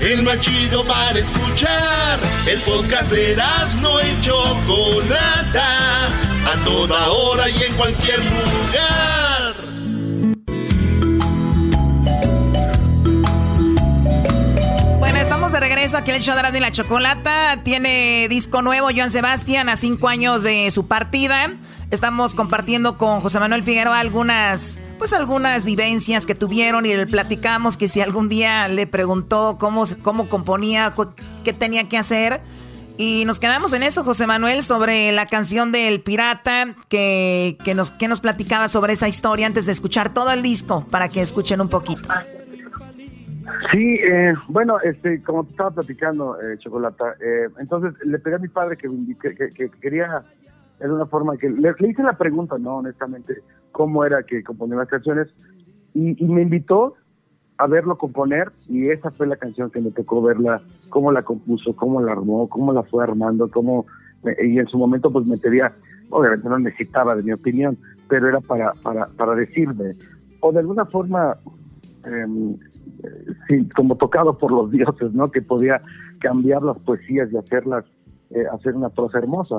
[0.00, 2.20] El más chido para escuchar.
[2.46, 3.36] El podcast de
[3.80, 6.06] no y Chocolata.
[6.06, 9.28] A toda hora y en cualquier lugar.
[15.52, 17.60] de regreso aquí el show de la Chocolata.
[17.64, 21.54] Tiene disco nuevo Joan Sebastián a cinco años de su partida.
[21.90, 27.76] Estamos compartiendo con José Manuel Figueroa algunas, pues algunas vivencias que tuvieron y le platicamos
[27.76, 30.94] que si algún día le preguntó cómo, cómo componía,
[31.44, 32.40] qué tenía que hacer.
[32.96, 37.92] Y nos quedamos en eso, José Manuel, sobre la canción del pirata, que, que, nos,
[37.92, 41.60] que nos platicaba sobre esa historia antes de escuchar todo el disco, para que escuchen
[41.60, 42.02] un poquito.
[43.70, 48.38] Sí, eh, bueno, este, como te estaba platicando, eh, Chocolata, eh, entonces le pedí a
[48.38, 48.88] mi padre que,
[49.54, 50.24] que, quería,
[50.80, 52.76] de una forma que, le, hice la pregunta, ¿no?
[52.76, 53.42] Honestamente,
[53.72, 55.28] cómo era que componía las canciones,
[55.94, 56.94] y, me invitó
[57.56, 61.74] a verlo componer, y esa fue la canción que me tocó verla, cómo la compuso,
[61.74, 63.86] cómo la armó, cómo la fue armando, cómo,
[64.42, 65.72] y en su momento pues me pedía,
[66.10, 67.76] obviamente no necesitaba de mi opinión,
[68.08, 69.96] pero era para, para, para decirme,
[70.40, 71.36] o de alguna forma...
[72.04, 72.56] Eh,
[73.74, 75.30] como tocado por los dioses, ¿no?
[75.30, 75.80] Que podía
[76.20, 77.84] cambiar las poesías y hacerlas,
[78.30, 79.58] eh, hacer una prosa hermosa.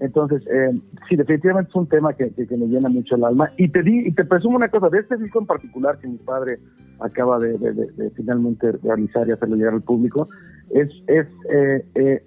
[0.00, 3.50] Entonces, eh, sí, definitivamente es un tema que, me llena mucho el alma.
[3.56, 6.18] Y te di, y te presumo una cosa, de este disco en particular que mi
[6.18, 6.58] padre
[7.00, 10.28] acaba de, finalmente realizar y hacerlo llegar al público,
[10.70, 12.22] es, es eh, eh,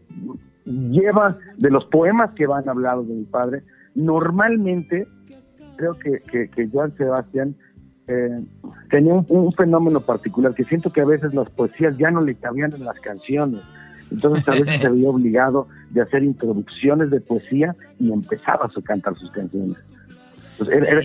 [0.65, 3.64] lleva de los poemas que van hablados de mi padre,
[3.95, 5.07] normalmente
[5.77, 7.56] creo que, que, que Sebastián
[8.07, 8.43] eh,
[8.89, 12.73] tenía un, fenómeno particular que siento que a veces las poesías ya no le cabían
[12.73, 13.61] en las canciones.
[14.12, 19.18] Entonces a veces se veía obligado de hacer introducciones de poesía y empezaba a cantar
[19.18, 19.78] sus canciones.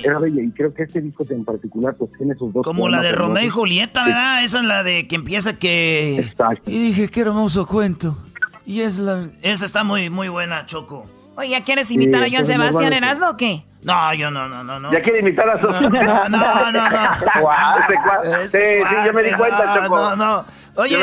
[0.05, 2.65] era, bella y creo que este disco en particular pues tiene sus dos...
[2.65, 4.45] Como la de Romeo y Julieta, ¿verdad?
[4.45, 6.19] Esa es la de que empieza que...
[6.19, 6.71] Exacto.
[6.71, 8.19] Y dije, qué hermoso cuento.
[8.67, 9.25] Y es la...
[9.43, 11.07] Esa está muy, muy buena, Choco.
[11.37, 13.65] Oye, ¿quieres invitar a Joan Sebastián en Asno o qué?
[13.83, 14.93] No, yo no, no, no, no.
[14.93, 15.67] ¿Ya quiere invitar a su...
[15.69, 16.73] No, no, no.
[16.73, 16.91] no.
[18.51, 19.97] sí, sí, yo me di cuenta, Choco.
[19.97, 20.45] No, no.
[20.77, 20.99] Oye,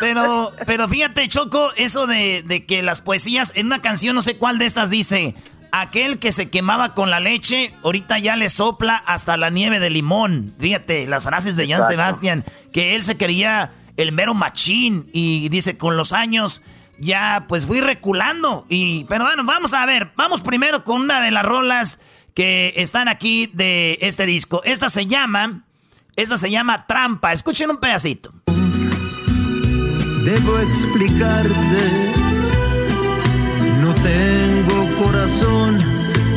[0.00, 4.36] pero, pero fíjate, Choco, eso de, de que las poesías, en una canción, no sé
[4.36, 5.34] cuál de estas dice,
[5.72, 9.90] aquel que se quemaba con la leche, ahorita ya le sopla hasta la nieve de
[9.90, 10.54] limón.
[10.58, 15.76] Fíjate, las frases de Jan Sebastián, que él se quería el mero machín y dice,
[15.76, 16.62] con los años
[16.98, 18.64] ya pues fui reculando.
[18.68, 22.00] Y, pero bueno, vamos a ver, vamos primero con una de las rolas
[22.34, 24.62] que están aquí de este disco.
[24.64, 25.64] Esta se llama,
[26.16, 27.32] esta se llama Trampa.
[27.32, 28.32] Escuchen un pedacito.
[30.28, 32.18] Debo explicarte
[34.02, 35.78] tengo corazón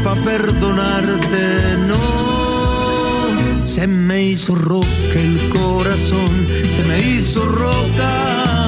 [0.04, 3.68] pa' perdonarte, no.
[3.68, 8.68] Se me hizo roca el corazón, se me hizo roca.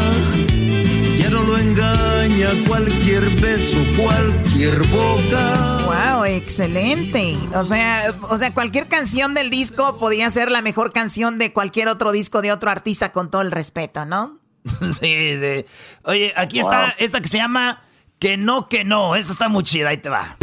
[1.19, 5.79] Ya no lo engaña cualquier beso, cualquier boca.
[5.85, 7.37] Wow, excelente.
[7.55, 11.87] O sea, o sea, cualquier canción del disco podía ser la mejor canción de cualquier
[11.87, 14.42] otro disco de otro artista con todo el respeto, ¿no?
[14.99, 15.65] sí, sí.
[16.03, 17.83] Oye, aquí está esta que se llama
[18.19, 19.15] Que no, que no.
[19.15, 20.37] Esta está muy chida, ahí te va.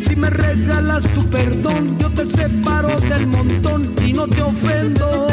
[0.00, 5.26] Si me regalas tu perdón, yo te separo del montón y no te ofendo.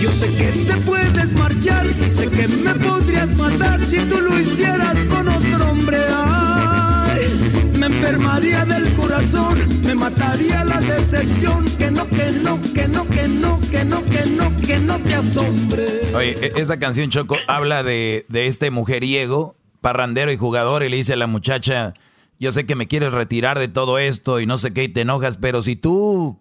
[0.00, 4.98] Yo sé que te puedes marchar, sé que me podrías matar si tú lo hicieras
[5.04, 5.98] con otro hombre.
[5.98, 6.39] Me
[7.90, 11.64] enfermaría del corazón, me mataría la decepción.
[11.76, 15.14] Que no, que no, que no, que no, que no, que no, que no te
[15.14, 15.86] asombre.
[16.14, 20.96] Oye, e- esa canción Choco habla de, de este mujeriego, parrandero y jugador, y le
[20.96, 21.94] dice a la muchacha,
[22.38, 25.00] yo sé que me quieres retirar de todo esto y no sé qué, y te
[25.02, 26.38] enojas, pero si tú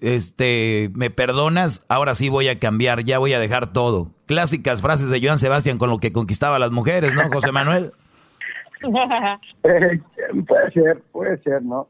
[0.00, 4.12] este, me perdonas, ahora sí voy a cambiar, ya voy a dejar todo.
[4.26, 7.92] Clásicas frases de Joan Sebastián con lo que conquistaba a las mujeres, ¿no, José Manuel?
[9.64, 10.00] Eh,
[10.46, 11.88] puede ser, puede ser, ¿no?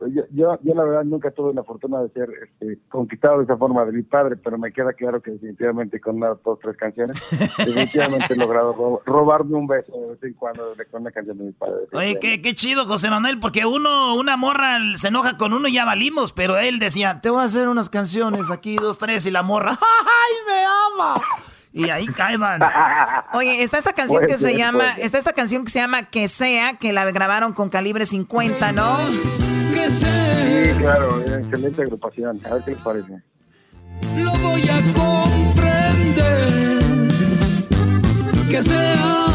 [0.00, 3.58] Yo, yo, yo la verdad nunca tuve la fortuna de ser este, conquistado de esa
[3.58, 7.18] forma de mi padre, pero me queda claro que definitivamente con una, dos, tres canciones,
[7.58, 11.36] definitivamente he logrado ro- robarme un beso de vez en cuando de- con una canción
[11.36, 11.82] de mi padre.
[11.92, 15.74] Oye, qué, qué chido, José Manuel, porque uno, una morra se enoja con uno y
[15.74, 19.30] ya valimos, pero él decía, te voy a hacer unas canciones aquí, dos, tres, y
[19.30, 21.22] la morra, ¡ay, me ama!
[21.72, 22.40] Y ahí caen.
[23.32, 26.74] Oye, está esta canción que se llama, está esta canción que se llama Que sea,
[26.74, 28.98] que la grabaron con calibre 50, ¿no?
[29.88, 30.06] Sí,
[30.78, 32.40] claro, eh, excelente agrupación.
[32.44, 33.22] A ver qué les parece.
[34.16, 36.80] Lo voy a comprender.
[38.50, 39.30] Que sea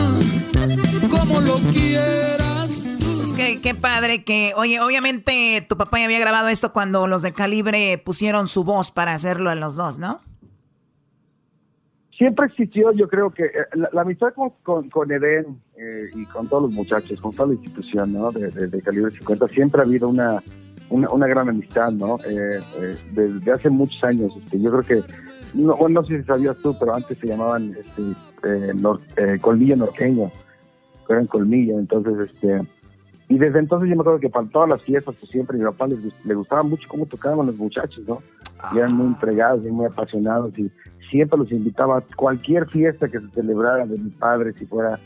[1.10, 2.72] como lo quieras.
[3.24, 7.22] Es que qué padre que, oye, obviamente tu papá ya había grabado esto cuando los
[7.22, 10.22] de calibre pusieron su voz para hacerlo en los dos, ¿no?
[12.18, 16.26] Siempre existió, yo creo que eh, la, la amistad con, con, con Eden eh, y
[16.28, 18.32] con todos los muchachos, con toda la institución ¿no?
[18.32, 20.42] de, de- de calibre 50, siempre ha habido una,
[20.90, 22.18] una, una gran amistad, ¿no?
[22.26, 24.32] Eh, eh, desde hace muchos años.
[24.38, 25.14] Este, yo creo que,
[25.54, 28.02] no, bueno, no sé si sabías tú, pero antes se llamaban este,
[28.44, 30.32] eh, nor- eh, Colmillo Norteño,
[31.10, 32.62] eran Colmillo, entonces, este,
[33.28, 35.66] y desde entonces yo me acuerdo que para todas las fiestas, pues siempre a mi
[35.66, 38.22] papá les, gust- le gustaba mucho cómo tocaban los muchachos, ¿no?
[38.74, 40.72] Y eran muy entregados y muy apasionados y
[41.16, 45.00] siempre los invitaba a cualquier fiesta que se celebrara de mi padre, si fuera,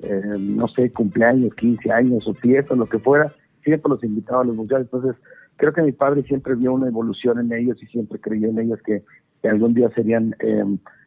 [0.00, 3.34] eh, no sé, cumpleaños, 15 años o fiesta, lo que fuera,
[3.64, 4.88] siempre los invitaba a los muchachos.
[4.92, 5.16] Entonces,
[5.56, 8.80] creo que mi padre siempre vio una evolución en ellos y siempre creyó en ellos
[8.82, 9.02] que,
[9.48, 10.64] algún día serían, eh,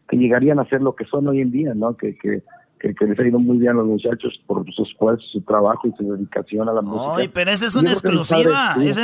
[0.07, 1.95] que llegarían a ser lo que son hoy en día, ¿no?
[1.98, 2.41] Que, que,
[2.80, 5.88] que, que les ha ido muy bien a los muchachos por su esfuerzo, su trabajo
[5.88, 7.15] y su dedicación a la música.
[7.18, 8.76] Ay, pero esa es una exclusiva.
[8.81, 9.03] Esa,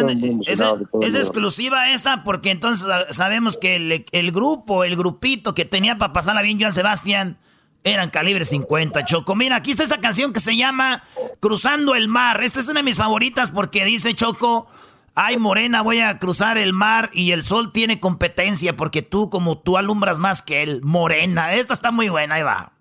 [1.02, 5.98] el- exclusiva esa, porque entonces ah, sabemos que el, el grupo, el grupito que tenía
[5.98, 7.38] para pasarla bien Joan Sebastián,
[7.84, 9.36] eran calibre 50, Choco.
[9.36, 11.04] Mira, aquí está esa canción que se llama
[11.40, 12.44] Cruzando el Mar.
[12.44, 14.66] Esta es una de mis favoritas porque dice Choco,
[15.14, 19.60] ay morena, voy a cruzar el mar y el sol tiene competencia porque tú como
[19.60, 21.54] tú alumbras más que él, morena.
[21.54, 22.72] Esta está muy buena, ahí va.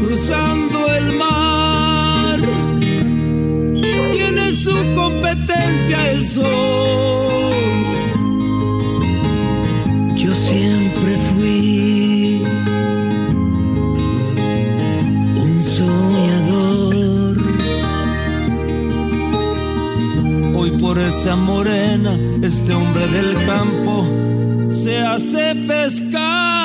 [0.00, 2.38] Cruzando el mar.
[4.12, 6.46] Tiene su competencia el sol.
[10.16, 12.42] Yo siempre fui
[15.36, 17.36] un soñador.
[20.56, 24.06] Hoy por esa morena, este hombre del campo
[24.68, 26.60] se hace pescador.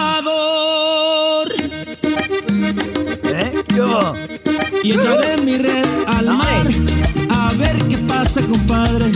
[3.76, 3.78] ¿Eh?
[3.78, 4.84] ¿Qué hubo?
[4.84, 6.68] Y echaré mi red al mar
[7.30, 9.12] a ver qué pasa, compadre.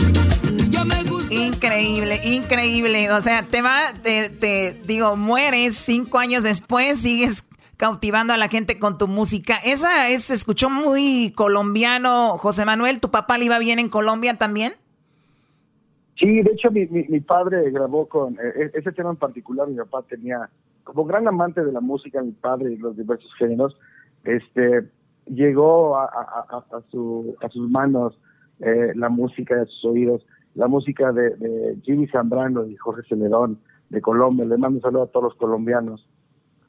[0.68, 1.32] Ya me gusta.
[1.32, 3.10] Increíble, increíble.
[3.12, 8.48] O sea, te va, te, te digo, mueres cinco años después, sigues cautivando a la
[8.48, 9.56] gente con tu música.
[9.64, 13.00] Esa es, se escuchó muy colombiano, José Manuel.
[13.00, 14.74] ¿Tu papá le iba bien en Colombia también?
[16.18, 19.66] Sí, de hecho mi, mi, mi padre grabó con eh, ese tema en particular.
[19.68, 20.50] Mi papá tenía,
[20.84, 23.74] como gran amante de la música, mi padre y los diversos géneros,
[24.24, 24.88] este,
[25.26, 28.18] llegó a, a- a- a su, a sus manos
[28.60, 33.58] eh, la música de sus oídos, la música de, de Jimmy Zambrano y Jorge Celedón
[33.88, 34.44] de Colombia.
[34.44, 36.06] Le mando un saludo a todos los colombianos.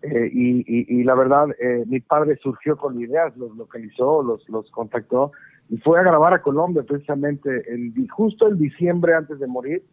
[0.04, 0.64] Eh, y,
[1.00, 5.32] y, la verdad, eh, mi padre surgió con ideas, los localizó, los, los contactó
[5.70, 7.64] y fue a grabar a Colombia precisamente
[8.10, 9.84] justo el diciembre antes de morir.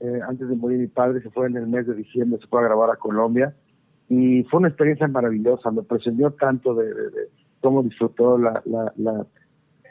[0.00, 2.60] eh, antes de morir mi padre se fue en el mes de diciembre, se fue
[2.60, 3.54] a grabar a Colombia
[4.08, 7.28] y fue una experiencia maravillosa, me presionó tanto de, de- de-
[7.60, 9.26] cómo disfrutó la, la, la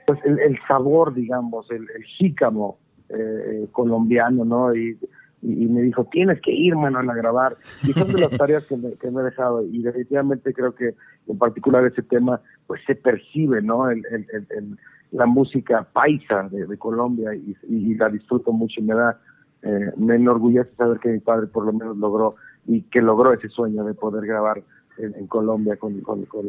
[0.05, 2.79] pues el, el, sabor, digamos, el, el jícamo
[3.09, 4.73] eh, colombiano, ¿no?
[4.73, 4.97] Y,
[5.41, 7.57] y, me dijo, tienes que ir, Manuel, a grabar.
[7.83, 9.63] Y son de las tareas que me, que me he dejado.
[9.63, 10.95] Y definitivamente creo que
[11.27, 13.89] en particular ese tema, pues se percibe, ¿no?
[13.91, 14.77] El, el, el
[15.11, 19.19] la música paisa de, de Colombia y, y, la disfruto mucho y me da,
[19.61, 22.35] eh, me enorgullece saber que mi padre por lo menos logró
[22.67, 24.61] y que logró ese sueño de poder grabar
[24.97, 26.45] en, en Colombia con, con, con,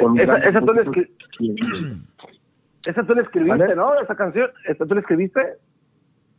[0.00, 0.82] con esa, esa, tú le
[2.86, 4.00] esa tú le escribiste, ¿no?
[4.00, 5.40] Esa canción, ¿esa tú le escribiste?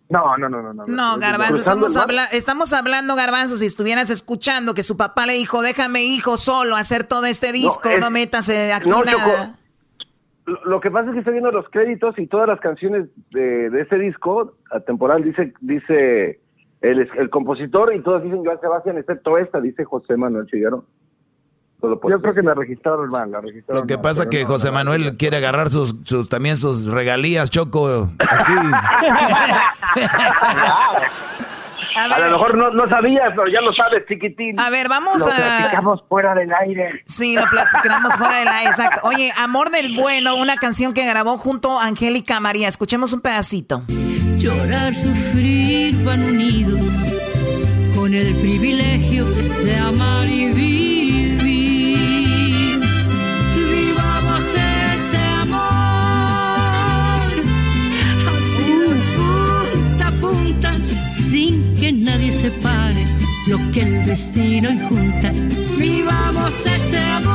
[0.10, 0.74] No, no, no, no.
[0.74, 5.34] No, no Garbanzo, estamos, habla estamos hablando, Garbanzo, si estuvieras escuchando que su papá le
[5.34, 9.58] dijo, déjame, hijo, solo hacer todo este disco, no, metas aquí no, nada.
[10.66, 13.82] lo que pasa es que estoy viendo los créditos y todas las canciones de, de
[13.82, 16.43] ese disco, a temporal, dice, dice
[16.84, 20.84] el, el compositor y todos dicen Joan Sebastián, excepto esta, dice José Manuel Figueroa.
[21.82, 25.18] Yo creo que me registraron mal, la registraron Lo que pasa es que José Manuel
[25.18, 28.54] quiere agarrar sus, sus también sus regalías, Choco, aquí.
[31.96, 34.60] A, lo mejor no, no sabías, pero ya lo sabes, chiquitín.
[34.60, 35.36] A ver, vamos lo a...
[35.36, 37.04] platicamos fuera del aire.
[37.06, 39.02] Sí, lo platicamos fuera del aire, exacto.
[39.04, 42.68] Oye, Amor del Bueno, una canción que grabó junto a Angélica María.
[42.68, 43.84] Escuchemos un pedacito.
[44.44, 46.92] Llorar, sufrir, van unidos
[47.96, 49.26] con el privilegio
[49.64, 50.94] de amar y vivir
[61.84, 63.06] que nadie separe
[63.46, 65.34] lo que el destino junta.
[65.78, 67.34] Vivamos este amor,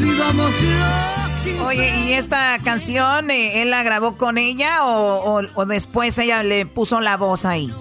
[0.00, 1.19] vivámoslo.
[1.66, 7.00] Oye, ¿y esta canción eh, él la grabó con ella o, después ella le puso
[7.00, 7.72] la voz ahí?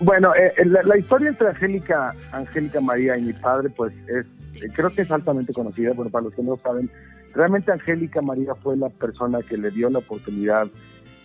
[0.00, 4.26] Bueno, eh, eh, la, historia entre Angélica, Angélica María y mi padre, pues es,
[4.74, 5.92] creo que es altamente conocida.
[5.92, 6.90] Bueno, para los que no saben,
[7.34, 10.68] realmente Angélica María fue la persona que le dio la oportunidad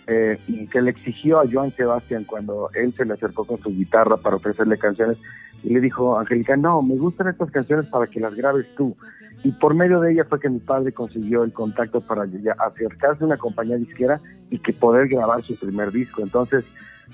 [0.09, 0.39] eh,
[0.71, 4.37] que le exigió a Joan Sebastián cuando él se le acercó con su guitarra para
[4.37, 5.17] ofrecerle canciones
[5.63, 8.95] y le dijo, Angélica, no, me gustan estas canciones para que las grabes tú.
[9.43, 12.23] Y por medio de ella fue que mi padre consiguió el contacto para
[12.59, 14.19] acercarse a una compañía disquera
[14.49, 16.21] y que poder grabar su primer disco.
[16.23, 16.65] Entonces,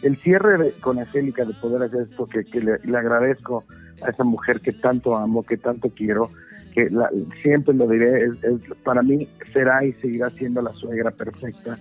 [0.01, 3.65] el cierre con Angélica de poder hacer esto, que, le, agradezco
[4.01, 6.29] a esa mujer que tanto amo, que tanto quiero,
[6.73, 7.09] que la,
[7.41, 11.77] siempre lo diré, es, es, para mí será y seguirá siendo la suegra perfecta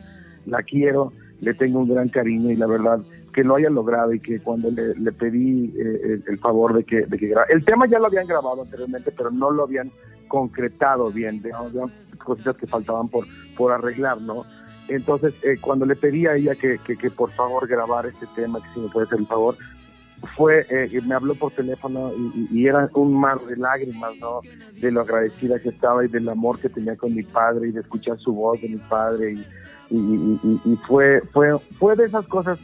[0.47, 1.13] la quiero,
[1.43, 3.01] le tengo un gran cariño y la verdad
[3.35, 7.19] que lo haya logrado y que cuando le, pedí eh, el, favor de que, de
[7.19, 9.91] que El tema ya lo habían grabado anteriormente, pero no lo habían
[10.29, 11.51] concretado bien, de,
[12.25, 14.45] cositas que faltaban por, por arreglar, ¿no?
[14.87, 18.75] Entonces, eh, cuando le pedí a ella que, que, por favor grabara este tema, que
[18.75, 19.57] si me puede hacer el favor,
[20.37, 24.43] fue, eh, me habló por teléfono y, y, era un mar de lágrimas, ¿no?
[24.81, 27.81] De lo agradecida que estaba y del amor que tenía con mi padre y de
[27.81, 29.45] escuchar su voz de mi padre y
[29.93, 32.59] y, y, fue, fue, fue de esas cosas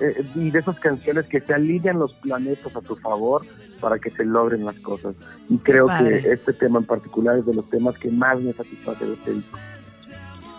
[0.00, 3.44] eh, y de esas canciones que se alinean los planetas a tu favor
[3.80, 5.14] para que se logren las cosas.
[5.48, 9.04] Y creo que este tema en particular es de los temas que más me satisface
[9.04, 9.58] de este disco.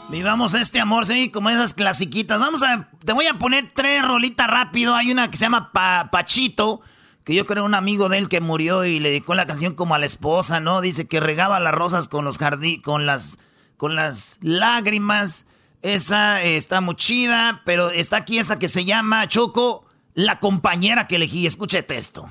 [0.10, 2.40] Vivamos este amor, sí, como esas clasiquitas.
[2.40, 4.94] Vamos a, te voy a poner tres rolitas rápido.
[4.94, 6.82] Hay una que se llama Pachito,
[7.24, 9.96] que yo creo un amigo de él que murió y le dedicó la canción como
[9.96, 10.82] a la esposa, ¿no?
[10.82, 13.40] Dice que regaba las rosas con los jardín, con las,
[13.78, 15.48] con las lágrimas.
[15.82, 19.84] Esa está muy chida, pero está aquí esta que se llama Choco,
[20.14, 21.48] la compañera que elegí.
[21.48, 22.30] Escúchate esto.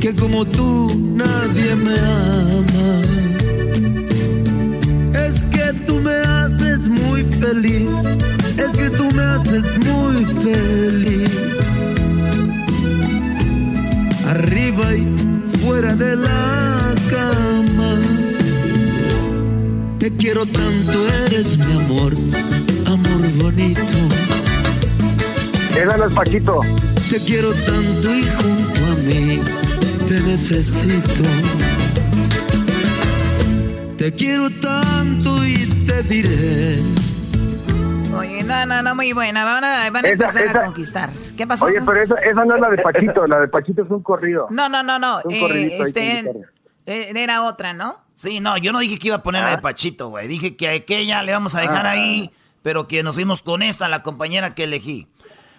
[0.00, 3.02] Que como tú nadie me ama.
[5.18, 7.90] Es que tú me haces muy feliz.
[8.56, 11.60] Es que tú me haces muy feliz.
[14.28, 16.69] Arriba y fuera de la
[20.00, 22.14] te quiero tanto, eres mi amor,
[22.86, 23.82] amor bonito.
[25.76, 26.60] Esa no es Paquito.
[27.10, 29.42] Te quiero tanto y junto a mí
[30.08, 31.22] te necesito.
[33.98, 36.78] Te quiero tanto y te diré.
[38.16, 39.44] Oye, no, no, no, muy buena.
[39.44, 41.10] Van a, van a esa, empezar esa, a conquistar.
[41.36, 41.66] ¿Qué pasó?
[41.66, 43.26] Oye, pero esa, esa, no es la de Paquito.
[43.26, 44.46] la de Paquito es un corrido.
[44.48, 45.20] No, no, no, no.
[45.28, 46.24] Eh, este,
[46.86, 47.98] era otra, ¿no?
[48.14, 49.60] Sí, no, yo no dije que iba a poner la de ah.
[49.60, 50.28] Pachito, güey.
[50.28, 51.92] Dije que a aquella le vamos a dejar ah.
[51.92, 52.30] ahí,
[52.62, 55.06] pero que nos fuimos con esta, la compañera que elegí.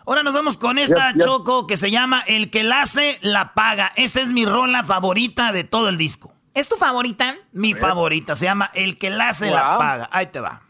[0.06, 3.92] Ahora nos vamos con esta, Choco, que se llama El que la hace, la paga.
[3.96, 6.34] Esta es mi rola favorita de todo el disco.
[6.54, 7.36] ¿Es tu favorita?
[7.54, 10.10] Mi favorita, se llama El que la hace, la paga.
[10.12, 10.62] Ahí te va.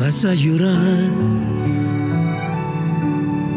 [0.00, 1.10] Vas a llorar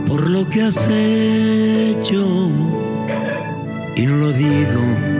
[0.07, 2.49] por lo que has hecho
[3.95, 5.16] y no lo digo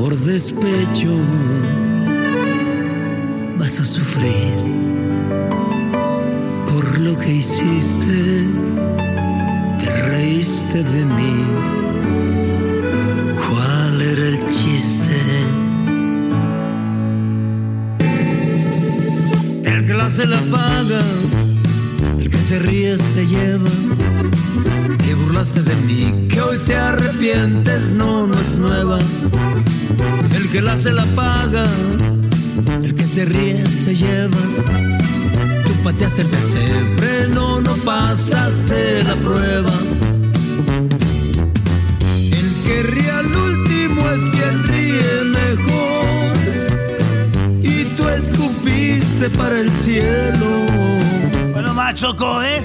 [0.00, 1.14] por despecho
[3.58, 4.56] vas a sufrir
[6.66, 8.46] por lo que hiciste,
[9.78, 11.34] te reíste de mí.
[13.46, 15.18] ¿Cuál era el chiste?
[19.64, 21.02] El que la se la paga,
[22.18, 23.99] el que se ríe se lleva.
[25.30, 28.98] Burlaste de mí, que hoy te arrepientes, no, no es nueva.
[30.34, 31.66] El que la se la paga,
[32.82, 34.40] el que se ríe se lleva.
[35.64, 39.70] Tú pateaste el pesebre, no, no pasaste la prueba.
[42.32, 46.38] El que ríe al último es quien ríe mejor.
[47.62, 50.66] Y tú escupiste para el cielo.
[51.52, 52.64] Bueno, machoco, ¿eh?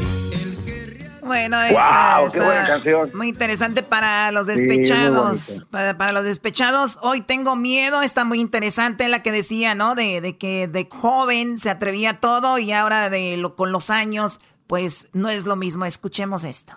[1.36, 2.28] Bueno, ¡Wow!
[2.28, 3.12] esta, ¡Qué buena canción!
[3.14, 5.66] muy interesante para los despechados.
[5.70, 9.96] para, para los despechados, hoy tengo miedo, está muy interesante la que decía, ¿no?
[9.96, 13.90] De, de que de joven se atrevía a todo y ahora de lo, con los
[13.90, 15.84] años, pues no es lo mismo.
[15.84, 16.74] Escuchemos esto.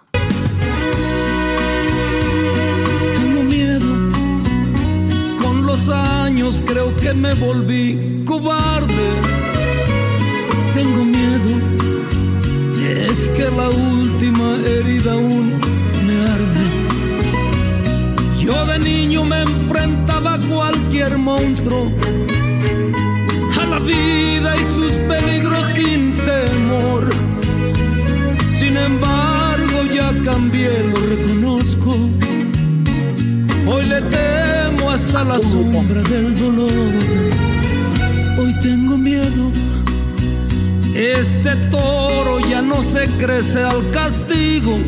[3.15, 3.87] Tengo miedo.
[5.41, 9.13] Con los años creo que me volví cobarde.
[10.75, 11.78] Tengo miedo.
[12.89, 15.61] Es que la última herida aún
[16.07, 16.65] me arde.
[18.41, 21.93] Yo de niño me enfrentaba a cualquier monstruo.
[23.61, 27.11] A la vida y sus peligros sin temor.
[28.59, 31.95] Sin embargo ya cambié, lo reconozco.
[33.67, 36.73] Hoy le temo hasta la sombra del dolor.
[38.39, 39.53] Hoy tengo miedo.
[40.99, 44.81] Este toro ya no se crece al castigo.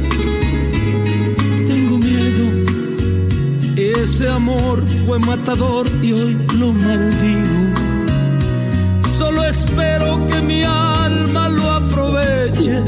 [1.68, 2.46] Tengo miedo.
[3.76, 7.78] Ese amor fue matador y hoy lo maldigo.
[9.16, 12.82] Solo espero que mi alma lo aproveche.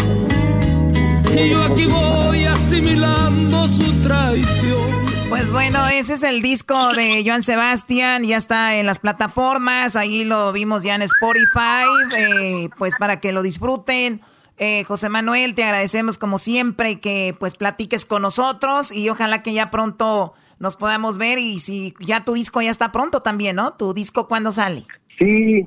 [1.32, 5.11] Y yo aquí voy asimilando su traición.
[5.32, 10.24] Pues bueno, ese es el disco de Joan Sebastián, ya está en las plataformas, ahí
[10.24, 14.20] lo vimos ya en Spotify, eh, pues para que lo disfruten.
[14.59, 19.54] Eh, José Manuel, te agradecemos como siempre que pues platiques con nosotros y ojalá que
[19.54, 23.72] ya pronto nos podamos ver y si ya tu disco ya está pronto también, ¿no?
[23.72, 24.84] ¿Tu disco cuándo sale?
[25.18, 25.66] Sí,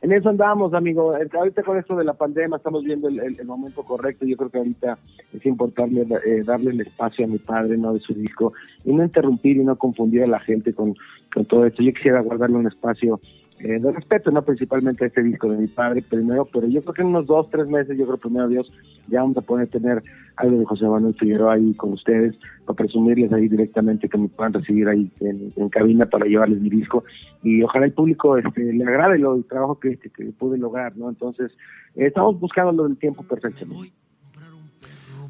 [0.00, 1.16] en eso andamos, amigo.
[1.16, 4.24] Eh, Ahorita con esto de la pandemia estamos viendo el, momento correcto.
[4.24, 4.98] Yo creo que ahorita
[5.32, 7.94] es importante eh, darle el espacio a mi padre, ¿no?
[7.94, 8.52] De su disco
[8.84, 10.94] y no interrumpir y no confundir a la gente con,
[11.32, 11.82] con todo esto.
[11.82, 13.20] Yo quisiera guardarle un espacio
[13.60, 14.42] eh, de respeto, ¿no?
[14.42, 17.68] Principalmente este disco de mi padre primero, pero yo creo que en unos dos, tres
[17.68, 18.72] meses, yo creo primero Dios,
[19.08, 20.02] ya vamos a poder tener
[20.36, 24.52] algo de José Manuel Figueroa ahí con ustedes, para presumirles ahí directamente que me puedan
[24.52, 27.04] recibir ahí en, cabina para llevarles mi disco
[27.42, 30.96] y ojalá el público este, le agrade lo, el trabajo que, que, que pude lograr,
[30.96, 31.08] ¿no?
[31.08, 31.52] Entonces,
[31.94, 33.66] eh, estamos buscando lo del tiempo perfecto.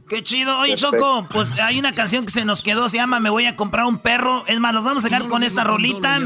[0.09, 0.59] Qué chido.
[0.59, 0.97] Oye, Perfecto.
[0.97, 3.85] Choco, pues hay una canción que se nos quedó, se llama Me voy a comprar
[3.85, 4.45] un perro.
[4.47, 6.21] Es más, nos vamos a sacar con esta rolita.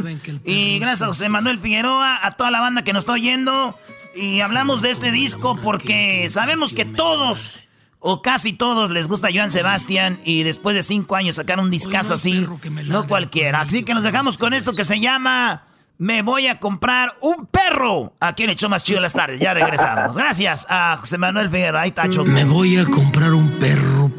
[0.44, 3.76] Y gracias a José Manuel Figueroa, a toda la banda que nos está oyendo.
[4.14, 7.64] Y hablamos de este disco porque sabemos que todos,
[7.98, 10.20] o casi todos, les gusta Joan Sebastián.
[10.24, 12.46] Y después de cinco años sacar un discazo así,
[12.86, 13.62] no cualquiera.
[13.62, 15.64] Así que nos dejamos con esto que se llama
[15.98, 18.16] Me voy a comprar un perro.
[18.20, 19.40] Aquí en show más chido las tardes.
[19.40, 20.16] Ya regresamos.
[20.16, 21.82] Gracias a José Manuel Figueroa.
[21.82, 22.28] Ahí Choco.
[22.28, 24.10] Me voy a comprar un perro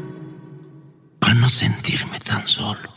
[1.18, 2.90] para no sentirme tan solo.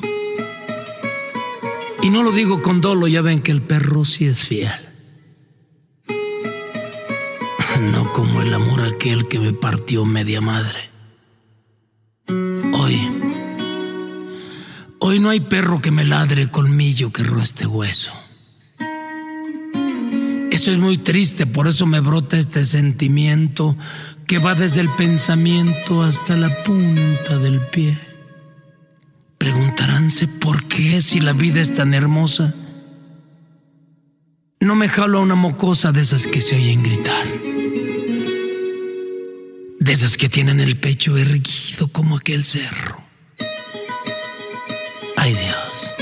[2.01, 4.71] Y no lo digo con dolo, ya ven que el perro sí es fiel.
[7.81, 10.89] No como el amor aquel que me partió media madre.
[12.27, 13.09] Hoy,
[14.99, 18.13] hoy no hay perro que me ladre colmillo que este hueso.
[20.57, 23.77] Eso es muy triste, por eso me brota este sentimiento
[24.25, 27.95] que va desde el pensamiento hasta la punta del pie.
[29.37, 32.55] Preguntaránse por qué si la vida es tan hermosa.
[34.59, 37.27] No me jalo a una mocosa de esas que se oyen gritar.
[39.79, 42.99] De esas que tienen el pecho erguido como aquel cerro.
[45.17, 45.93] Ay Dios,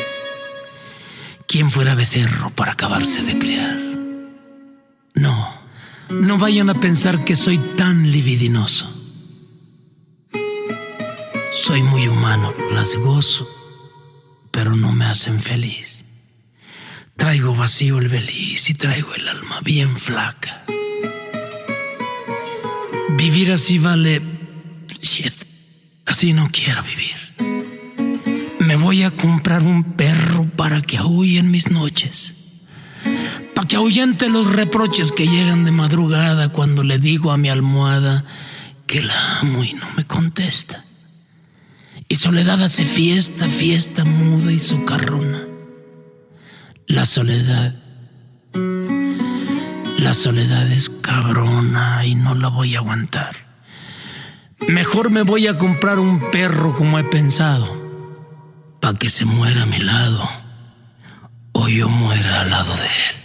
[1.46, 3.85] ¿quién fuera becerro para acabarse de criar?
[6.10, 8.92] No, vayan a pensar que soy tan libidinoso.
[11.56, 13.50] Soy muy humano, las gozo,
[14.52, 16.06] pero no me hacen feliz.
[17.16, 20.66] Traigo vacío el beliz y traigo el alma bien flaca.
[23.18, 24.22] Vivir así vale...
[25.02, 25.34] Shit,
[26.06, 27.16] así no quiero vivir.
[28.60, 32.45] Me voy a comprar un perro para que en mis noches.
[33.56, 38.26] Para que ahuyente los reproches que llegan de madrugada cuando le digo a mi almohada
[38.86, 40.84] que la amo y no me contesta.
[42.08, 45.48] Y soledad hace fiesta, fiesta muda y socarrona.
[46.86, 47.76] La soledad.
[49.98, 53.36] La soledad es cabrona y no la voy a aguantar.
[54.68, 57.86] Mejor me voy a comprar un perro como he pensado
[58.80, 60.30] para que se muera a mi lado
[61.54, 63.25] o yo muera al lado de él.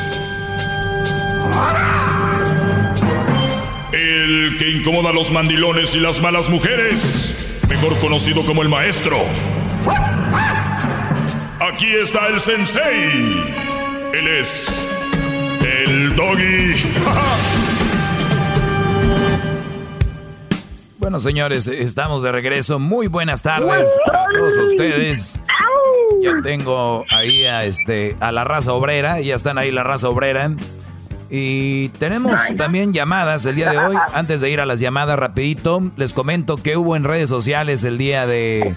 [3.93, 7.59] El que incomoda a los mandilones y las malas mujeres.
[7.69, 9.17] Mejor conocido como el maestro.
[11.59, 13.43] Aquí está el sensei.
[14.13, 14.89] Él es
[15.63, 16.73] el doggy.
[21.01, 22.77] Bueno, señores, estamos de regreso.
[22.77, 25.39] Muy buenas tardes a todos ustedes.
[26.21, 30.51] Ya tengo ahí a este a la raza obrera, ya están ahí la raza obrera.
[31.31, 33.95] Y tenemos también llamadas el día de hoy.
[34.13, 37.97] Antes de ir a las llamadas rapidito, les comento que hubo en redes sociales el
[37.97, 38.75] día de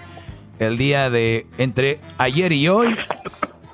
[0.60, 2.96] el día de entre ayer y hoy.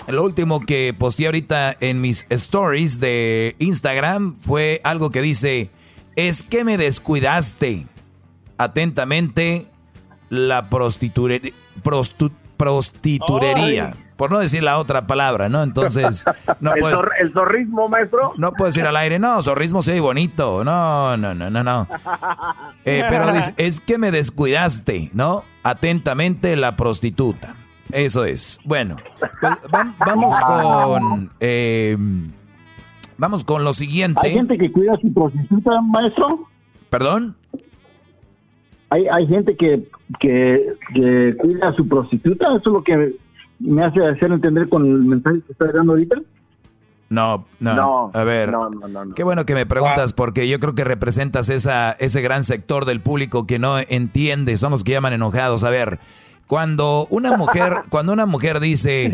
[0.09, 5.71] Lo último que posteé ahorita en mis stories de Instagram fue algo que dice,
[6.17, 7.87] "Es que me descuidaste."
[8.61, 9.67] atentamente
[10.29, 13.97] la prostiture, prostu, prostiturería.
[14.21, 15.63] Por no decir la otra palabra, ¿no?
[15.63, 16.27] Entonces,
[16.61, 18.35] no ¿El, puedes, zor- el zorrismo, maestro?
[18.37, 19.19] no puedes ir al aire.
[19.19, 20.63] No, zorrismo sí bonito.
[20.63, 21.87] No, no, no, no, no.
[22.85, 25.43] Eh, pero dice, es que me descuidaste, ¿no?
[25.63, 27.55] Atentamente la prostituta.
[27.93, 28.61] Eso es.
[28.67, 28.97] Bueno,
[29.41, 31.31] pues, va- vamos con...
[31.41, 31.97] eh,
[33.17, 34.21] vamos con lo siguiente.
[34.23, 36.47] Hay gente que cuida a su prostituta, maestro.
[36.91, 37.37] ¿Perdón?
[38.91, 39.89] Hay, hay gente que,
[40.21, 42.49] que, que cuida a su prostituta.
[42.49, 43.15] Eso es lo que
[43.61, 46.17] me hace hacer entender con el mensaje que está dando ahorita.
[47.09, 48.53] No, no, No, a ver.
[48.53, 49.15] no, no, no, no.
[49.15, 53.01] Qué bueno que me preguntas porque yo creo que representas esa, ese gran sector del
[53.01, 55.65] público que no entiende, son los que llaman enojados.
[55.65, 55.99] A ver,
[56.47, 59.13] cuando una mujer, cuando una mujer dice,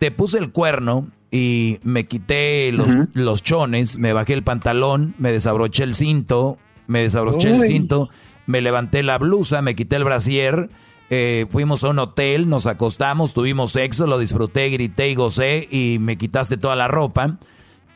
[0.00, 5.30] te puse el cuerno y me quité los, los chones, me bajé el pantalón, me
[5.30, 6.58] desabroché el cinto,
[6.88, 8.08] me desabroché el cinto,
[8.46, 10.68] me levanté la blusa, me quité el brasier,
[11.10, 15.98] eh, fuimos a un hotel, nos acostamos, tuvimos sexo, lo disfruté, grité y gocé y
[16.00, 17.38] me quitaste toda la ropa.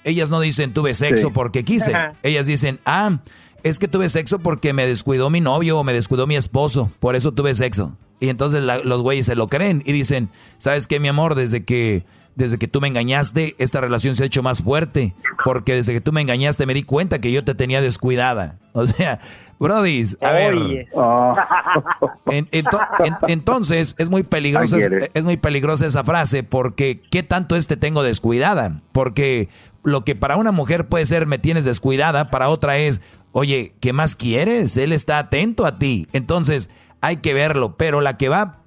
[0.05, 1.32] Ellas no dicen tuve sexo Sí.
[1.35, 1.95] porque quise.
[1.95, 2.15] Ajá.
[2.23, 3.19] Ellas dicen, ah,
[3.62, 6.91] es que tuve sexo porque me descuidó mi novio o me descuidó mi esposo.
[7.01, 7.97] Por eso tuve sexo.
[8.20, 10.28] Y entonces la- los güeyes se lo creen y dicen,
[10.59, 11.35] ¿sabes qué, mi amor?
[11.35, 12.05] Desde que,
[12.36, 15.15] desde que tú me engañaste, esta relación se ha hecho más fuerte.
[15.44, 18.57] Porque desde que tú me engañaste me di cuenta que yo te tenía descuidada.
[18.73, 19.19] O sea,
[19.59, 20.55] brodis, a ver.
[22.27, 22.65] En- en-
[23.28, 27.77] entonces es muy peligrosa es, es muy peligrosa esa frase porque qué tanto es te
[27.77, 29.48] tengo descuidada porque
[29.82, 33.01] lo que para una mujer puede ser me tienes descuidada para otra es
[33.32, 36.70] oye qué más quieres él está atento a ti entonces
[37.01, 38.59] hay que verlo pero la que va a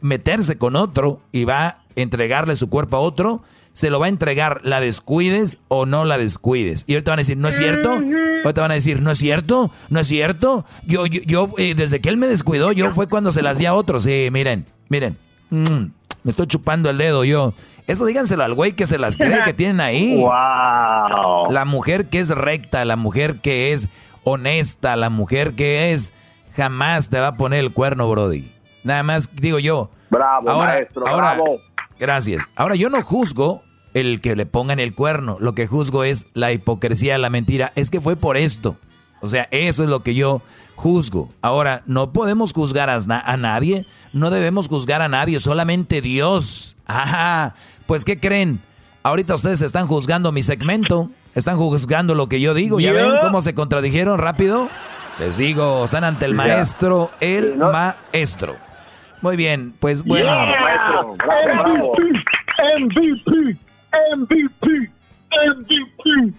[0.00, 3.42] meterse con otro y va entregarle su cuerpo a otro
[3.72, 7.22] se lo va a entregar la descuides o no la descuides y ahorita van a
[7.22, 8.00] decir no es cierto
[8.44, 10.64] Ahorita van a decir, no es cierto, no es cierto.
[10.84, 13.66] Yo, yo, yo, eh, desde que él me descuidó, yo fue cuando se las di
[13.66, 14.02] a otros.
[14.02, 15.16] Sí, miren, miren.
[15.50, 15.90] Mm,
[16.24, 17.54] me estoy chupando el dedo yo.
[17.86, 20.16] Eso díganselo al güey que se las cree que tienen ahí.
[20.22, 21.50] Wow.
[21.50, 23.88] La mujer que es recta, la mujer que es
[24.24, 26.12] honesta, la mujer que es
[26.56, 28.50] jamás te va a poner el cuerno, Brody.
[28.82, 29.90] Nada más digo yo.
[30.10, 31.60] Bravo, ahora, maestro, ahora, bravo.
[32.02, 32.48] Gracias.
[32.56, 33.62] Ahora yo no juzgo
[33.94, 35.36] el que le pongan el cuerno.
[35.38, 37.70] Lo que juzgo es la hipocresía, la mentira.
[37.76, 38.76] Es que fue por esto.
[39.20, 40.42] O sea, eso es lo que yo
[40.74, 41.32] juzgo.
[41.42, 43.86] Ahora, no podemos juzgar a, na- a nadie.
[44.12, 45.38] No debemos juzgar a nadie.
[45.38, 46.74] Solamente Dios.
[46.86, 47.54] Ajá.
[47.86, 48.58] Pues, ¿qué creen?
[49.04, 51.08] Ahorita ustedes están juzgando mi segmento.
[51.36, 52.80] Están juzgando lo que yo digo.
[52.80, 54.68] ¿Ya ven cómo se contradijeron rápido?
[55.20, 58.56] Les digo, están ante el maestro, el maestro.
[59.22, 60.30] Muy bien, pues bueno.
[61.16, 61.16] Bravo.
[62.80, 63.56] MVP,
[64.16, 64.90] MVP,
[65.30, 66.34] MVP.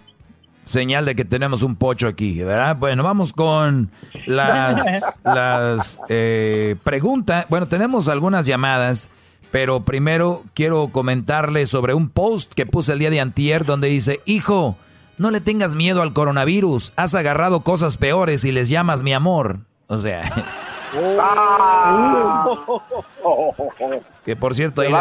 [0.66, 2.76] Señal de que tenemos un pocho aquí, ¿verdad?
[2.78, 3.90] Bueno, vamos con
[4.26, 7.46] las, las eh, preguntas.
[7.50, 9.12] Bueno, tenemos algunas llamadas,
[9.52, 14.22] pero primero quiero comentarles sobre un post que puse el día de antier donde dice,
[14.26, 14.78] hijo,
[15.18, 19.60] no le tengas miedo al coronavirus, has agarrado cosas peores y les llamas mi amor.
[19.88, 20.70] O sea...
[24.26, 24.92] Que por cierto, ahí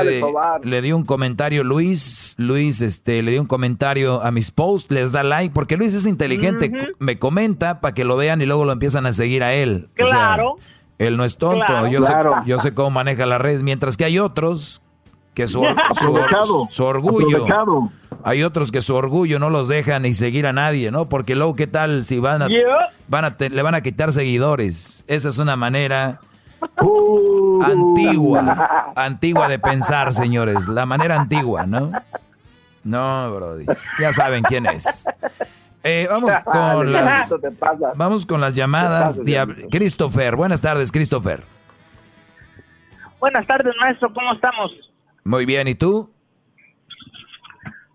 [0.62, 5.12] le, di un comentario Luis, Luis este, le di un comentario a mis posts, les
[5.12, 8.72] da like, porque Luis es inteligente, me comenta para que lo vean y luego lo
[8.72, 9.88] empiezan a seguir a él.
[9.94, 10.56] Claro.
[10.98, 12.14] él no es tonto, yo, Sé,
[12.46, 14.82] yo sé cómo maneja las redes, mientras que hay otros
[15.34, 15.62] que su,
[16.70, 17.46] su, orgullo,
[18.24, 21.08] hay otros que su orgullo no los dejan ni seguir a nadie, ¿no?
[21.08, 22.48] Porque luego, ¿qué tal si van a,
[23.08, 25.04] van a le van a quitar seguidores?
[25.06, 26.20] Esa es una manera
[26.80, 27.62] uh.
[27.62, 30.68] antigua, antigua de pensar, señores.
[30.68, 31.92] La manera antigua, ¿no?
[32.84, 33.66] No, Brody.
[34.00, 35.06] Ya saben quién es.
[35.84, 37.34] Eh, vamos con las
[37.96, 39.20] vamos con las llamadas.
[39.70, 41.44] Christopher, buenas tardes, Christopher.
[43.20, 44.12] Buenas tardes, maestro.
[44.12, 44.72] ¿Cómo estamos?
[45.24, 46.12] Muy bien, ¿y tú?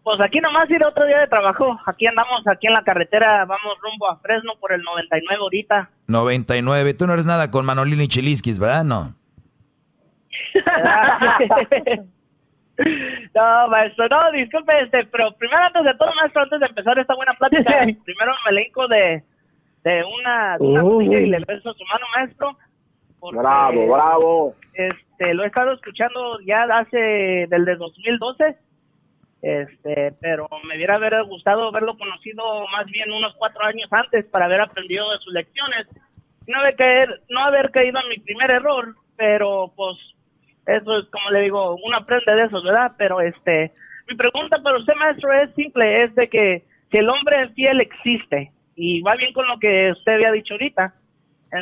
[0.07, 1.77] Pues aquí nomás ir otro día de trabajo.
[1.85, 5.89] Aquí andamos, aquí en la carretera, vamos rumbo a Fresno por el 99 ahorita.
[6.07, 6.93] 99.
[6.93, 8.85] Tú no eres nada con Manolini y Chiliskis, ¿verdad?
[8.85, 9.13] No.
[13.35, 17.13] no, maestro, no, disculpe, este, pero primero antes de todo, maestro, antes de empezar esta
[17.13, 17.69] buena plática,
[18.05, 19.21] primero me elenco de,
[19.83, 22.57] de una, una y le beso su mano, maestro.
[23.33, 24.55] bravo, bravo.
[24.73, 26.97] Este, lo he estado escuchando ya hace,
[27.49, 28.67] del de 2012
[29.41, 34.45] este, pero me hubiera haber gustado haberlo conocido más bien unos cuatro años antes para
[34.45, 35.87] haber aprendido de sus lecciones.
[36.47, 39.97] No haber, caer, no haber caído en mi primer error, pero pues
[40.65, 42.93] eso es como le digo, uno aprende de eso, ¿verdad?
[42.97, 43.73] Pero este,
[44.07, 48.51] mi pregunta para usted, maestro, es simple, es de que si el hombre fiel existe,
[48.75, 50.93] y va bien con lo que usted había dicho ahorita,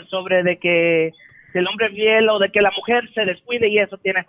[0.10, 1.12] sobre de que
[1.54, 4.26] el hombre fiel o de que la mujer se descuide y eso tiene,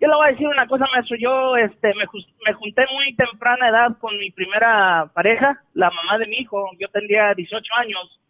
[0.00, 1.16] yo le voy a decir una cosa, maestro.
[1.18, 2.04] Yo este, me,
[2.46, 6.70] me junté muy temprana edad con mi primera pareja, la mamá de mi hijo.
[6.78, 8.20] Yo tenía 18 años.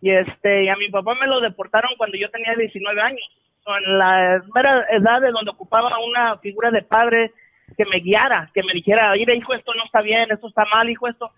[0.00, 3.22] Y, este, y a mi papá me lo deportaron cuando yo tenía 19 años.
[3.66, 7.32] En la primera edad de donde ocupaba una figura de padre
[7.76, 10.90] que me guiara, que me dijera, mire, hijo, esto no está bien, esto está mal,
[10.90, 11.30] hijo, esto.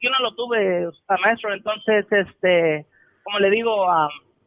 [0.00, 0.88] Yo no lo tuve,
[1.22, 1.52] maestro.
[1.52, 2.86] Entonces, este,
[3.24, 3.86] como le digo,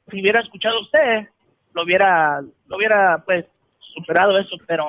[0.10, 1.28] si hubiera escuchado usted,
[1.74, 3.46] lo hubiera, lo hubiera, pues,
[3.94, 4.88] superado eso, pero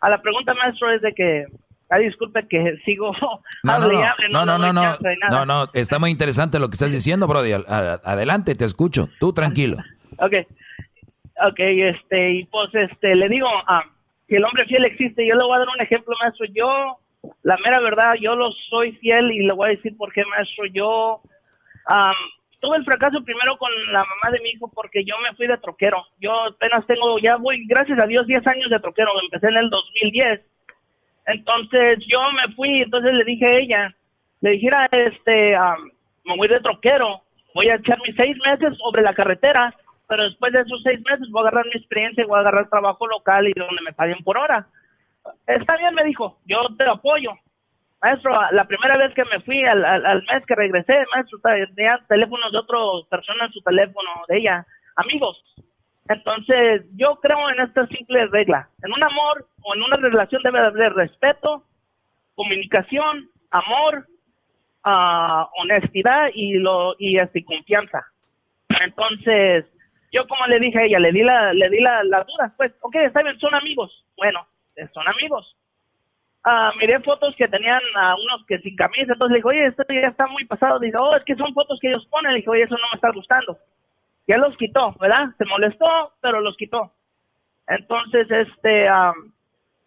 [0.00, 1.46] a la pregunta, maestro, es de que,
[1.88, 3.12] ay, disculpe que sigo
[3.62, 4.96] no, no, no, no, no, no,
[5.30, 9.78] no, no, está muy interesante lo que estás diciendo, Brody, adelante, te escucho, tú tranquilo.
[10.18, 10.34] Ok,
[11.46, 13.84] ok, este, y pues, este, le digo, ah,
[14.28, 16.98] si el hombre fiel existe, yo le voy a dar un ejemplo, maestro, yo,
[17.42, 20.66] la mera verdad, yo lo soy fiel y le voy a decir por qué, maestro,
[20.66, 21.20] yo,
[21.88, 25.46] um, tuve el fracaso primero con la mamá de mi hijo porque yo me fui
[25.46, 26.04] de troquero.
[26.20, 29.10] Yo apenas tengo, ya voy, gracias a Dios, 10 años de troquero.
[29.22, 30.40] Empecé en el 2010.
[31.26, 33.94] Entonces yo me fui, entonces le dije a ella,
[34.40, 35.56] le dijera, este,
[36.24, 37.22] me voy de troquero,
[37.54, 39.74] voy a echar mis seis meses sobre la carretera,
[40.08, 42.68] pero después de esos seis meses voy a agarrar mi experiencia y voy a agarrar
[42.68, 44.66] trabajo local y donde me paguen por hora.
[45.46, 47.32] Está bien, me dijo, yo te apoyo.
[48.02, 51.38] Maestro, la primera vez que me fui al, al, mes que regresé, maestro,
[51.74, 54.66] tenía teléfonos de otras personas en su teléfono de ella,
[54.96, 55.36] amigos.
[56.08, 58.68] Entonces, yo creo en esta simple regla.
[58.82, 61.62] En un amor o en una relación debe haber respeto,
[62.34, 64.06] comunicación, amor,
[64.86, 68.02] uh, honestidad y lo y este, confianza.
[68.82, 69.66] Entonces,
[70.10, 72.72] yo como le dije a ella, le di la le di la, la duda, pues,
[72.80, 74.06] ok, está bien, son amigos.
[74.16, 74.46] Bueno,
[74.94, 75.54] son amigos
[76.44, 79.84] ah, miré fotos que tenían a unos que sin camisa, entonces le dije, oye, esto
[79.88, 80.78] ya está muy pasado.
[80.78, 82.32] Dice, oh, es que son fotos que ellos ponen.
[82.32, 83.58] Le dije, oye, eso no me está gustando.
[84.26, 85.30] Ya los quitó, ¿verdad?
[85.38, 86.92] Se molestó, pero los quitó.
[87.66, 88.88] Entonces, este,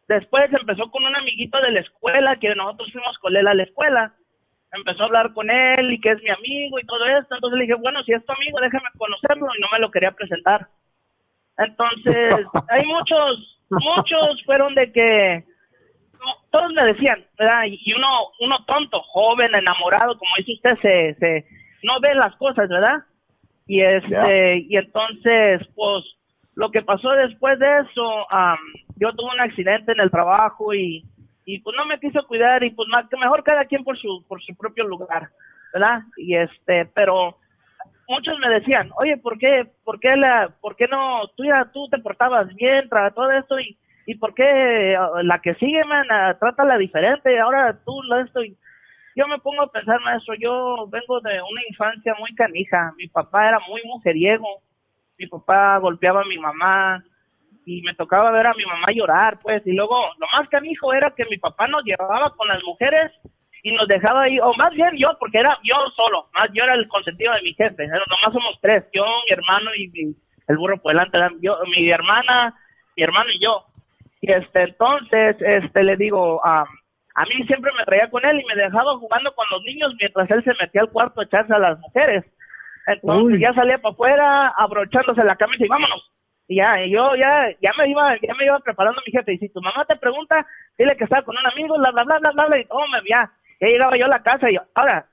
[0.08, 3.64] después empezó con un amiguito de la escuela, que nosotros fuimos con él a la
[3.64, 4.14] escuela.
[4.72, 7.36] Empezó a hablar con él y que es mi amigo y todo esto.
[7.36, 10.12] Entonces le dije, bueno, si es tu amigo, déjame conocerlo y no me lo quería
[10.12, 10.68] presentar.
[11.58, 15.53] Entonces, hay muchos, muchos fueron de que
[16.52, 17.64] todos me decían, ¿verdad?
[17.68, 18.08] Y uno,
[18.40, 21.46] uno tonto, joven, enamorado, como dice usted, se, se,
[21.84, 23.04] no ve las cosas, ¿verdad?
[23.68, 26.04] Y este, y entonces, pues,
[26.56, 28.28] lo que pasó después de eso,
[28.98, 31.04] yo tuve un accidente en el trabajo y,
[31.46, 34.24] y pues no me quiso cuidar y pues más, que mejor cada quien por su,
[34.28, 35.30] por su propio lugar,
[35.74, 36.02] ¿verdad?
[36.18, 37.38] Y este, pero
[38.08, 41.88] muchos me decían, oye, ¿por qué, por qué la, por qué no, tú ya, tú
[41.90, 46.06] te portabas bien, todo esto y, ¿y por qué la que sigue, man,
[46.40, 47.40] trátala diferente?
[47.40, 48.58] Ahora tú lo estoy...
[49.16, 52.94] yo me pongo a pensar, maestro, yo vengo de una infancia muy canija.
[52.98, 54.62] Mi papá era muy mujeriego.
[55.18, 57.04] Mi papá golpeaba a mi mamá
[57.66, 59.66] y me tocaba ver a mi mamá llorar, pues.
[59.66, 63.12] Y luego, lo más canijo era que mi papá nos llevaba con las mujeres
[63.64, 66.74] y nos dejaba ahí, o más bien yo, porque era yo solo, más yo era
[66.74, 67.88] el consentido de mi jefe.
[67.88, 70.16] Nomás somos tres, yo, mi hermano y
[70.48, 72.54] el burro por delante, yo, mi hermana,
[72.98, 73.64] mi hermano y yo.
[74.24, 76.66] Y este, entonces, este, le digo, a
[77.16, 80.32] a mí siempre me traía con él y me dejaba jugando con los niños mientras
[80.32, 82.24] él se metía al cuarto a echarse a las mujeres.
[82.88, 86.10] Entonces ya salía para afuera, abrochándose la camisa y vámonos.
[86.48, 89.34] Y ya, y yo ya, ya me iba, ya me iba preparando mi jefe.
[89.34, 90.48] Y si tu mamá te pregunta,
[90.78, 93.00] dile que estaba con un amigo, bla, bla, bla, bla, bla, bla, y oh, me
[93.08, 93.30] ya.
[93.60, 95.06] Ya llegaba yo a la casa y ahora,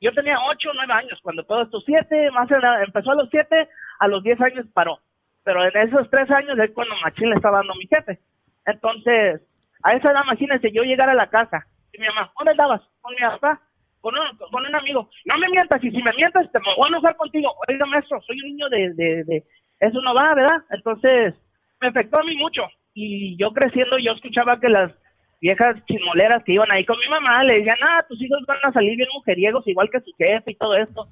[0.00, 2.48] yo tenía ocho, nueve años cuando todo esto, siete, más
[2.84, 3.68] empezó a los siete,
[4.00, 4.98] a los diez años paró.
[5.44, 8.18] Pero en esos tres años es cuando Machín le estaba dando mi jefe.
[8.66, 9.42] Entonces,
[9.82, 12.82] a esa edad, imagínense, yo llegar a la casa y mi mamá, ¿dónde estabas?
[13.00, 13.60] Con mi papá,
[14.00, 15.08] con un, con un amigo.
[15.24, 17.54] No me mientas, y si me mientas, te me voy a enojar contigo.
[17.68, 19.44] Oiga, maestro, soy un niño de, de.
[19.80, 20.58] Eso no va, ¿verdad?
[20.70, 21.34] Entonces,
[21.80, 22.62] me afectó a mí mucho.
[22.94, 24.92] Y yo creciendo, yo escuchaba que las
[25.40, 28.72] viejas chismoleras que iban ahí con mi mamá le decían, ah, tus hijos van a
[28.72, 31.08] salir bien mujeriegos, igual que su jefe y todo esto.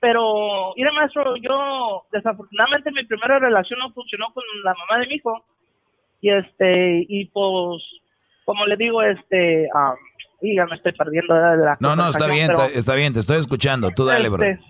[0.00, 5.14] Pero, mire, maestro, yo, desafortunadamente, mi primera relación no funcionó con la mamá de mi
[5.14, 5.44] hijo.
[6.20, 7.82] Y este, y pues,
[8.44, 9.96] como le digo, este, um,
[10.42, 13.90] ya me estoy perdiendo de la No, no, está bien, está bien, te estoy escuchando,
[13.90, 14.44] tú dale, bro.
[14.44, 14.64] Este,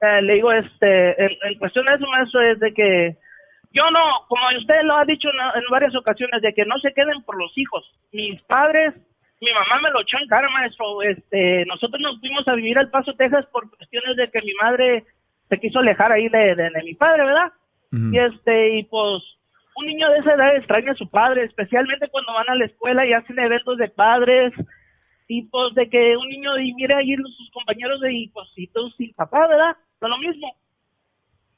[0.00, 3.16] eh, le digo, este, en, cuestión de eso, maestro, es de que
[3.72, 7.22] yo no, como usted lo ha dicho en, varias ocasiones, de que no se queden
[7.22, 7.84] por los hijos.
[8.12, 8.94] Mis padres,
[9.40, 11.02] mi mamá me lo echó en cara, maestro.
[11.02, 15.04] Este, nosotros nos fuimos a vivir al Paso, Texas, por cuestiones de que mi madre
[15.48, 17.52] se quiso alejar ahí de, de, mi padre, ¿verdad?
[17.92, 19.22] Y este, y pues,
[19.76, 23.06] un niño de esa edad extraña a su padre, especialmente cuando van a la escuela
[23.06, 24.52] y hacen eventos de padres,
[25.26, 29.76] tipos de que un niño y mira ahí sus compañeros de hijositos sin papá, ¿verdad?
[30.00, 30.54] No lo mismo.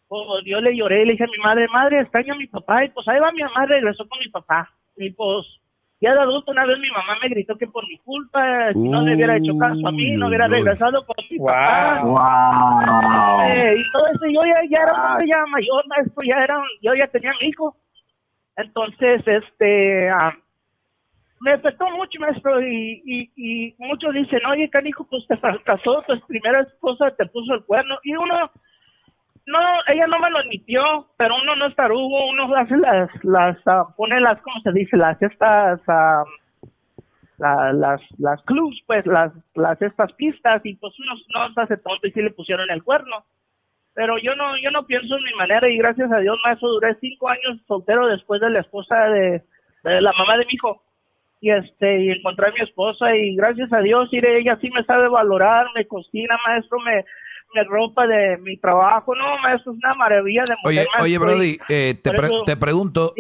[0.09, 2.89] Pues yo le lloré, le dije a mi madre, madre, extraña a mi papá, y
[2.91, 4.71] pues ahí va mi mamá, regresó con mi papá.
[4.97, 5.45] Y pues,
[6.01, 9.03] ya de adulto una vez mi mamá me gritó que por mi culpa, si no
[9.03, 12.03] le hubiera hecho caso a mí, no hubiera regresado con mi papá.
[13.49, 17.09] Eh, y todo eso, yo ya, ya era ya mayor, maestro, ya era, yo ya
[17.09, 17.77] tenía mi hijo.
[18.57, 20.35] Entonces, este, ah,
[21.41, 26.19] me afectó mucho, maestro, y, y, y muchos dicen, oye, canijo, pues te fracasó, tu
[26.27, 28.51] primera esposa te puso el cuerno, y uno,
[29.47, 29.59] no,
[29.89, 33.95] ella no me lo admitió, pero uno no es tarugo, uno hace las, las, uh,
[33.95, 34.97] pone las, ¿cómo se dice?
[34.97, 36.27] Las, estas, uh,
[37.39, 42.07] las, las clues, pues, las, las, estas pistas, y pues uno no se hace tonto
[42.07, 43.25] y sí le pusieron el cuerno
[43.97, 46.95] pero yo no yo no pienso en mi manera y gracias a Dios maestro duré
[47.01, 49.43] cinco años soltero después de la esposa de,
[49.83, 50.83] la mamá de mi hijo.
[51.41, 54.85] Y este y encontré a mi esposa y gracias a Dios iré ella sí me
[54.85, 57.05] sabe valorar me cocina maestro me
[57.55, 59.15] me ropa de mi trabajo.
[59.15, 62.11] No maestro es una maravilla de mujer oye oye Brody eh, te,
[62.45, 63.13] te pregunto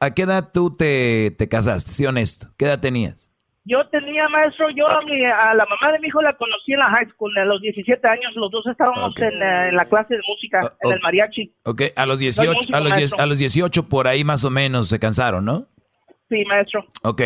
[0.00, 3.33] ¿a, qué edad tú te, te casaste sí honesto qué edad tenías
[3.64, 6.80] yo tenía, maestro, yo a, mi, a la mamá de mi hijo la conocí en
[6.80, 10.14] la high school, a los 17 años, los dos estábamos en, eh, en, la clase
[10.14, 11.54] de música, en el mariachi.
[11.64, 14.98] Ok, a los 18, a, los a los 18 por ahí más o menos se
[14.98, 15.66] cansaron, ¿no?
[16.28, 16.84] Sí, maestro.
[17.02, 17.22] Ok.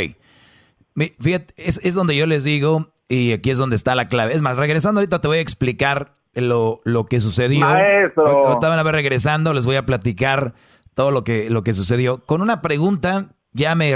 [1.21, 4.35] Fíjate, es, es donde yo les digo, y aquí es donde está la clave.
[4.35, 7.61] Es más, regresando ahorita te voy a explicar lo, lo que sucedió.
[7.61, 8.27] Maestro.
[8.27, 10.55] Ahorita van a ver regresando, les voy a platicar
[10.95, 12.25] todo lo que, lo que sucedió.
[12.27, 13.95] Con una pregunta ya me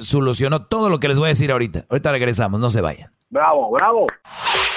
[0.00, 1.84] solucionó todo lo que les voy a decir ahorita.
[1.88, 3.12] Ahorita regresamos, no se vayan.
[3.28, 4.06] Bravo, bravo.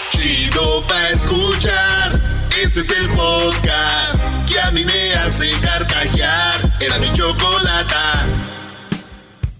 [0.10, 2.22] Chido pa escuchar.
[2.62, 6.72] Este es el podcast que a mí me hace carcajear.
[6.80, 8.28] Era mi chocolata.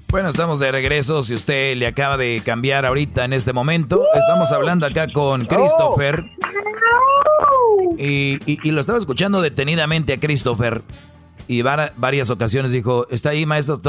[0.10, 1.24] Bueno, estamos de regreso.
[1.24, 6.26] Si usted le acaba de cambiar ahorita en este momento, estamos hablando acá con Christopher.
[7.98, 10.84] Y, y lo estaba escuchando detenidamente a Christopher
[11.48, 13.82] y varias ocasiones dijo, está ahí maestro.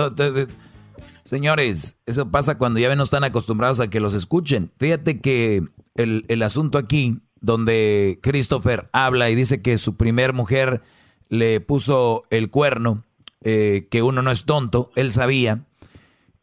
[1.25, 4.73] Señores, eso pasa cuando ya no están acostumbrados a que los escuchen.
[4.79, 5.65] Fíjate que
[5.95, 10.83] el, asunto aquí, donde Christopher habla y dice que su primer mujer
[11.29, 13.05] le puso el cuerno,
[13.43, 15.65] eh, que uno no es tonto, él sabía,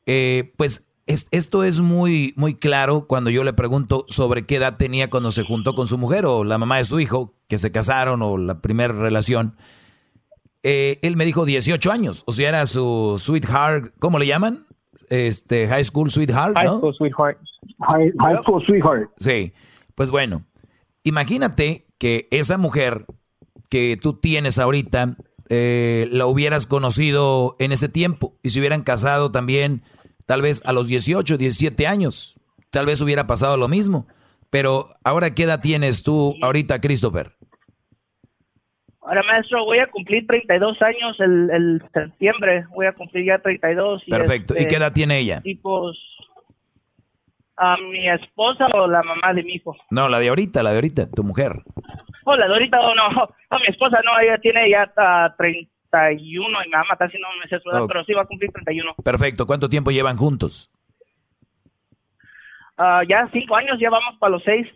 [0.06, 5.10] eh, pues esto es muy, muy claro cuando yo le pregunto sobre qué edad tenía
[5.10, 8.22] cuando se juntó con su mujer o la mamá de su hijo, que se casaron
[8.22, 9.56] o la primera relación.
[10.64, 14.68] Eh, él me dijo 18 años, o sea, era su sweetheart, ¿cómo le llaman?
[15.10, 16.62] Este, high school sweetheart, ¿no?
[16.62, 17.38] High school sweetheart.
[17.90, 19.10] High, school sweetheart.
[19.18, 19.54] Sí,
[19.96, 20.46] pues bueno,
[21.04, 23.06] imagínate que esa mujer
[23.70, 25.18] que tú tienes ahorita,
[25.50, 29.84] eh, la hubieras conocido en ese tiempo y se hubieran casado también
[30.26, 32.40] tal vez a los 18, 17 años.
[32.70, 34.08] tal vez hubiera pasado lo mismo.
[34.50, 37.36] Pero ahora, ¿qué edad tienes tú ahorita, Christopher?
[39.12, 42.64] Ahora, maestro, voy a cumplir 32 años el, el septiembre.
[42.74, 44.04] Voy a cumplir ya 32.
[44.06, 44.54] Y Perfecto.
[44.54, 45.42] ¿Y este, qué edad tiene ella?
[45.44, 45.98] Y pues,
[47.58, 49.76] a mi esposa o la mamá de mi hijo.
[49.90, 51.52] No, la de ahorita, la de ahorita, tu mujer.
[52.24, 56.64] Oh, la de ahorita, oh, no, no, mi esposa no, ella tiene ya hasta 31
[56.64, 57.92] y mi mamá casi no me sé su edad, Ok.
[57.92, 58.96] pero sí va a cumplir 31.
[59.04, 59.46] Perfecto.
[59.46, 60.72] ¿Cuánto tiempo llevan juntos?
[62.78, 64.68] Ah, ya cinco años, ya vamos para los seis.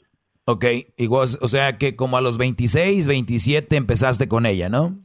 [0.45, 0.65] Ok,
[0.97, 4.99] igual, o sea que como a los 26, 27 empezaste con ella, ¿no?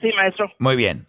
[0.00, 0.52] Sí, maestro.
[0.58, 1.08] Muy bien.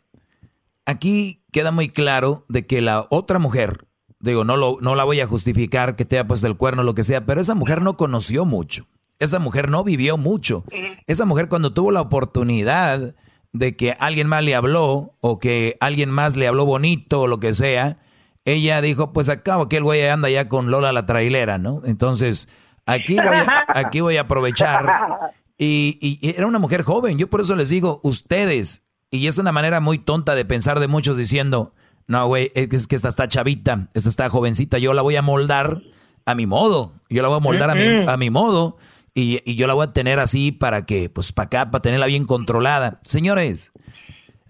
[0.85, 3.85] Aquí queda muy claro de que la otra mujer,
[4.19, 6.85] digo, no, lo, no la voy a justificar que te haya puesto el cuerno o
[6.85, 8.87] lo que sea, pero esa mujer no conoció mucho.
[9.19, 10.63] Esa mujer no vivió mucho.
[11.05, 13.13] Esa mujer cuando tuvo la oportunidad
[13.51, 17.39] de que alguien más le habló o que alguien más le habló bonito o lo
[17.41, 17.97] que sea,
[18.45, 21.81] ella dijo, pues acabo que el güey anda ya con Lola la trailera, ¿no?
[21.85, 22.47] Entonces,
[22.93, 24.85] aquí voy a, aquí voy a aprovechar
[25.57, 27.17] y, era una mujer joven.
[27.17, 30.87] Yo por eso les digo, ustedes, y es una manera muy tonta de pensar de
[30.87, 31.73] muchos diciendo,
[32.07, 35.15] no, güey, es que- es que esta está chavita, esta está jovencita, yo la voy
[35.15, 35.81] a moldar
[36.25, 36.93] a mi modo.
[37.09, 38.77] Yo la voy a moldar a mi, a mi modo
[39.13, 42.05] y, y yo la voy a tener así para que, pues para acá, para tenerla
[42.05, 42.99] bien controlada.
[43.03, 43.71] Señores,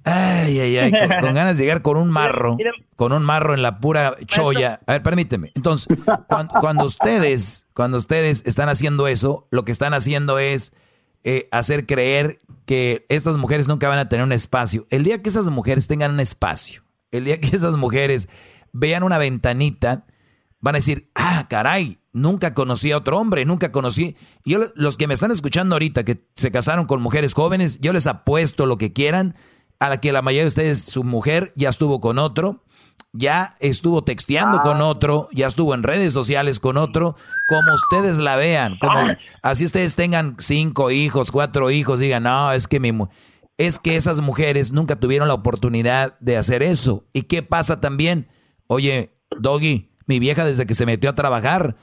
[0.04, 2.58] ay, ay, ay, con, con ganas de llegar con un marro,
[2.96, 4.80] con un marro en la pura cholla.
[4.88, 5.52] A ver, permíteme.
[5.56, 5.88] Entonces,
[6.28, 10.74] cuan- cuando, ustedes, cuando ustedes están haciendo eso, lo que están haciendo es
[11.24, 14.86] eh, hacer creer que estas mujeres nunca van a tener un espacio.
[14.90, 18.30] El día que esas mujeres tengan un espacio, el día que esas mujeres
[18.72, 20.06] vean una ventanita,
[20.60, 24.16] van a decir, ah, caray, nunca conocí a otro hombre, nunca conocí.
[24.46, 28.06] Yo, los que me están escuchando ahorita, que se casaron con mujeres jóvenes, yo les
[28.08, 29.36] apuesto lo que quieran,
[29.80, 32.64] a la que la mayoría de ustedes, su mujer ya estuvo con otro,
[33.14, 37.16] ya estuvo texteando con otro, ya estuvo en redes sociales con otro,
[37.48, 39.00] como ustedes la vean, como
[39.42, 43.08] así ustedes tengan cinco hijos, cuatro hijos, digan, no, es que mi mu-".
[43.58, 47.06] es que esas mujeres nunca tuvieron la oportunidad de hacer eso.
[47.14, 48.28] ¿Y qué pasa también?
[48.68, 51.76] Oye, Doggy, mi vieja desde que se metió a trabajar,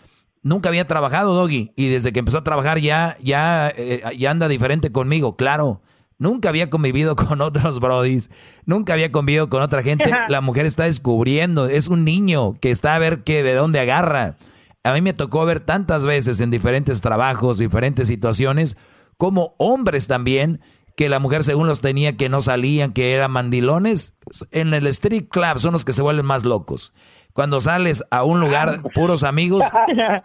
[0.43, 4.49] nunca había trabajado, Doggy, y desde que empezó a trabajar ya, ya, eh, ya anda
[4.49, 5.83] diferente conmigo, claro.
[6.19, 8.31] Nunca había convivido con otros brodis,
[8.65, 10.11] nunca había convivido con otra gente.
[10.29, 14.37] La mujer está descubriendo, es un niño que está a ver qué, de dónde agarra.
[14.83, 18.77] A mí me tocó ver tantas veces en diferentes trabajos, diferentes situaciones,
[19.17, 20.61] como hombres también,
[20.97, 24.15] que la mujer según los tenía que no salían, que eran mandilones.
[24.53, 26.95] En el street club son los que se vuelven más locos.
[27.33, 29.63] Cuando sales a un lugar, puros amigos,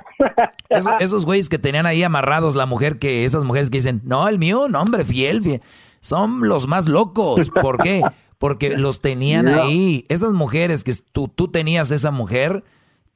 [0.69, 4.29] esos, esos güeyes que tenían ahí amarrados la mujer, que esas mujeres que dicen, no,
[4.29, 5.61] el mío, no, hombre, fiel, fiel.
[6.01, 7.49] Son los más locos.
[7.49, 8.01] ¿Por qué?
[8.37, 9.63] Porque los tenían No.
[9.63, 10.03] ahí.
[10.09, 12.63] Esas mujeres que tú, tú tenías esa mujer,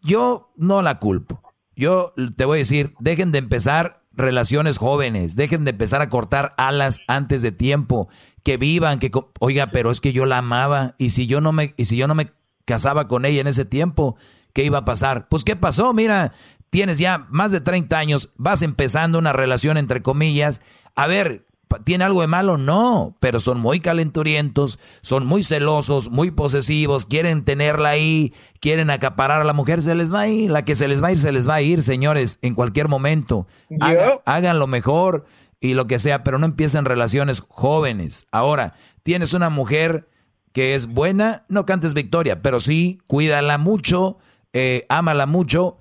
[0.01, 1.41] yo no la culpo.
[1.75, 6.53] Yo te voy a decir, dejen de empezar relaciones jóvenes, dejen de empezar a cortar
[6.57, 8.07] alas antes de tiempo,
[8.43, 11.73] que vivan, que oiga, pero es que yo la amaba y si yo no me
[11.75, 12.31] y si yo no me
[12.63, 14.15] casaba con ella en ese tiempo,
[14.53, 15.27] ¿qué iba a pasar?
[15.27, 16.31] Pues qué pasó, mira,
[16.69, 20.61] tienes ya más de 30 años, vas empezando una relación entre comillas,
[20.95, 21.45] a ver,
[21.83, 22.57] ¿tiene algo de malo?
[22.57, 29.41] No, pero son muy calenturientos, son muy celosos, muy posesivos, quieren tenerla ahí, quieren acaparar
[29.41, 31.17] a la mujer, se les va a ir, la que se les va a ir,
[31.17, 33.47] se les va a ir, señores, en cualquier momento.
[33.81, 35.25] Haga- hagan lo mejor
[35.59, 38.27] y lo que sea, pero no empiecen relaciones jóvenes.
[38.31, 38.73] Ahora,
[39.03, 40.07] tienes una mujer
[40.53, 44.17] que es buena, no cantes victoria, pero sí cuídala mucho,
[44.53, 45.77] eh, ámala mucho,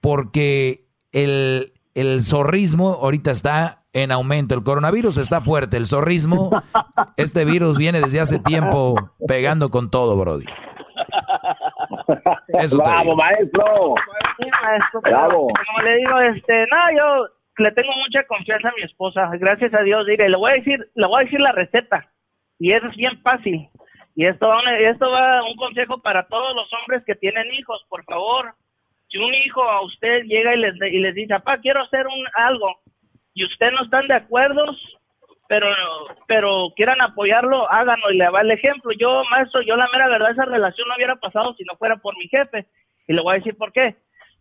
[0.00, 4.54] porque el, el zorrismo ahorita está en aumento.
[4.54, 6.50] El coronavirus está fuerte, el zorrismo,
[7.16, 8.94] este virus viene desde hace tiempo
[9.26, 10.46] pegando con todo, Brody.
[12.54, 13.16] Eso te Bravo, digo.
[13.16, 13.94] maestro.
[14.38, 15.46] Sí, maestro, pero Bravo.
[15.48, 17.26] Como le digo, este, no, yo
[17.58, 19.30] le tengo mucha confianza a mi esposa.
[19.38, 22.08] Gracias a Dios, mire, le voy a decir, le voy a decir la receta.
[22.58, 23.68] Y es bien fácil.
[24.14, 27.84] Y esto va, una- esto va un consejo para todos los hombres que tienen hijos,
[27.88, 28.54] por favor.
[29.08, 32.24] Si un hijo a usted llega y les, y les dice, papá, quiero hacer un
[32.34, 32.76] algo,
[33.34, 34.64] y usted no están de acuerdo,
[35.48, 35.66] pero
[36.26, 38.92] pero quieran apoyarlo, háganlo y le va el ejemplo.
[38.98, 42.16] Yo, maestro, yo la mera verdad, esa relación no hubiera pasado si no fuera por
[42.16, 42.66] mi jefe.
[43.06, 43.96] Y le voy a decir por qué.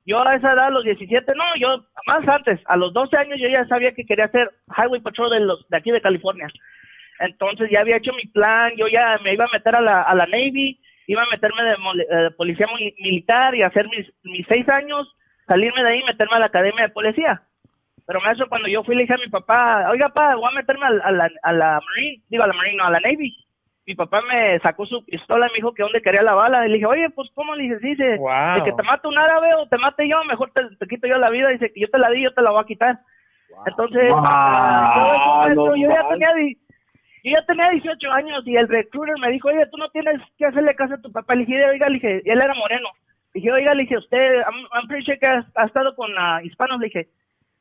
[0.05, 3.39] Yo a esa edad, a los 17, no, yo más antes, a los 12 años
[3.39, 6.47] yo ya sabía que quería hacer Highway Patrol de, los, de aquí de California.
[7.19, 10.15] Entonces ya había hecho mi plan, yo ya me iba a meter a la, a
[10.15, 12.67] la Navy, iba a meterme de eh, policía
[12.99, 15.07] militar y hacer mis, mis seis años,
[15.45, 17.43] salirme de ahí y meterme a la academia de policía.
[18.07, 20.85] Pero maestro, cuando yo fui le dije a mi papá, oiga, papá, voy a meterme
[20.85, 23.35] a, la- a la, a la Marine, digo a la Marine, no, a la Navy.
[23.85, 26.65] mi papá me sacó su pistola y me dijo que dónde quería la bala.
[26.65, 27.79] Y le dije, oye, pues, ¿cómo le dice?
[27.79, 28.55] Dice, Wow.
[28.55, 31.17] de que te mate un árabe o te mate yo, mejor te, te quito yo
[31.17, 31.49] la vida.
[31.49, 32.99] Dice que yo te la di, yo te la voy a quitar.
[33.65, 34.21] Entonces, Wow.
[34.93, 36.29] todo eso, maestro, No yo ya tenía,
[37.23, 40.45] yo ya tenía 18 años y el recruiter me dijo, oye, tú no tienes que
[40.45, 41.35] hacerle caso a tu papá.
[41.35, 42.89] Le dije, oiga, le dije, y él era moreno.
[43.33, 46.11] Le dije, oiga, le dije, usted, I'm, I'm pretty sure que ha, ha estado con
[46.17, 46.79] ah, hispanos.
[46.79, 47.07] Le dije,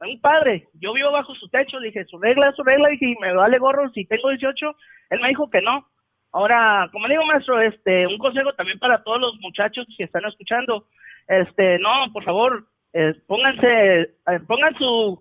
[0.06, 1.78] mi padre, yo vivo bajo su techo.
[1.81, 2.89] Dije, su regla es su regla.
[2.93, 4.77] Y me vale gorro si tengo 18.
[5.10, 5.86] Él me dijo que no.
[6.32, 10.86] Ahora, como digo, maestro, este, un consejo también para todos los muchachos que están escuchando.
[11.27, 15.20] Este, no, por favor, eh, pónganse, eh, pongan su,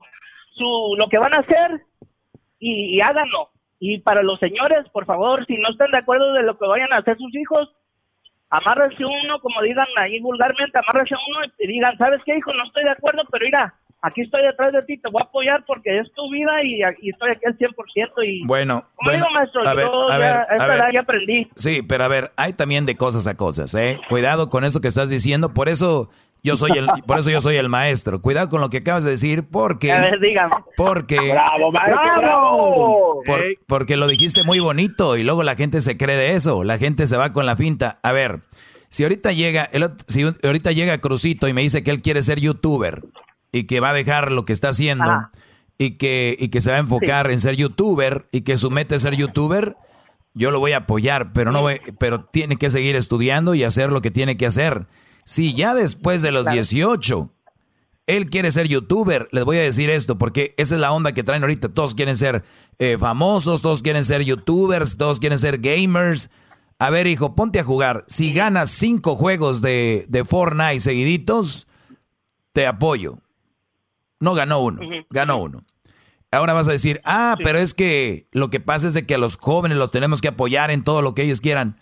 [0.51, 1.81] su, lo que van a hacer
[2.59, 3.49] y, y háganlo.
[3.79, 6.91] Y para los señores, por favor, si no están de acuerdo de lo que vayan
[6.93, 7.69] a hacer sus hijos,
[8.49, 12.53] amárrense uno, como digan ahí vulgarmente, amárrense uno y digan, ¿sabes qué, hijo?
[12.53, 15.63] No estoy de acuerdo, pero mira, aquí estoy detrás de ti, te voy a apoyar
[15.67, 18.45] porque es tu vida y, y estoy aquí al 100% y...
[18.45, 20.93] Bueno, Como bueno, digo, maestro, a ver, yo a ya ver, a ver.
[20.93, 21.47] ya aprendí.
[21.55, 23.99] Sí, pero a ver, hay también de cosas a cosas, ¿eh?
[24.09, 26.09] Cuidado con eso que estás diciendo, por eso
[26.41, 28.21] yo soy el, por eso yo soy el maestro.
[28.21, 30.55] Cuidado con lo que acabas de decir, porque, A ver, dígame.
[30.77, 33.21] porque, Bravo, maestro, bravo.
[33.25, 36.77] por- porque lo dijiste muy bonito y luego la gente se cree de eso, la
[36.77, 37.99] gente se va con la finta.
[38.03, 38.39] A ver,
[38.87, 42.39] si ahorita llega, el si ahorita llega Crucito y me dice que él quiere ser
[42.39, 43.03] youtuber
[43.51, 45.31] y que va a dejar lo que está haciendo Ajá.
[45.77, 48.95] y que, y que se va a enfocar en ser youtuber y que su meta
[48.95, 49.75] es ser youtuber,
[50.33, 53.91] yo lo voy a apoyar, pero no voy- pero tiene que seguir estudiando y hacer
[53.91, 54.87] lo que tiene que hacer.
[55.25, 57.31] Si ya después de los 18
[58.07, 61.23] él quiere ser youtuber, les voy a decir esto, porque esa es la onda que
[61.23, 61.69] traen ahorita.
[61.69, 62.43] Todos quieren ser
[62.79, 66.31] eh, famosos, todos quieren ser youtubers, todos quieren ser gamers.
[66.79, 68.03] A ver, hijo, ponte a jugar.
[68.07, 71.67] Si ganas cinco juegos de, de Fortnite seguiditos,
[72.51, 73.19] te apoyo.
[74.19, 75.65] No ganó uno, ganó uno.
[76.31, 79.17] Ahora vas a decir, ah, pero es que lo que pasa es de que a
[79.17, 81.79] los jóvenes los tenemos que apoyar en todo lo que ellos quieran.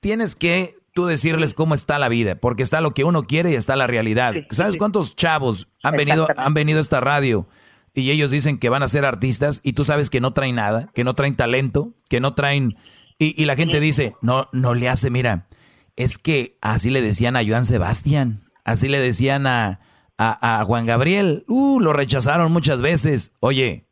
[0.00, 3.54] Tienes que tú decirles cómo está la vida, porque está lo que uno quiere y
[3.54, 4.34] está la realidad.
[4.50, 7.48] ¿Sabes cuántos chavos han venido, han venido a esta radio
[7.94, 10.90] y ellos dicen que van a ser artistas y tú sabes que no traen nada,
[10.94, 12.76] que no traen talento, que no traen...
[13.18, 15.48] Y, y la gente dice, no, no le hace, mira,
[15.96, 19.80] es que así le decían a Joan Sebastián, así le decían a,
[20.22, 23.32] a, Juan Gabriel, uh, lo rechazaron muchas veces.
[23.40, 23.86] Oye,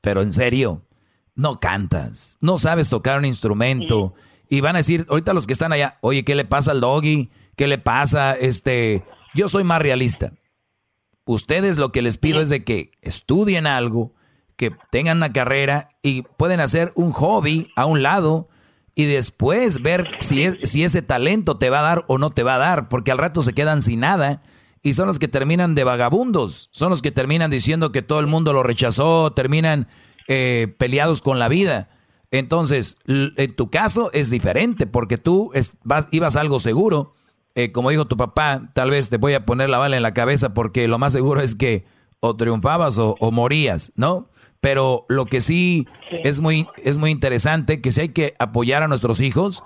[0.00, 0.82] pero en serio,
[1.34, 4.14] no cantas, no sabes tocar un instrumento.
[4.48, 7.30] Y van a decir, ahorita los que están allá, oye, ¿qué le pasa al doggy?
[7.56, 8.34] ¿Qué le pasa?
[8.34, 10.32] Este, yo soy más realista.
[11.24, 14.12] Ustedes lo que les pido es de que estudien algo,
[14.56, 18.48] que tengan una carrera y pueden hacer un hobby a un lado
[18.94, 22.58] y después ver si ese talento te va a dar o no te va a
[22.58, 24.42] dar, porque al rato se quedan sin nada
[24.84, 28.28] y son los que terminan de vagabundos, son los que terminan diciendo que todo el
[28.28, 29.88] mundo lo rechazó, terminan
[30.28, 31.88] eh, peleados con la vida.
[32.30, 37.14] Entonces, en tu caso es diferente, porque tú es- vas, ibas a algo seguro.
[37.54, 40.12] Eh, como dijo tu papá, tal vez te voy a poner la bala en la
[40.14, 41.84] cabeza porque lo más seguro es que
[42.20, 44.28] o triunfabas o, o morías, ¿no?
[44.60, 45.86] Pero lo que sí,
[46.24, 49.62] Es, muy, es muy interesante, que sí hay que apoyar a nuestros hijos,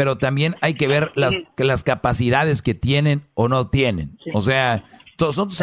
[0.00, 4.16] pero también hay que ver las, que las capacidades que tienen o no tienen.
[4.32, 4.82] O sea,
[5.18, 5.60] todos nosotros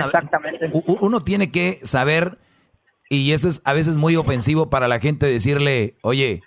[0.74, 2.38] u- uno tiene que saber,
[3.10, 6.44] y eso es a veces muy ofensivo para la gente decirle, oye,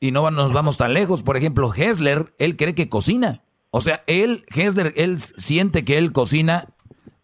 [0.00, 1.22] y no nos vamos tan lejos.
[1.22, 3.42] Por ejemplo, Hessler, él cree que cocina.
[3.70, 6.68] O sea, él, Hessler, él siente que él cocina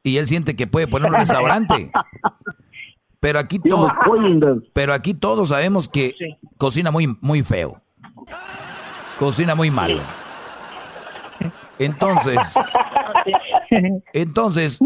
[0.02, 1.90] y él siente que puede poner un restaurante.
[3.19, 3.89] Pero aquí todo,
[4.74, 6.15] pero aquí todos sabemos que
[6.59, 7.81] cocina muy, muy feo.
[9.21, 10.01] Cocina muy malo.
[11.79, 12.55] Entonces,
[14.13, 14.79] entonces,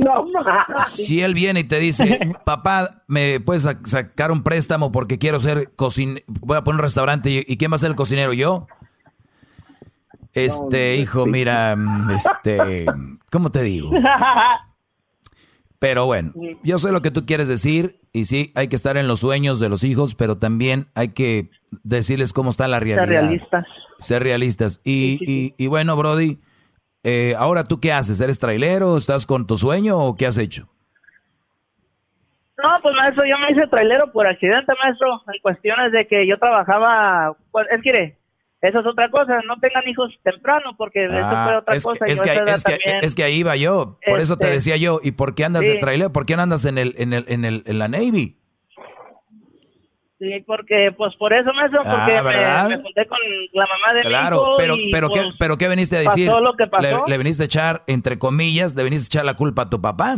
[0.86, 5.40] si él viene y te dice, papá, ¿me puedes sac- sacar un préstamo porque quiero
[5.40, 6.24] ser cocinero?
[6.26, 8.32] Voy a poner un restaurante y, ¿y quién va a ser el cocinero?
[8.32, 8.66] ¿Yo?
[10.32, 11.76] Este, hijo, mira,
[12.14, 12.86] este,
[13.30, 13.90] ¿cómo te digo?
[15.78, 16.32] Pero bueno,
[16.62, 19.60] yo sé lo que tú quieres decir y sí, hay que estar en los sueños
[19.60, 21.50] de los hijos, pero también hay que
[21.82, 23.06] decirles cómo está la realidad.
[23.22, 23.66] realistas.
[23.98, 24.80] Ser realistas.
[24.84, 26.38] Y, y- y bueno, Brody,
[27.02, 28.20] eh, ahora tú qué haces?
[28.20, 28.96] ¿Eres trailero?
[28.96, 30.68] ¿Estás con tu sueño o qué has hecho?
[32.62, 36.38] No, pues maestro, yo me hice trailero por accidente, maestro, en cuestiones de que yo
[36.38, 38.16] trabajaba, pues, es que
[38.68, 42.04] eso es otra cosa, no tengan hijos temprano, porque eso Ah, fue otra es, cosa.
[42.04, 43.98] que, es, que, es, que, es que ahí iba yo.
[44.06, 45.00] Por eso te Este, decía yo.
[45.02, 46.10] ¿Y por qué andas de trailer?
[46.12, 48.38] ¿Por qué no andas en, el, en, el, en, el, en la Navy?
[50.18, 52.68] Sí, porque, pues por eso, Ah, porque ¿verdad?
[52.68, 53.18] me, me junté con
[53.52, 56.04] la mamá de mi Claro, hijo pero, y, pero, ¿qué, pues, pero ¿qué veniste a
[56.04, 56.32] pasó decir?
[56.32, 57.04] lo que pasó.
[57.06, 59.82] Le, le viniste a echar, entre comillas, le viniste a echar la culpa a tu
[59.82, 60.16] papá.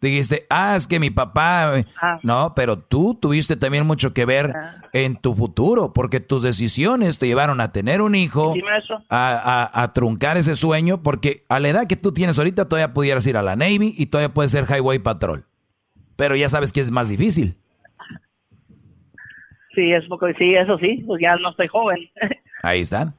[0.00, 1.72] Dijiste, ah, es que mi papá...
[2.00, 2.20] Ah.
[2.22, 4.54] No, pero tú tuviste también mucho que ver
[4.92, 8.54] en tu futuro, porque tus decisiones te llevaron a tener un hijo,
[9.08, 12.94] a, a- a truncar ese sueño, porque a la edad que tú tienes ahorita todavía
[12.94, 15.44] pudieras ir a la Navy y todavía puedes ser Highway Patrol.
[16.14, 17.56] Pero ya sabes que es más difícil.
[19.74, 21.98] Sí, es poco, sí, eso sí, pues ya no estoy joven.
[22.62, 23.14] Ahí está.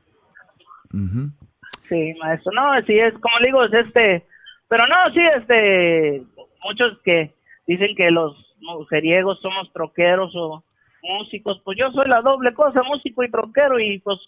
[0.92, 2.52] Sí, maestro.
[2.54, 4.26] No, sí, es como le digo, es este.
[4.68, 6.24] Pero no, sí, este.
[6.64, 7.34] Muchos que
[7.68, 10.64] dicen que los mujeriegos somos troqueros o
[11.02, 11.62] músicos.
[11.64, 13.80] Pues yo soy la doble cosa, músico y troquero.
[13.80, 14.20] Y pues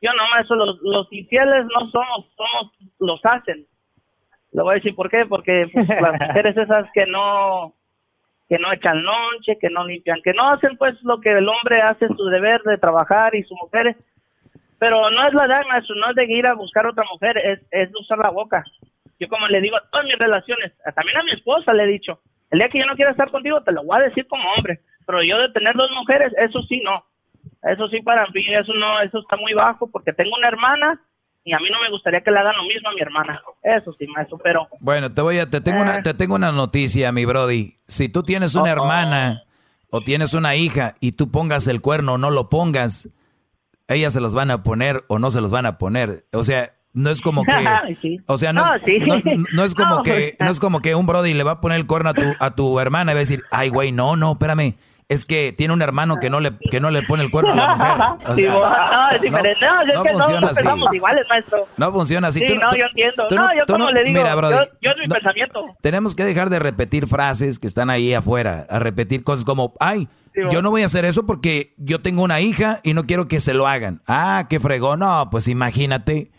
[0.00, 3.66] yo no, maestro, los, los infieles no somos, somos, los hacen.
[4.52, 7.74] Le voy a decir por qué, porque pues, las mujeres esas que no
[8.46, 11.80] que no echan lonche, que no limpian, que no hacen pues lo que el hombre
[11.80, 13.96] hace su deber de trabajar y su mujer
[14.84, 17.90] pero no es la maestro, no es de ir a buscar otra mujer, es, es
[17.90, 18.62] de usar la boca.
[19.18, 22.20] Yo como le digo a todas mis relaciones, también a mi esposa le he dicho,
[22.50, 24.80] el día que yo no quiera estar contigo te lo voy a decir como hombre,
[25.06, 27.04] pero yo de tener dos mujeres, eso sí no.
[27.62, 31.00] Eso sí para mí, eso no, eso está muy bajo porque tengo una hermana
[31.44, 33.42] y a mí no me gustaría que le hagan lo mismo a mi hermana.
[33.62, 37.12] Eso sí, maestro, pero Bueno, te voy a, te tengo una, te tengo una noticia,
[37.12, 37.76] mi Brody.
[37.86, 39.44] Si tú tienes una hermana
[39.90, 43.10] o tienes una hija y tú pongas el cuerno o no lo pongas,
[43.88, 46.24] ellas se los van a poner o no se los van a poner.
[46.32, 47.52] O sea, no es como que,
[48.00, 48.18] Sí.
[48.26, 48.98] o sea, no, No, es, sí.
[48.98, 49.16] no,
[49.52, 51.86] no es como que, no es como que un Brody le va a poner el
[51.86, 54.76] cuerno a tu, a tu hermana y va a decir, ay, güey, no, no, espérame.
[55.06, 57.54] Es que tiene un hermano que no le, que no le pone el cuerno a
[57.56, 57.92] la mujer.
[58.26, 59.66] O Sí, sea, bo- no, es diferente.
[59.66, 60.46] No, es no que no, funciona no
[60.86, 60.96] así.
[60.96, 61.26] iguales,
[61.76, 62.40] no funciona así.
[62.40, 63.26] Sí, Tú no, tú- yo entiendo.
[63.28, 65.66] tú no, yo como le digo, mira, Brody, yo, yo es mi no- pensamiento.
[65.82, 70.08] tenemos que dejar de repetir frases que están ahí afuera, a repetir cosas como, ay,
[70.50, 73.40] yo no voy a hacer eso porque yo tengo una hija y no quiero que
[73.42, 74.00] se lo hagan.
[74.08, 75.00] Ah, qué fregón.
[75.00, 76.30] No, pues imagínate.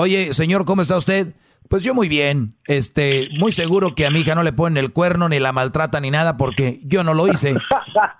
[0.00, 1.34] Oye, señor, ¿cómo está usted?
[1.68, 2.54] Pues yo muy bien.
[2.66, 5.98] Este, muy seguro que a mi hija no le ponen el cuerno ni la maltrata
[5.98, 7.56] ni nada porque yo no lo hice.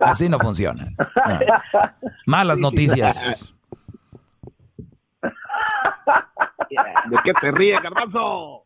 [0.01, 0.89] Así no funciona.
[0.99, 1.39] No.
[2.27, 3.55] Malas noticias.
[6.71, 8.65] ¿De qué te ríes, garbanzo?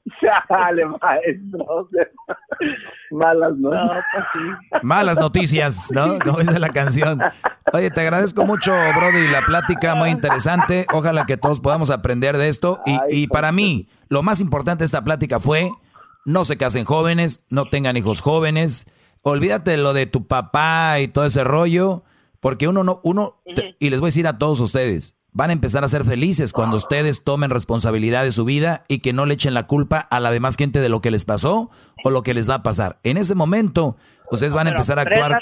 [0.48, 1.88] Dale, maestro.
[3.10, 3.70] Malas, ¿no?
[4.82, 6.18] Malas noticias, ¿no?
[6.18, 7.20] Como dice la canción.
[7.72, 10.86] Oye, te agradezco mucho, Brody, la plática muy interesante.
[10.92, 12.80] Ojalá que todos podamos aprender de esto.
[12.84, 15.70] Y, y para mí, lo más importante de esta plática fue,
[16.26, 18.86] no se casen jóvenes, no tengan hijos jóvenes.
[19.22, 22.04] Olvídate de lo de tu papá y todo ese rollo,
[22.40, 25.52] porque uno no, uno, te- y les voy a decir a todos ustedes, van a
[25.54, 29.34] empezar a ser felices cuando ustedes tomen responsabilidad de su vida y que no le
[29.34, 31.70] echen la culpa a la demás gente de lo que les pasó
[32.04, 32.98] o lo que les va a pasar.
[33.04, 33.96] En ese momento,
[34.34, 35.40] ustedes van a empezar a actuar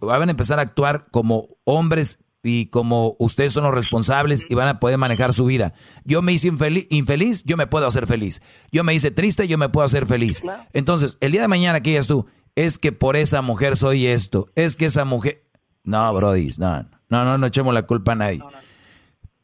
[0.00, 4.66] van a empezar a actuar como hombres y como ustedes son los responsables y van
[4.68, 5.74] a poder manejar su vida.
[6.04, 8.42] Yo me hice infeli- infeliz, yo me puedo hacer feliz.
[8.72, 10.42] Yo me hice triste, yo me puedo hacer feliz.
[10.72, 12.26] Entonces, el día de mañana que digas tú,
[12.56, 15.44] es que por esa mujer soy esto, es que esa mujer...
[15.84, 18.40] No, Brody, no, no, no, no echemos la culpa a nadie.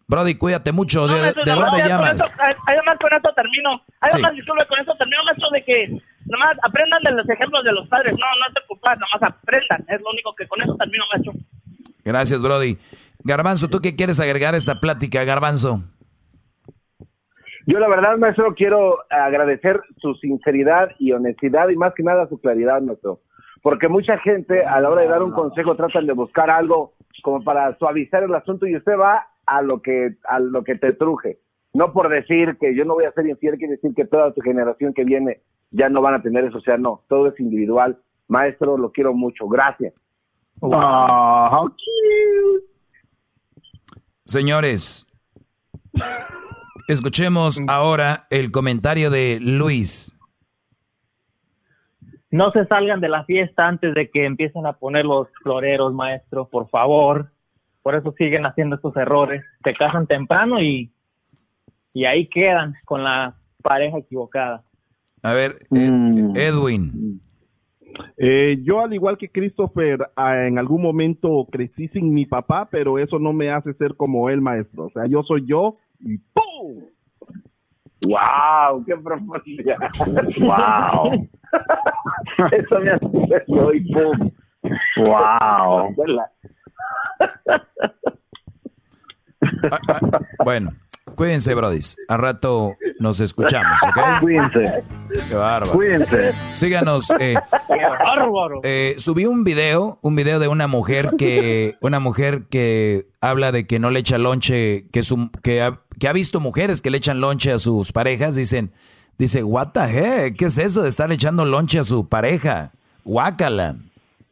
[0.06, 1.06] Brody, cuídate mucho.
[1.06, 2.16] ¿De, maestro, de no, dónde llamas?
[2.16, 2.32] esto-
[2.66, 3.82] Además, con esto termino.
[4.00, 4.36] Además, Sí.
[4.38, 8.12] disculpe, con esto termino, maestro, de que nomás aprendan de los ejemplos de los padres.
[8.12, 9.84] No, no te culpas, nomás aprendan.
[9.88, 11.32] Es lo único que con eso termino, maestro.
[12.04, 12.78] Gracias, Brody.
[13.24, 15.82] Garbanzo, ¿tú qué quieres agregar a esta plática, Garbanzo?
[17.66, 22.40] Yo la verdad, maestro, quiero agradecer su sinceridad y honestidad y más que nada su
[22.40, 23.20] claridad, maestro.
[23.62, 27.42] Porque mucha gente a la hora de dar un consejo tratan de buscar algo como
[27.42, 31.38] para suavizar el asunto y usted va a lo que a lo que te truje.
[31.74, 34.40] No por decir que yo no voy a ser infiel, quiere decir que toda tu
[34.40, 35.40] generación que viene
[35.70, 36.58] ya no van a tener eso.
[36.58, 37.98] O sea, no, todo es individual.
[38.26, 39.48] Maestro, lo quiero mucho.
[39.48, 39.94] Gracias.
[40.62, 41.64] Ah,
[44.24, 45.06] Señores,
[46.88, 50.14] escuchemos ahora el comentario de Luis.
[52.30, 56.46] No se salgan de la fiesta antes de que empiecen a poner los floreros, maestro,
[56.48, 57.30] por favor.
[57.82, 59.42] Por eso siguen haciendo estos errores.
[59.64, 60.90] Se casan temprano y,
[61.98, 64.62] y ahí quedan con la pareja equivocada.
[65.24, 67.20] A ver, Ed- Edwin.
[68.16, 73.00] Eh, yo, al igual que Christopher, ah, en algún momento crecí sin mi papá, pero
[73.00, 74.84] eso no me hace ser como él, maestro.
[74.84, 76.84] O sea, yo soy yo y ¡pum!
[78.06, 78.84] ¡Wow!
[78.86, 79.78] ¡Qué profundidad!
[80.38, 81.28] ¡Wow!
[82.52, 84.30] Eso me hace ser yo y pum.
[84.98, 85.94] ¡Wow!
[90.44, 90.70] Bueno,
[91.14, 91.96] cuídense, brodis.
[92.08, 93.98] A rato nos escuchamos, ¿ok?
[94.20, 94.84] Cuídense.
[95.28, 95.72] Qué bárbaro.
[95.72, 96.32] Cuídense.
[96.52, 97.10] Síganos.
[97.18, 97.34] Eh,
[97.68, 98.60] ¡Qué bárbaro!
[98.62, 103.66] eh, subí un video, un video de una mujer que, una mujer que habla de
[103.66, 106.98] que no le echa lonche, que, su, que, ha, que ha visto mujeres que le
[106.98, 108.34] echan lonche a sus parejas.
[108.34, 108.72] Dicen,
[109.18, 112.70] Dice, what the heck, ¿qué es eso de estar echando lonche a su pareja?
[113.04, 113.74] Guácala.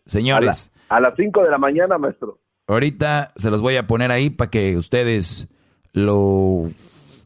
[0.04, 0.72] Señores.
[0.88, 2.38] A, las 5 de la mañana, maestro.
[2.68, 5.48] Ahorita se los voy a poner ahí para que ustedes
[5.96, 6.70] lo...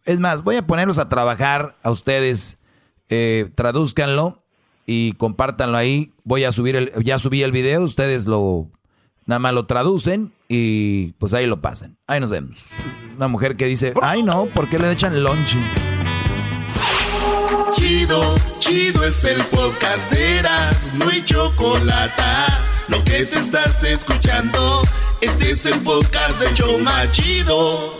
[0.07, 2.59] Es más, voy a ponerlos a trabajar a ustedes.
[3.09, 4.45] Eh, traduzcanlo
[4.87, 6.15] y compártanlo ahí.
[6.25, 6.93] Voy a subir el...
[7.05, 8.71] Ya subí el video, ustedes lo...
[9.27, 11.99] Nada más lo traducen y pues ahí lo pasan.
[12.07, 12.77] Ahí nos vemos.
[13.17, 15.59] Una mujer que dice, ay no, ¿por qué le echan lonche?
[17.73, 22.23] Chido, chido es el podcast de Eras, no hay chocolate.
[22.89, 24.83] Lo que te estás escuchando,
[25.21, 28.00] este es el podcast de Choma Chido.